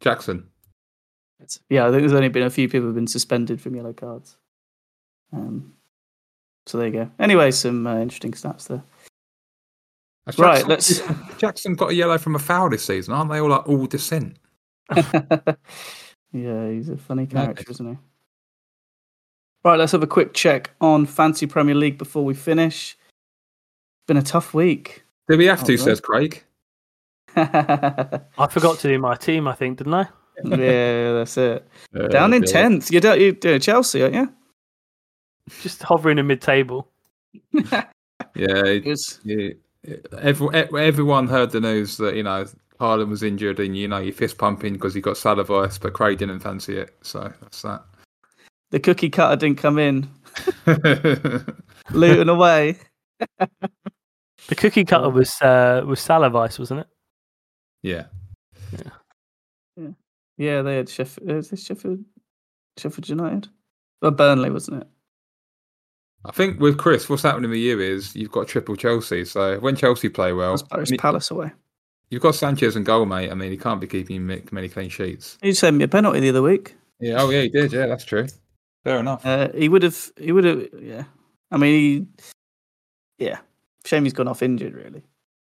Jackson. 0.00 0.48
It's, 1.40 1.60
yeah, 1.70 1.86
I 1.86 1.90
think 1.90 2.02
there's 2.02 2.12
only 2.12 2.28
been 2.28 2.42
a 2.42 2.50
few 2.50 2.68
people 2.68 2.86
who've 2.86 2.94
been 2.94 3.06
suspended 3.06 3.60
from 3.60 3.74
yellow 3.74 3.92
cards. 3.92 4.36
Um, 5.32 5.74
so 6.66 6.78
there 6.78 6.88
you 6.88 6.92
go. 6.92 7.10
Anyway, 7.18 7.50
some 7.50 7.86
uh, 7.86 7.98
interesting 7.98 8.32
stats 8.32 8.68
there. 8.68 8.82
Jackson, 10.26 10.44
right, 10.44 10.66
let's. 10.68 11.02
Jackson 11.38 11.74
got 11.74 11.90
a 11.90 11.94
yellow 11.94 12.18
from 12.18 12.36
a 12.36 12.38
foul 12.38 12.70
this 12.70 12.84
season, 12.84 13.14
aren't 13.14 13.30
they 13.30 13.40
all 13.40 13.48
like 13.48 13.68
all 13.68 13.86
dissent? 13.86 14.36
yeah, 16.32 16.68
he's 16.70 16.88
a 16.88 16.96
funny 16.96 17.26
character, 17.26 17.64
isn't 17.70 17.88
he? 17.88 17.98
Right, 19.64 19.78
let's 19.78 19.92
have 19.92 20.02
a 20.02 20.08
quick 20.08 20.34
check 20.34 20.70
on 20.80 21.06
Fantasy 21.06 21.46
Premier 21.46 21.74
League 21.74 21.96
before 21.96 22.24
we 22.24 22.34
finish. 22.34 22.96
Been 24.08 24.16
a 24.16 24.22
tough 24.22 24.54
week. 24.54 25.04
Did 25.28 25.38
we 25.38 25.46
have 25.46 25.62
to? 25.64 25.76
Says 25.76 26.00
Craig. 26.00 26.42
I 27.36 28.48
forgot 28.50 28.78
to 28.80 28.88
do 28.88 28.98
my 28.98 29.14
team. 29.14 29.46
I 29.46 29.54
think, 29.54 29.78
didn't 29.78 29.94
I? 29.94 30.08
yeah, 30.44 31.12
that's 31.12 31.36
it. 31.36 31.66
Uh, 31.94 32.08
Down 32.08 32.32
in 32.32 32.42
tenth. 32.42 32.90
You're, 32.90 33.02
down, 33.02 33.20
you're 33.20 33.32
doing 33.32 33.60
Chelsea, 33.60 34.02
aren't 34.02 34.14
you? 34.14 34.32
Just 35.60 35.82
hovering 35.82 36.18
in 36.18 36.26
mid-table. 36.26 36.88
yeah, 37.52 37.84
yeah, 38.34 39.50
every, 40.18 40.48
everyone 40.54 41.28
heard 41.28 41.50
the 41.50 41.60
news 41.60 41.98
that 41.98 42.16
you 42.16 42.22
know 42.22 42.46
Haaland 42.80 43.08
was 43.08 43.22
injured 43.22 43.60
and 43.60 43.76
you 43.76 43.88
know 43.88 43.98
you're 43.98 44.12
fist 44.12 44.38
pumping 44.38 44.74
because 44.74 44.94
he 44.94 45.00
got 45.00 45.16
Salaviced, 45.16 45.80
but 45.80 45.92
Craig 45.92 46.18
didn't 46.18 46.40
fancy 46.40 46.76
it. 46.76 46.94
So 47.02 47.32
that's 47.40 47.62
that. 47.62 47.84
The 48.70 48.80
cookie 48.80 49.10
cutter 49.10 49.36
didn't 49.36 49.58
come 49.58 49.78
in. 49.78 50.08
Looting 51.90 52.28
away. 52.28 52.78
the 53.38 54.54
cookie 54.56 54.84
cutter 54.84 55.10
was 55.10 55.40
uh, 55.42 55.82
was 55.86 56.00
Salaviced, 56.00 56.58
wasn't 56.58 56.80
it? 56.80 56.86
Yeah. 57.82 58.06
Yeah. 58.72 58.90
Yeah, 59.76 59.88
yeah 60.38 60.62
they 60.62 60.76
had 60.76 60.88
Sheffield. 60.88 61.30
Is 61.30 61.64
Sheffield? 61.64 62.04
Sheffield 62.78 63.08
United. 63.08 63.48
Well, 64.00 64.10
Burnley, 64.10 64.50
wasn't 64.50 64.82
it? 64.82 64.88
I 66.24 66.30
think 66.30 66.60
with 66.60 66.78
Chris, 66.78 67.08
what's 67.08 67.22
happening 67.22 67.50
with 67.50 67.58
you 67.58 67.80
is 67.80 68.14
you've 68.14 68.30
got 68.30 68.48
triple 68.48 68.76
Chelsea. 68.76 69.24
So 69.24 69.58
when 69.60 69.76
Chelsea 69.76 70.08
play 70.08 70.32
well, 70.32 70.52
That's 70.52 70.62
Paris 70.62 70.92
Palace 70.98 71.30
away. 71.30 71.52
You've 72.12 72.20
got 72.20 72.34
Sanchez 72.34 72.76
and 72.76 72.84
goal, 72.84 73.06
mate. 73.06 73.30
I 73.30 73.34
mean, 73.34 73.50
he 73.50 73.56
can't 73.56 73.80
be 73.80 73.86
keeping 73.86 74.26
many 74.26 74.42
many 74.50 74.68
clean 74.68 74.90
sheets. 74.90 75.38
He 75.40 75.54
sent 75.54 75.78
me 75.78 75.84
a 75.84 75.88
penalty 75.88 76.20
the 76.20 76.28
other 76.28 76.42
week. 76.42 76.76
Yeah. 77.00 77.22
Oh, 77.22 77.30
yeah, 77.30 77.40
he 77.40 77.48
did. 77.48 77.72
Yeah, 77.72 77.86
that's 77.86 78.04
true. 78.04 78.26
Fair 78.84 78.98
enough. 78.98 79.24
Uh, 79.24 79.48
he 79.54 79.70
would 79.70 79.82
have. 79.82 80.12
He 80.18 80.30
would 80.30 80.44
have. 80.44 80.68
Yeah. 80.78 81.04
I 81.50 81.56
mean, 81.56 82.06
he, 83.18 83.24
yeah. 83.24 83.38
Shame 83.86 84.04
he's 84.04 84.12
gone 84.12 84.28
off 84.28 84.42
injured. 84.42 84.74
Really. 84.74 85.02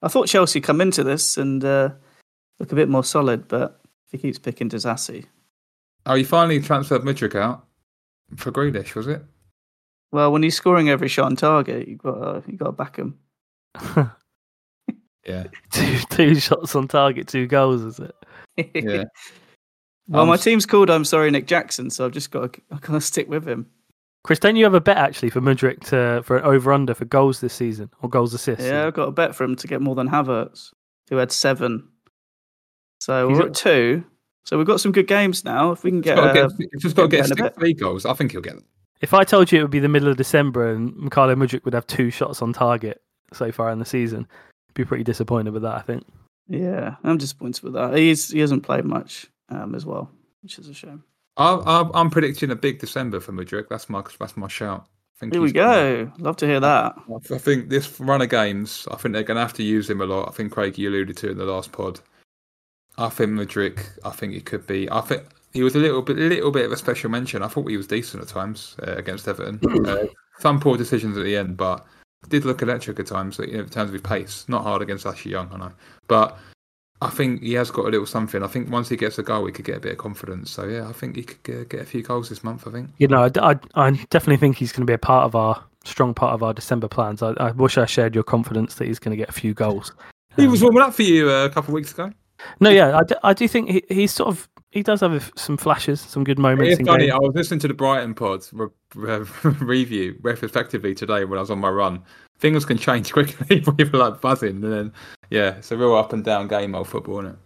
I 0.02 0.10
thought 0.10 0.28
Chelsea 0.28 0.60
come 0.60 0.82
into 0.82 1.02
this 1.02 1.38
and 1.38 1.64
uh, 1.64 1.92
look 2.60 2.74
a 2.74 2.76
bit 2.76 2.90
more 2.90 3.06
solid, 3.06 3.48
but 3.48 3.80
he 4.12 4.18
keeps 4.18 4.38
picking 4.38 4.70
Disasi, 4.70 5.26
Oh, 6.08 6.16
you 6.16 6.26
finally 6.26 6.60
transferred 6.60 7.04
Mudryk 7.04 7.36
out 7.36 7.66
for 8.36 8.52
Grealish, 8.52 8.96
was 8.96 9.08
it? 9.08 9.24
well, 10.12 10.32
when 10.34 10.44
he's 10.44 10.56
scoring 10.56 10.90
every 10.90 11.08
shot 11.08 11.28
on 11.28 11.38
target, 11.38 11.88
you 11.88 11.96
got 11.96 12.18
uh, 12.22 12.42
you 12.48 12.58
got 12.58 12.66
to 12.66 12.72
back 12.74 12.98
him. 12.98 13.18
Yeah. 15.30 15.44
two 15.72 15.98
two 16.10 16.36
shots 16.36 16.76
on 16.76 16.88
target, 16.88 17.28
two 17.28 17.48
goals, 17.48 17.82
is 17.82 18.00
it? 18.00 18.16
Yeah. 18.76 19.04
well, 20.08 20.24
Um, 20.24 20.28
my 20.30 20.38
team's 20.38 20.66
called 20.66 20.90
"I'm 20.90 21.06
sorry, 21.06 21.30
Nick 21.32 21.48
Jackson," 21.48 21.90
so 21.90 22.06
I've 22.06 22.12
just 22.12 22.32
got 22.32 22.54
to, 22.54 22.62
I've 22.72 22.82
got 22.82 22.94
to 22.94 23.02
stick 23.02 23.30
with 23.30 23.48
him. 23.48 23.68
Chris, 24.24 24.40
don't 24.40 24.58
you 24.58 24.66
have 24.66 24.74
a 24.74 24.82
bet 24.82 24.98
actually 24.98 25.30
for 25.30 25.40
Mudryk 25.40 25.80
to 25.86 26.22
for 26.24 26.38
an 26.38 26.44
over 26.44 26.74
under 26.74 26.94
for 26.94 27.06
goals 27.06 27.40
this 27.40 27.54
season 27.54 27.90
or 28.02 28.10
goals 28.10 28.34
assists? 28.34 28.66
Yeah, 28.66 28.88
I've 28.88 28.94
got 28.94 29.08
a 29.08 29.12
bet 29.12 29.34
for 29.36 29.44
him 29.46 29.56
to 29.56 29.68
get 29.68 29.82
more 29.82 29.96
than 29.96 30.10
Havertz, 30.10 30.72
who 31.10 31.16
had 31.18 31.32
seven. 31.32 31.88
So 33.00 33.30
He's 33.30 33.38
we're 33.38 33.46
a- 33.46 33.50
at 33.50 33.56
two. 33.56 34.04
So 34.46 34.58
we've 34.58 34.66
got 34.68 34.82
some 34.82 34.92
good 34.92 35.08
games 35.08 35.46
now. 35.46 35.72
If 35.72 35.84
we 35.84 35.92
can 35.92 36.02
get, 36.02 36.16
got 36.16 36.34
to 36.34 36.44
uh, 36.46 36.48
get, 36.48 36.70
he's 36.74 36.82
just 36.82 36.96
got 36.96 37.04
to 37.04 37.08
get 37.08 37.18
get 37.18 37.26
in 37.28 37.32
a 37.32 37.36
six 37.36 37.42
bit. 37.56 37.64
league 37.64 37.80
goals. 37.80 38.06
I 38.06 38.14
think 38.14 38.32
he'll 38.32 38.42
get 38.42 38.56
them. 38.56 38.66
If 39.02 39.14
I 39.14 39.24
told 39.24 39.52
you 39.52 39.60
it 39.60 39.62
would 39.62 39.72
be 39.72 39.80
the 39.80 39.88
middle 39.88 40.10
of 40.10 40.18
December 40.18 40.72
and 40.72 40.92
Mykhailo 40.96 41.36
Mudryk 41.36 41.64
would 41.66 41.74
have 41.76 41.86
two 41.88 42.10
shots 42.10 42.42
on 42.42 42.52
target 42.52 43.02
so 43.32 43.52
far 43.52 43.70
in 43.70 43.78
the 43.80 43.86
season, 43.86 44.28
I'd 44.28 44.49
be 44.74 44.86
pretty 44.86 45.04
disappointed 45.04 45.54
with 45.54 45.64
that. 45.64 45.76
I 45.76 45.82
think. 45.82 46.06
yeah, 46.48 46.96
I'm 47.04 47.18
disappointed 47.18 47.64
with 47.64 47.74
that. 47.74 47.96
He's 47.96 48.30
he 48.30 48.40
hasn't 48.40 48.64
played 48.64 48.86
much 48.86 49.28
um, 49.50 49.76
as 49.76 49.86
well, 49.86 50.10
which 50.42 50.58
is 50.60 50.68
a 50.68 50.74
shame. 50.74 51.04
I, 51.38 51.54
I, 51.54 51.90
I'm 51.94 52.10
predicting 52.10 52.52
a 52.52 52.56
big 52.56 52.80
December 52.80 53.20
for 53.20 53.32
Mudryk. 53.32 53.68
That's 53.70 53.90
my 53.90 54.04
that's 54.20 54.36
my 54.38 54.48
shout. 54.48 54.86
I 54.88 55.20
think 55.20 55.34
Here 55.34 55.42
we 55.42 55.48
he's 55.50 55.54
gonna- 55.54 56.06
go. 56.06 56.12
Love 56.20 56.38
to 56.38 56.46
hear 56.48 56.60
that. 56.60 56.96
I 57.32 57.38
think 57.38 57.70
this 57.70 58.00
run 58.00 58.22
of 58.22 58.30
games, 58.30 58.88
I 58.90 58.96
think 58.96 59.14
they're 59.14 59.24
going 59.24 59.36
to 59.36 59.42
have 59.42 59.54
to 59.54 59.64
use 59.64 59.90
him 59.90 60.00
a 60.00 60.06
lot. 60.06 60.30
I 60.30 60.32
think 60.32 60.54
Craig, 60.54 60.78
you 60.78 60.90
alluded 60.90 61.18
to 61.18 61.32
in 61.32 61.38
the 61.38 61.44
last 61.46 61.74
pod. 61.74 62.00
I 62.98 63.10
think 63.10 63.32
Mudryk, 63.32 63.86
I 64.06 64.12
think 64.12 64.34
he 64.34 64.40
could 64.42 64.66
be. 64.66 64.90
I 64.90 65.02
think 65.02 65.24
he 65.54 65.62
was 65.64 65.76
a 65.76 65.80
little 65.80 66.02
bit, 66.02 66.16
little 66.18 66.52
bit 66.52 66.66
of 66.66 66.72
a 66.72 66.78
special 66.78 67.10
mention. 67.10 67.44
I 67.44 67.48
thought 67.50 67.70
he 67.70 67.76
was 67.78 67.88
decent 67.88 68.24
at 68.24 68.30
times 68.30 68.76
uh, 68.88 68.94
against 68.94 69.28
Everton. 69.28 69.60
uh, 69.86 70.06
some 70.40 70.60
poor 70.60 70.78
decisions 70.78 71.18
at 71.18 71.24
the 71.26 71.36
end, 71.36 71.58
but 71.58 71.86
did 72.28 72.46
look 72.46 72.62
electric 72.62 73.00
at 73.00 73.08
times 73.08 73.40
you 73.40 73.48
know, 73.48 73.60
in 73.60 73.70
terms 73.70 73.90
of 73.90 73.94
his 73.94 74.02
pace. 74.02 74.46
Not 74.48 74.64
hard 74.64 74.82
against 74.82 75.06
Ashley 75.06 75.32
Young, 75.32 75.50
I 75.54 75.58
know, 75.58 75.72
but 76.08 76.38
I 77.02 77.10
think 77.10 77.42
he 77.42 77.54
has 77.54 77.72
got 77.72 77.86
a 77.86 77.90
little 77.90 78.06
something. 78.06 78.44
I 78.44 78.48
think 78.48 78.70
once 78.70 78.90
he 78.90 78.98
gets 78.98 79.18
a 79.18 79.24
goal, 79.24 79.46
he 79.46 79.54
could 79.54 79.66
get 79.66 79.78
a 79.78 79.80
bit 79.80 79.94
of 79.94 79.98
confidence. 79.98 80.52
So 80.52 80.66
yeah, 80.66 80.88
I 80.88 80.92
think 80.92 81.16
he 81.16 81.24
could 81.24 81.42
get, 81.44 81.70
get 81.70 81.82
a 81.82 81.86
few 81.86 82.04
goals 82.04 82.28
this 82.28 82.44
month. 82.44 82.68
I 82.68 82.72
think. 82.72 82.90
You 82.98 83.08
know, 83.08 83.24
I, 83.24 83.52
I, 83.52 83.60
I 83.76 83.92
definitely 84.10 84.38
think 84.38 84.58
he's 84.58 84.72
going 84.74 84.86
to 84.86 84.90
be 84.90 84.94
a 84.94 84.98
part 84.98 85.26
of 85.26 85.36
our 85.36 85.64
strong 85.86 86.14
part 86.14 86.34
of 86.34 86.44
our 86.44 86.54
December 86.54 86.90
plans. 86.90 87.24
I, 87.24 87.32
I 87.38 87.52
wish 87.52 87.78
I 87.78 87.86
shared 87.86 88.14
your 88.14 88.26
confidence 88.26 88.76
that 88.76 88.88
he's 88.88 89.00
going 89.00 89.12
to 89.12 89.18
get 89.18 89.30
a 89.30 89.34
few 89.34 89.54
goals. 89.54 89.94
He 90.36 90.46
Um, 90.46 90.52
was 90.52 90.62
warming 90.62 90.82
up 90.82 90.94
for 90.94 91.04
you 91.04 91.30
uh, 91.30 91.46
a 91.46 91.50
couple 91.50 91.70
of 91.70 91.76
weeks 91.76 91.94
ago. 91.94 92.12
No, 92.60 92.70
yeah, 92.70 92.98
I 92.98 93.04
do, 93.04 93.16
I 93.24 93.34
do 93.34 93.48
think 93.48 93.70
he, 93.70 93.84
he's 93.90 94.12
sort 94.12 94.28
of 94.28 94.50
he 94.72 94.84
does 94.84 95.02
have 95.02 95.32
some 95.36 95.58
flashes, 95.58 96.00
some 96.00 96.24
good 96.24 96.38
moments. 96.40 96.80
It's 96.80 96.88
funny. 96.88 97.08
game. 97.08 97.16
I 97.16 97.20
was 97.20 97.34
listening 97.36 97.60
to 97.62 97.68
the 97.68 97.74
Brighton 97.74 98.14
pod 98.14 98.46
re- 98.52 98.68
re- 98.96 99.26
review 99.62 100.18
retrospectively 100.22 100.94
today 100.96 101.26
when 101.26 101.38
I 101.38 101.42
was 101.42 101.52
on 101.52 101.60
my 101.60 101.70
run. 101.70 102.04
Things 102.40 102.66
can 102.66 102.78
change 102.78 103.12
quickly. 103.14 103.62
People 103.62 104.02
are 104.02 104.12
like 104.12 104.22
buzzing, 104.22 104.64
and 104.64 104.72
then 104.72 104.94
yeah, 105.30 105.56
it's 105.58 105.72
a 105.72 105.78
real 105.78 105.96
up 105.96 106.14
and 106.14 106.24
down 106.24 106.48
game 106.48 106.76
of 106.76 106.88
football, 106.88 107.20
isn't 107.20 107.32
it? 107.34 107.38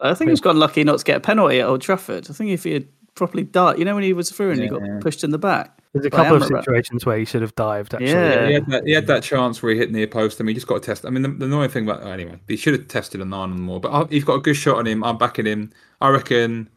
I 0.00 0.14
think 0.14 0.30
he's 0.30 0.40
got 0.40 0.56
lucky 0.56 0.82
not 0.82 0.98
to 0.98 1.04
get 1.04 1.16
a 1.18 1.20
penalty 1.20 1.60
at 1.60 1.66
Old 1.68 1.80
Trafford. 1.80 2.28
I 2.28 2.32
think 2.32 2.50
if 2.50 2.64
he 2.64 2.72
had 2.72 2.88
properly 3.14 3.44
dived, 3.44 3.78
you 3.78 3.84
know, 3.84 3.94
when 3.94 4.02
he 4.02 4.12
was 4.12 4.30
through 4.30 4.50
and 4.52 4.60
he 4.60 4.68
got 4.68 4.80
pushed 5.00 5.22
in 5.22 5.30
the 5.30 5.38
back. 5.38 5.78
There's 5.92 6.06
a 6.06 6.10
by 6.10 6.16
couple 6.16 6.36
of 6.36 6.42
Amrabat. 6.44 6.60
situations 6.64 7.04
where 7.06 7.18
he 7.18 7.24
should 7.26 7.42
have 7.42 7.54
dived. 7.54 7.92
Actually, 7.92 8.10
Yeah. 8.10 8.46
He 8.48 8.54
had, 8.54 8.66
that, 8.68 8.86
he 8.86 8.92
had 8.92 9.06
that 9.08 9.22
chance 9.22 9.62
where 9.62 9.72
he 9.72 9.78
hit 9.78 9.92
near 9.92 10.06
post. 10.06 10.40
I 10.40 10.44
mean, 10.44 10.48
he 10.48 10.54
just 10.54 10.66
got 10.66 10.80
to 10.82 10.86
test. 10.86 11.04
I 11.04 11.10
mean, 11.10 11.22
the, 11.22 11.28
the 11.28 11.44
annoying 11.44 11.68
thing 11.68 11.84
about 11.88 12.04
anyway, 12.06 12.40
he 12.48 12.56
should 12.56 12.72
have 12.72 12.88
tested 12.88 13.20
a 13.20 13.24
nine 13.26 13.50
and 13.50 13.60
more. 13.60 13.78
But 13.78 13.92
I, 13.92 14.06
he's 14.08 14.24
got 14.24 14.34
a 14.36 14.40
good 14.40 14.54
shot 14.56 14.78
on 14.78 14.86
him. 14.86 15.04
I'm 15.04 15.18
backing 15.18 15.44
him. 15.46 15.70
I 16.00 16.08
reckon. 16.08 16.70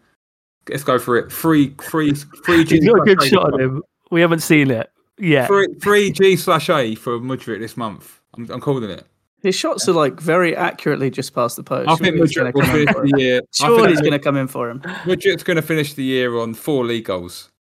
Let's 0.70 0.84
go 0.84 0.98
for 1.00 1.18
it. 1.18 1.32
Three, 1.32 1.76
three, 1.82 2.12
three 2.14 2.64
G. 2.64 2.76
he's 2.78 2.88
got 2.88 3.02
a 3.02 3.16
good 3.16 3.22
shot 3.24 3.54
on 3.54 3.60
him. 3.62 3.84
We 4.12 4.22
haven't 4.22 4.40
seen 4.40 4.72
it 4.72 4.90
yet. 5.20 5.48
Three, 5.48 5.68
three 5.82 6.12
G 6.12 6.36
slash 6.36 6.70
A 6.70 6.96
for 6.96 7.20
Mudryk 7.20 7.60
this 7.60 7.78
month. 7.78 8.20
I'm, 8.36 8.50
I'm 8.50 8.62
calling 8.62 8.90
it. 8.90 9.06
His 9.42 9.56
shots 9.56 9.88
are 9.88 9.94
like 9.94 10.20
very 10.20 10.56
accurately 10.56 11.12
just 11.12 11.36
past 11.36 11.56
the 11.56 11.64
post. 11.64 11.88
I 11.88 11.96
think 11.98 12.16
Surely 12.32 12.52
Mudryk 12.52 12.54
going 12.54 12.54
will 12.54 12.62
to 12.86 12.86
come 12.86 12.96
finish 12.96 13.12
the 13.12 13.20
year. 13.22 13.42
Surely 13.54 13.90
he's 13.92 14.02
going 14.02 14.14
to 14.14 14.20
come 14.20 14.38
in 14.38 14.48
for 14.48 14.70
him. 14.70 14.80
Mudryk's 14.82 15.44
going 15.44 15.58
to 15.58 15.62
finish 15.62 15.94
the 15.94 16.04
year 16.04 16.36
on 16.38 16.56
four 16.56 16.84
league 16.84 17.06
goals. 17.06 17.52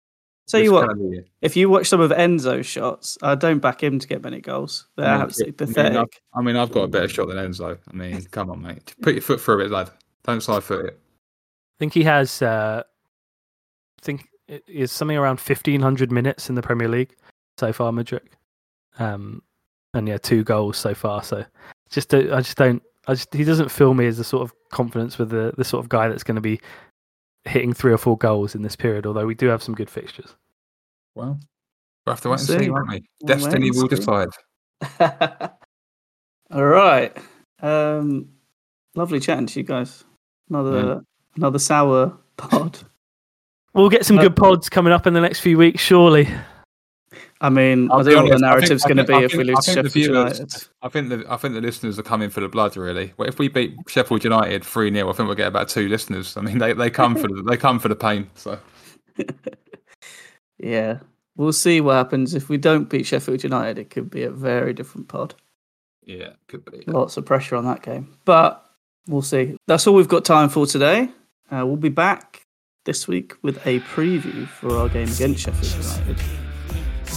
Tell 0.47 0.61
you 0.61 0.73
what, 0.73 0.91
if 1.41 1.57
you 1.57 1.71
watch 1.71 1.87
some 1.89 2.01
of 2.01 2.11
Enzo's 2.11 2.67
shots, 2.67 3.17
I 3.23 3.35
don't 3.35 3.61
back 3.61 3.83
him 3.83 3.99
to 3.99 4.07
get 4.07 4.23
many 4.23 4.41
goals. 4.41 4.87
They're 4.97 5.07
I 5.07 5.13
mean, 5.15 5.23
absolutely 5.23 5.55
I 5.59 5.67
mean, 5.67 5.75
pathetic. 5.75 5.99
I've- 5.99 6.19
I 6.35 6.43
mean, 6.43 6.57
I've 6.57 6.71
got 6.73 6.83
a 6.83 6.89
better 6.89 7.09
shot 7.09 7.29
than 7.29 7.37
Enzo. 7.39 7.79
I 7.91 7.97
mean, 7.97 8.23
come 8.31 8.51
on, 8.51 8.61
mate. 8.63 8.95
Put 9.01 9.15
your 9.15 9.23
foot 9.23 9.41
through 9.41 9.61
it, 9.65 9.71
lad. 9.71 9.91
Don't 10.25 10.43
side 10.43 10.63
foot 10.63 10.85
it. 10.87 10.99
I 10.99 11.77
think 11.79 11.95
he 11.95 12.05
has. 12.05 12.43
Uh, 12.43 12.83
I 12.87 12.94
think 14.05 14.29
it 14.49 14.63
is 14.69 14.93
something 14.93 15.17
around 15.17 15.41
fifteen 15.41 15.81
hundred 15.81 16.13
minutes 16.13 16.49
in 16.49 16.55
the 16.55 16.63
Premier 16.63 16.89
League 16.89 17.15
so 17.59 17.73
far, 17.73 17.93
Mudryk. 17.93 18.27
Um, 18.99 19.43
and 19.95 20.09
yeah, 20.09 20.19
two 20.19 20.45
goals 20.45 20.77
so 20.77 20.95
far. 20.95 21.23
So 21.23 21.45
just 21.91 22.09
do 22.11 22.33
I 22.33 22.41
just 22.41 22.57
don't. 22.57 22.83
I 23.07 23.15
just 23.15 23.33
he 23.35 23.45
doesn't 23.45 23.71
fill 23.71 23.95
me 23.95 24.07
as 24.07 24.19
the 24.19 24.25
sort 24.25 24.43
of 24.43 24.53
confidence 24.71 25.19
with 25.19 25.31
the 25.31 25.53
the 25.57 25.65
sort 25.65 25.85
of 25.85 25.89
guy 25.89 26.09
that's 26.09 26.25
going 26.25 26.37
to 26.37 26.41
be 26.41 26.61
hitting 27.45 27.73
three 27.73 27.93
or 27.93 27.99
four 27.99 28.17
goals 28.17 28.55
in 28.55 28.63
this 28.63 28.77
period. 28.77 29.07
Although 29.07 29.27
we 29.27 29.35
do 29.35 29.47
have 29.49 29.63
some 29.63 29.75
good 29.75 29.91
fixtures. 29.91 30.35
Well, 31.15 31.39
we'll 32.07 32.15
have 32.15 32.21
to 32.23 32.29
wait 32.31 32.41
and 32.41 32.49
see, 32.49 32.59
see. 32.59 32.71
won't 32.71 32.89
we? 32.89 33.05
We'll 33.23 33.39
Destiny 33.39 33.71
will 33.71 33.89
see. 33.89 33.97
decide. 33.97 34.29
All 36.51 36.65
right. 36.65 37.17
Um, 37.61 38.31
lovely 38.95 39.21
chatting 39.21 39.47
to 39.47 39.61
you 39.61 39.65
guys. 39.65 40.05
Another 40.49 41.03
another 41.37 41.59
sour 41.59 42.19
pod. 42.37 42.79
We'll 43.75 43.89
get 43.91 44.07
some 44.07 44.19
Uh, 44.19 44.23
good 44.23 44.37
pods 44.37 44.69
coming 44.69 44.93
up 44.93 45.07
in 45.07 45.15
the 45.15 45.21
next 45.21 45.41
few 45.41 45.59
weeks, 45.59 45.81
surely. 45.83 46.29
I 47.41 47.51
mean, 47.51 47.91
I'll 47.91 48.01
I 48.01 48.03
don't 48.05 48.15
know 48.15 48.23
what 48.23 48.29
the 48.29 48.33
honest, 48.33 48.33
I 48.33 48.37
think- 48.37 48.41
narrative's 48.43 48.85
going 48.85 48.97
to 48.99 49.05
be 49.05 49.15
I 49.15 49.23
if 49.25 49.35
we 49.35 49.45
lose 49.45 49.57
I 49.59 49.61
think 49.61 49.75
the 49.83 49.89
Sheffield 49.91 49.93
viewers- 49.93 50.39
United. 50.39 50.69
I 50.83 50.89
think 50.89 51.09
the 51.11 51.25
I 51.29 51.37
think 51.37 51.55
the 51.55 51.61
listeners 51.61 51.99
are 51.99 52.03
coming 52.03 52.31
for 52.31 52.41
the 52.41 52.49
blood. 52.49 52.77
Really, 52.77 53.13
well, 53.17 53.29
if 53.29 53.39
we 53.39 53.49
beat 53.49 53.75
Sheffield 53.89 54.25
United 54.25 54.65
three 54.65 54.93
0 54.93 55.09
I 55.09 55.13
think 55.13 55.27
we'll 55.27 55.37
get 55.37 55.49
about 55.49 55.69
two 55.69 55.89
listeners. 55.89 56.37
I 56.37 56.41
mean, 56.41 56.59
they, 56.59 56.73
they 56.73 56.89
come 56.91 57.17
for 57.17 57.29
the 57.29 57.43
they 57.43 57.57
come 57.57 57.79
for 57.79 57.89
the 57.89 57.97
pain. 57.97 58.31
So 58.35 58.59
Yeah, 60.59 61.01
we'll 61.37 61.53
see 61.53 61.81
what 61.81 61.95
happens 61.95 62.35
if 62.35 62.49
we 62.49 62.57
don't 62.57 62.89
beat 62.89 63.07
Sheffield 63.07 63.43
United. 63.43 63.79
It 63.79 63.91
could 63.91 64.09
be 64.11 64.23
a 64.23 64.31
very 64.31 64.73
different 64.73 65.09
pod. 65.09 65.35
yeah, 66.05 66.31
could 66.49 66.65
be. 66.65 66.85
Lots 66.87 67.17
of 67.17 67.27
pressure 67.27 67.57
on 67.57 67.65
that 67.67 67.83
game, 67.83 68.15
but 68.25 68.65
we'll 69.09 69.23
see. 69.23 69.57
That's 69.67 69.87
all 69.87 69.95
we've 69.95 70.09
got 70.09 70.25
time 70.25 70.49
for 70.49 70.67
today. 70.67 71.09
Uh, 71.51 71.67
we'll 71.67 71.77
be 71.77 71.89
back 71.91 72.44
this 72.85 73.09
week 73.09 73.35
with 73.43 73.57
a 73.67 73.81
preview 73.81 74.47
for 74.47 74.77
our 74.77 74.89
game 74.89 75.09
against 75.09 75.41
Sheffield 75.41 75.85
United 75.85 76.25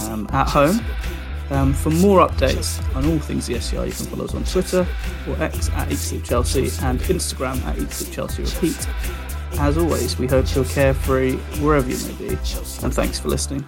um, 0.02 0.28
at 0.32 0.48
home. 0.48 0.80
Um, 1.50 1.72
for 1.72 1.90
more 1.90 2.26
updates 2.26 2.78
on 2.94 3.06
all 3.06 3.18
things 3.18 3.46
the 3.46 3.54
ESCR, 3.54 3.86
you 3.86 3.92
can 3.92 4.06
follow 4.06 4.24
us 4.26 4.34
on 4.34 4.44
Twitter 4.44 4.86
or 5.26 5.42
X 5.42 5.70
at 5.70 5.88
EatSleepChelsea 5.88 6.82
and 6.82 7.00
Instagram 7.00 7.56
at 7.64 7.76
EatSleepChelsea 7.76 8.54
Repeat. 8.54 9.58
As 9.60 9.78
always, 9.78 10.18
we 10.18 10.26
hope 10.26 10.54
you're 10.54 10.64
carefree 10.66 11.36
wherever 11.62 11.88
you 11.88 11.96
may 12.06 12.28
be, 12.28 12.28
and 12.28 12.92
thanks 12.94 13.18
for 13.18 13.28
listening. 13.28 13.66